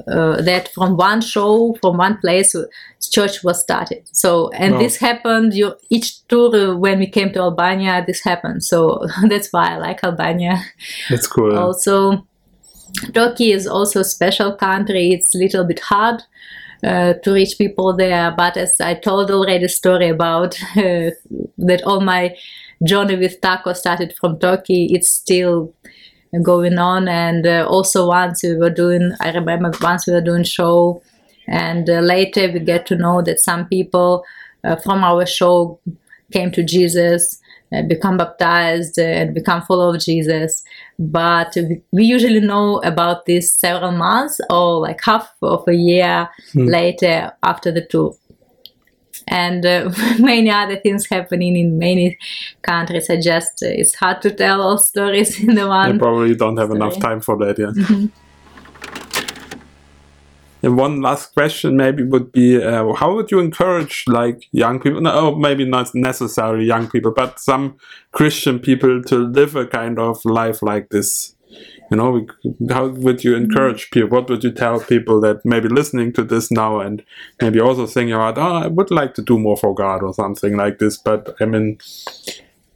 uh, 0.07 0.41
that 0.41 0.69
from 0.69 0.95
one 0.95 1.21
show, 1.21 1.75
from 1.81 1.97
one 1.97 2.17
place, 2.17 2.55
uh, 2.55 2.63
church 3.11 3.43
was 3.43 3.61
started. 3.61 4.03
So, 4.11 4.49
and 4.51 4.75
Wow. 4.75 4.79
this 4.79 4.97
happened. 4.97 5.53
You 5.53 5.73
each 5.89 6.25
tour 6.27 6.55
uh, 6.55 6.75
when 6.75 6.99
we 6.99 7.07
came 7.07 7.33
to 7.33 7.39
Albania, 7.39 8.03
this 8.05 8.23
happened. 8.23 8.63
So 8.63 9.05
that's 9.27 9.51
why 9.51 9.73
I 9.73 9.77
like 9.77 10.03
Albania. 10.03 10.63
That's 11.09 11.27
cool. 11.27 11.57
Also, 11.65 12.25
Turkey 13.13 13.51
is 13.51 13.67
also 13.67 14.01
a 14.01 14.03
special 14.05 14.55
country. 14.55 15.11
It's 15.11 15.33
a 15.35 15.37
little 15.37 15.63
bit 15.63 15.79
hard 15.79 16.23
uh, 16.83 17.13
to 17.23 17.33
reach 17.33 17.57
people 17.57 17.95
there, 17.95 18.31
but 18.31 18.57
as 18.57 18.79
I 18.79 18.93
told 18.93 19.31
already 19.31 19.65
a 19.65 19.69
story 19.69 20.09
about 20.09 20.59
uh, 20.77 21.11
that 21.57 21.81
all 21.85 22.01
my 22.01 22.35
journey 22.83 23.15
with 23.15 23.41
taco 23.41 23.73
started 23.73 24.13
from 24.13 24.39
Turkey, 24.39 24.87
it's 24.91 25.11
still 25.11 25.73
going 26.43 26.77
on. 26.77 27.07
And 27.07 27.45
uh, 27.45 27.65
also 27.67 28.07
once 28.07 28.43
we 28.43 28.55
were 28.55 28.69
doing, 28.69 29.13
I 29.19 29.31
remember 29.31 29.71
once 29.81 30.07
we 30.07 30.13
were 30.13 30.21
doing 30.21 30.43
show, 30.43 31.01
and 31.47 31.89
uh, 31.89 31.99
later 31.99 32.51
we 32.51 32.59
get 32.59 32.85
to 32.87 32.95
know 32.95 33.21
that 33.23 33.39
some 33.39 33.65
people 33.67 34.23
uh, 34.63 34.75
from 34.75 35.03
our 35.03 35.25
show 35.25 35.79
came 36.31 36.51
to 36.51 36.63
Jesus, 36.63 37.41
uh, 37.73 37.81
become 37.83 38.17
baptized, 38.17 38.99
and 38.99 39.33
become 39.33 39.61
follower 39.63 39.95
of 39.95 40.01
Jesus. 40.01 40.63
But 41.01 41.55
we, 41.93 42.03
usually 42.03 42.41
know 42.41 42.79
about 42.83 43.25
this 43.25 43.49
several 43.49 43.91
months 43.93 44.41
or 44.49 44.81
like 44.81 44.99
half 45.01 45.33
of 45.41 45.63
a 45.67 45.73
year 45.73 46.27
Hmm. 46.51 46.65
later 46.67 47.31
after 47.41 47.71
the 47.71 47.85
tour. 47.85 48.15
And 49.27 49.65
uh, 49.65 49.91
many 50.19 50.49
other 50.49 50.75
things 50.75 51.07
happening 51.09 51.55
in 51.55 51.77
many 51.77 52.17
countries. 52.61 53.09
I 53.09 53.15
just, 53.21 53.63
uh, 53.63 53.67
it's 53.69 53.95
hard 53.95 54.21
to 54.23 54.31
tell 54.31 54.61
all 54.61 54.77
stories 54.77 55.39
in 55.47 55.55
the 55.55 55.63
I 55.63 55.87
one. 55.87 55.99
probably 55.99 56.35
don't 56.35 56.57
have 56.57 56.71
enough 56.71 56.99
time 56.99 57.21
for 57.21 57.37
that, 57.37 57.57
yeah. 57.57 57.71
Mhm. 57.71 58.11
And 60.61 60.77
one 60.77 61.01
last 61.01 61.33
question 61.33 61.77
maybe 61.77 62.03
would 62.03 62.31
be 62.31 62.61
uh, 62.61 62.93
how 62.93 63.15
would 63.15 63.31
you 63.31 63.39
encourage 63.39 64.03
like 64.07 64.47
young 64.51 64.79
people, 64.79 65.01
no, 65.01 65.11
oh, 65.11 65.35
maybe 65.35 65.65
not 65.65 65.93
necessarily 65.95 66.65
young 66.65 66.89
people, 66.89 67.11
but 67.11 67.39
some 67.39 67.77
Christian 68.11 68.59
people 68.59 69.01
to 69.03 69.17
live 69.17 69.55
a 69.55 69.65
kind 69.65 69.99
of 69.99 70.23
life 70.25 70.61
like 70.61 70.89
this? 70.89 71.35
You 71.91 71.97
know, 71.97 72.27
how 72.69 72.87
would 72.87 73.23
you 73.23 73.35
encourage 73.35 73.89
people? 73.89 74.09
What 74.09 74.29
would 74.29 74.43
you 74.43 74.51
tell 74.51 74.79
people 74.79 75.19
that 75.21 75.43
maybe 75.43 75.69
listening 75.69 76.13
to 76.13 76.23
this 76.23 76.51
now 76.51 76.81
and 76.81 77.03
maybe 77.41 77.59
also 77.59 77.87
thinking 77.87 78.13
about, 78.13 78.37
oh, 78.37 78.57
I 78.57 78.67
would 78.67 78.91
like 78.91 79.15
to 79.15 79.23
do 79.23 79.39
more 79.39 79.57
for 79.57 79.73
God 79.73 80.03
or 80.03 80.13
something 80.13 80.55
like 80.55 80.77
this, 80.77 80.97
but 80.97 81.35
I 81.39 81.45
mean, 81.45 81.79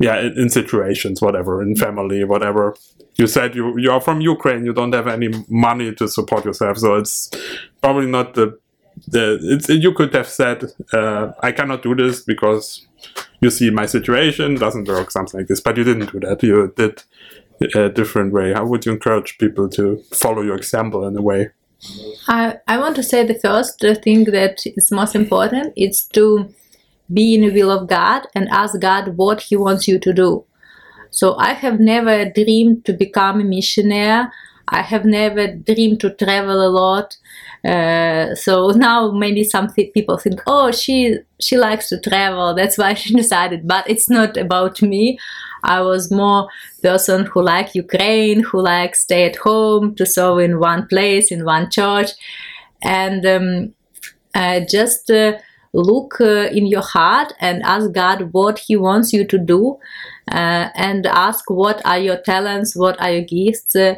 yeah, 0.03 0.19
in, 0.19 0.37
in 0.37 0.49
situations, 0.49 1.21
whatever, 1.21 1.61
in 1.61 1.75
family, 1.75 2.23
whatever. 2.25 2.75
You 3.15 3.27
said 3.27 3.55
you 3.55 3.77
you 3.77 3.89
are 3.91 4.01
from 4.01 4.19
Ukraine. 4.35 4.65
You 4.65 4.73
don't 4.73 4.93
have 4.93 5.07
any 5.07 5.29
money 5.47 5.93
to 5.99 6.07
support 6.07 6.43
yourself, 6.45 6.77
so 6.77 6.95
it's 6.95 7.15
probably 7.81 8.09
not 8.17 8.33
the 8.33 8.47
the. 9.07 9.23
It's 9.53 9.69
you 9.69 9.93
could 9.93 10.13
have 10.13 10.27
said, 10.27 10.57
uh, 10.99 11.31
I 11.47 11.51
cannot 11.51 11.83
do 11.83 11.95
this 11.95 12.21
because 12.21 12.65
you 13.39 13.49
see 13.49 13.69
my 13.69 13.85
situation 13.85 14.55
doesn't 14.55 14.87
work, 14.87 15.11
something 15.11 15.39
like 15.39 15.47
this. 15.47 15.61
But 15.61 15.77
you 15.77 15.85
didn't 15.85 16.11
do 16.11 16.19
that. 16.25 16.43
You 16.43 16.73
did 16.75 17.03
a 17.75 17.89
different 17.89 18.33
way. 18.33 18.53
How 18.53 18.65
would 18.65 18.85
you 18.85 18.91
encourage 18.91 19.37
people 19.37 19.69
to 19.77 19.85
follow 20.11 20.41
your 20.41 20.57
example 20.57 21.07
in 21.07 21.15
a 21.15 21.21
way? 21.21 21.41
I, 22.27 22.57
I 22.67 22.77
want 22.77 22.95
to 22.95 23.03
say 23.03 23.25
the 23.25 23.39
first 23.47 23.79
thing 24.03 24.23
that 24.25 24.55
is 24.65 24.91
most 24.91 25.15
important 25.15 25.73
is 25.75 26.05
to 26.13 26.53
be 27.11 27.35
in 27.35 27.41
the 27.41 27.51
will 27.51 27.71
of 27.71 27.87
God 27.87 28.27
and 28.35 28.47
ask 28.49 28.79
God 28.79 29.17
what 29.17 29.41
He 29.41 29.55
wants 29.55 29.87
you 29.87 29.99
to 29.99 30.13
do. 30.13 30.45
So 31.09 31.35
I 31.37 31.53
have 31.53 31.79
never 31.79 32.25
dreamed 32.25 32.85
to 32.85 32.93
become 32.93 33.39
a 33.39 33.43
missionary. 33.43 34.27
I 34.67 34.81
have 34.81 35.05
never 35.05 35.47
dreamed 35.47 35.99
to 35.99 36.09
travel 36.09 36.65
a 36.65 36.69
lot. 36.69 37.17
Uh, 37.63 38.33
so 38.35 38.69
now 38.69 39.11
maybe 39.11 39.43
some 39.43 39.71
th- 39.71 39.93
people 39.93 40.17
think, 40.17 40.41
oh, 40.47 40.71
she 40.71 41.17
she 41.39 41.57
likes 41.57 41.89
to 41.89 41.99
travel. 41.99 42.53
That's 42.55 42.77
why 42.77 42.93
she 43.01 43.13
decided. 43.13 43.67
But 43.67 43.89
it's 43.89 44.09
not 44.09 44.37
about 44.37 44.81
me. 44.81 45.19
I 45.63 45.81
was 45.81 46.11
more 46.11 46.49
person 46.81 47.25
who 47.25 47.41
like 47.41 47.75
Ukraine, 47.75 48.43
who 48.43 48.61
like 48.61 48.95
stay 48.95 49.25
at 49.25 49.37
home 49.37 49.95
to 49.95 50.05
serve 50.05 50.39
in 50.39 50.59
one 50.59 50.87
place 50.87 51.31
in 51.31 51.45
one 51.45 51.69
church, 51.69 52.11
and 52.81 53.25
um, 53.25 53.73
uh, 54.35 54.61
just 54.69 55.09
uh, 55.09 55.33
look 55.73 56.21
uh, 56.21 56.47
in 56.51 56.67
your 56.67 56.81
heart 56.81 57.33
and 57.39 57.63
ask 57.63 57.91
God 57.91 58.29
what 58.31 58.59
He 58.59 58.75
wants 58.75 59.11
you 59.11 59.25
to 59.25 59.37
do, 59.37 59.77
uh, 60.31 60.69
and 60.75 61.05
ask 61.07 61.49
what 61.49 61.81
are 61.85 61.99
your 61.99 62.17
talents, 62.17 62.75
what 62.75 62.99
are 63.01 63.11
your 63.11 63.23
gifts, 63.23 63.75
uh, 63.75 63.95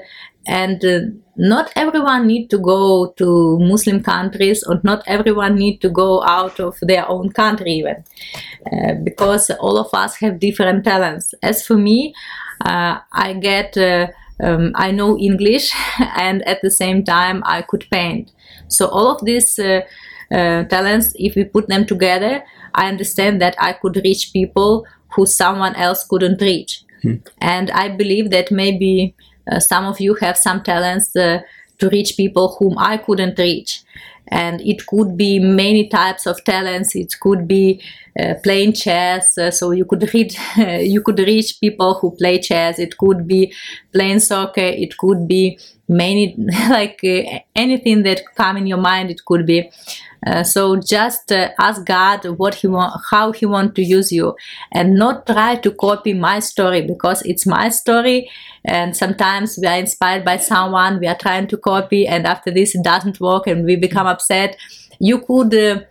and 0.47 0.83
uh, 0.85 0.99
not 1.35 1.71
everyone 1.75 2.27
need 2.27 2.49
to 2.49 2.57
go 2.57 3.11
to 3.17 3.57
muslim 3.59 4.01
countries 4.01 4.63
or 4.63 4.79
not 4.83 5.03
everyone 5.07 5.55
need 5.55 5.81
to 5.81 5.89
go 5.89 6.23
out 6.23 6.59
of 6.59 6.77
their 6.81 7.07
own 7.09 7.29
country 7.31 7.73
even 7.73 8.03
uh, 8.71 8.93
because 9.03 9.49
all 9.59 9.77
of 9.77 9.89
us 9.93 10.15
have 10.17 10.39
different 10.39 10.83
talents. 10.83 11.33
As 11.41 11.65
for 11.65 11.75
me 11.75 12.13
i 12.61 13.37
get 13.41 13.77
um, 14.41 14.71
i 14.75 14.91
know 14.91 15.17
english 15.17 15.73
and 16.15 16.47
at 16.47 16.61
the 16.61 16.71
same 16.71 17.03
time 17.03 17.41
i 17.45 17.61
could 17.61 17.85
paint. 17.91 18.31
So 18.67 18.87
all 18.87 19.07
of 19.11 19.23
these 19.25 19.59
uh, 19.59 19.81
uh, 20.31 20.63
talents 20.63 21.13
if 21.15 21.35
we 21.35 21.43
put 21.43 21.67
them 21.67 21.85
together 21.85 22.43
i 22.73 22.87
understand 22.87 23.41
that 23.41 23.55
i 23.59 23.73
could 23.73 23.95
reach 24.03 24.31
people 24.33 24.85
who 25.15 25.25
someone 25.25 25.75
else 25.75 26.03
couldn't 26.07 26.41
reach 26.41 26.83
and 27.39 27.69
i 27.71 27.87
believe 27.87 28.31
that 28.31 28.51
maybe 28.51 29.15
uh, 29.51 29.59
some 29.59 29.85
of 29.85 29.99
you 29.99 30.15
have 30.15 30.37
some 30.37 30.63
talents 30.63 31.15
uh, 31.15 31.39
to 31.79 31.89
reach 31.89 32.17
people 32.17 32.55
whom 32.59 32.77
I 32.77 32.97
couldn't 32.97 33.37
reach. 33.37 33.83
And 34.27 34.59
it 34.61 34.87
could 34.87 35.15
be 35.15 35.37
many 35.37 35.87
types 35.87 36.25
of 36.25 36.43
talents. 36.43 36.95
It 36.95 37.13
could 37.19 37.47
be 37.47 37.83
uh, 38.19 38.33
playing 38.43 38.73
chess, 38.73 39.37
uh, 39.37 39.51
so 39.51 39.69
you 39.69 39.85
could 39.85 40.11
read, 40.13 40.33
you 40.57 41.01
could 41.01 41.19
reach 41.19 41.59
people 41.59 41.95
who 41.95 42.15
play 42.15 42.39
chess. 42.39 42.79
It 42.79 42.97
could 42.97 43.27
be 43.27 43.53
playing 43.93 44.21
soccer. 44.21 44.61
It 44.61 44.97
could 44.97 45.27
be 45.27 45.59
many, 45.87 46.35
like 46.69 47.01
uh, 47.03 47.39
anything 47.55 48.01
that 48.03 48.23
come 48.35 48.57
in 48.57 48.65
your 48.65 48.79
mind. 48.79 49.11
It 49.11 49.23
could 49.25 49.45
be. 49.45 49.69
Uh, 50.25 50.43
so 50.43 50.75
just 50.75 51.31
uh, 51.31 51.49
ask 51.59 51.85
God 51.85 52.25
what 52.37 52.55
He 52.55 52.67
want, 52.67 53.01
how 53.11 53.31
He 53.31 53.45
want 53.45 53.75
to 53.75 53.83
use 53.83 54.11
you, 54.11 54.35
and 54.71 54.95
not 54.95 55.27
try 55.27 55.55
to 55.55 55.71
copy 55.71 56.13
my 56.13 56.39
story 56.39 56.81
because 56.81 57.21
it's 57.23 57.45
my 57.45 57.69
story. 57.69 58.29
And 58.65 58.95
sometimes 58.95 59.57
we 59.61 59.67
are 59.67 59.77
inspired 59.77 60.25
by 60.25 60.37
someone, 60.37 60.99
we 60.99 61.07
are 61.07 61.17
trying 61.17 61.47
to 61.47 61.57
copy, 61.57 62.07
and 62.07 62.25
after 62.25 62.51
this 62.51 62.75
it 62.75 62.83
doesn't 62.83 63.19
work, 63.19 63.47
and 63.47 63.65
we 63.65 63.75
become 63.75 64.07
upset. 64.07 64.57
You 64.99 65.19
could. 65.19 65.53
Uh, 65.53 65.81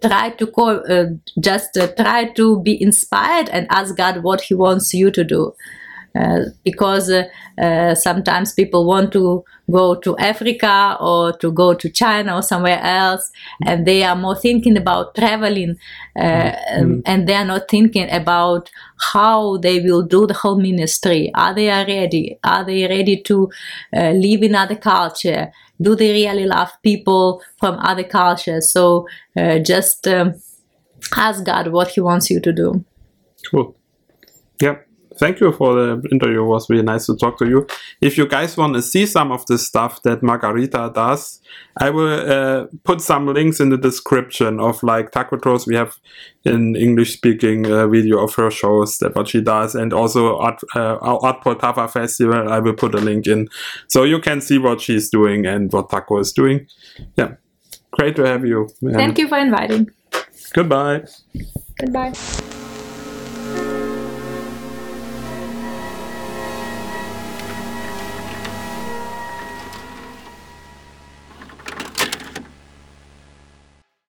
try 0.00 0.30
to 0.30 0.46
co- 0.46 0.78
uh, 0.78 1.06
just 1.40 1.76
uh, 1.76 1.86
try 1.88 2.24
to 2.24 2.58
be 2.62 2.82
inspired 2.82 3.50
and 3.50 3.66
ask 3.68 3.94
God 3.94 4.22
what 4.22 4.40
He 4.40 4.54
wants 4.54 4.94
you 4.94 5.10
to 5.10 5.22
do. 5.22 5.54
Uh, 6.16 6.44
because 6.62 7.10
uh, 7.10 7.24
uh, 7.60 7.92
sometimes 7.92 8.52
people 8.52 8.86
want 8.86 9.10
to 9.10 9.42
go 9.68 9.96
to 9.96 10.16
Africa 10.18 10.96
or 11.00 11.32
to 11.38 11.50
go 11.50 11.74
to 11.74 11.90
China 11.90 12.36
or 12.36 12.42
somewhere 12.42 12.78
else, 12.80 13.32
and 13.66 13.84
they 13.84 14.04
are 14.04 14.14
more 14.14 14.36
thinking 14.36 14.76
about 14.76 15.16
traveling, 15.16 15.76
um, 16.14 17.02
and 17.04 17.28
they 17.28 17.34
are 17.34 17.44
not 17.44 17.68
thinking 17.68 18.08
about 18.12 18.70
how 19.12 19.56
they 19.56 19.80
will 19.80 20.02
do 20.02 20.24
the 20.24 20.34
whole 20.34 20.56
ministry. 20.56 21.32
Are 21.34 21.52
they 21.52 21.66
ready? 21.66 22.38
Are 22.44 22.64
they 22.64 22.86
ready 22.86 23.20
to 23.22 23.50
live 23.92 24.42
in 24.44 24.54
other 24.54 24.76
culture? 24.76 25.50
Do 25.82 25.96
they 25.96 26.12
really 26.12 26.46
love 26.46 26.70
people 26.84 27.42
from 27.58 27.80
other 27.80 28.04
cultures? 28.04 28.70
So 28.70 29.08
just 29.62 30.06
um, 30.06 30.34
ask 31.16 31.44
God 31.44 31.72
what 31.72 31.88
He 31.88 32.00
wants 32.00 32.30
you 32.30 32.38
to 32.38 32.52
do. 32.52 32.84
Cool. 33.50 33.74
Thank 35.18 35.40
you 35.40 35.52
for 35.52 35.74
the 35.74 36.08
interview. 36.10 36.42
It 36.42 36.46
was 36.46 36.68
really 36.68 36.82
nice 36.82 37.06
to 37.06 37.16
talk 37.16 37.38
to 37.38 37.48
you. 37.48 37.66
If 38.00 38.18
you 38.18 38.26
guys 38.26 38.56
want 38.56 38.74
to 38.74 38.82
see 38.82 39.06
some 39.06 39.30
of 39.30 39.46
the 39.46 39.58
stuff 39.58 40.02
that 40.02 40.22
Margarita 40.22 40.90
does, 40.94 41.40
I 41.76 41.90
will 41.90 42.30
uh, 42.30 42.66
put 42.84 43.00
some 43.00 43.26
links 43.26 43.60
in 43.60 43.70
the 43.70 43.76
description 43.76 44.60
of 44.60 44.82
like 44.82 45.12
Taco 45.12 45.36
Toast. 45.36 45.66
We 45.66 45.76
have 45.76 45.96
an 46.44 46.76
English 46.76 47.12
speaking 47.14 47.70
uh, 47.70 47.86
video 47.86 48.24
of 48.24 48.34
her 48.34 48.50
shows 48.50 48.98
that 48.98 49.14
what 49.14 49.28
she 49.28 49.40
does, 49.40 49.74
and 49.74 49.92
also 49.92 50.38
Art, 50.38 50.60
uh, 50.74 50.96
Art 50.96 51.42
Poltava 51.42 51.90
Festival. 51.90 52.52
I 52.52 52.58
will 52.58 52.74
put 52.74 52.94
a 52.94 52.98
link 52.98 53.26
in 53.26 53.48
so 53.88 54.04
you 54.04 54.20
can 54.20 54.40
see 54.40 54.58
what 54.58 54.80
she's 54.80 55.10
doing 55.10 55.46
and 55.46 55.72
what 55.72 55.90
Taco 55.90 56.18
is 56.18 56.32
doing. 56.32 56.66
Yeah, 57.16 57.34
great 57.92 58.16
to 58.16 58.24
have 58.24 58.44
you. 58.44 58.68
Thank 58.82 59.18
you 59.18 59.28
for 59.28 59.38
inviting. 59.38 59.90
Goodbye. 60.52 61.04
Goodbye. 61.78 62.12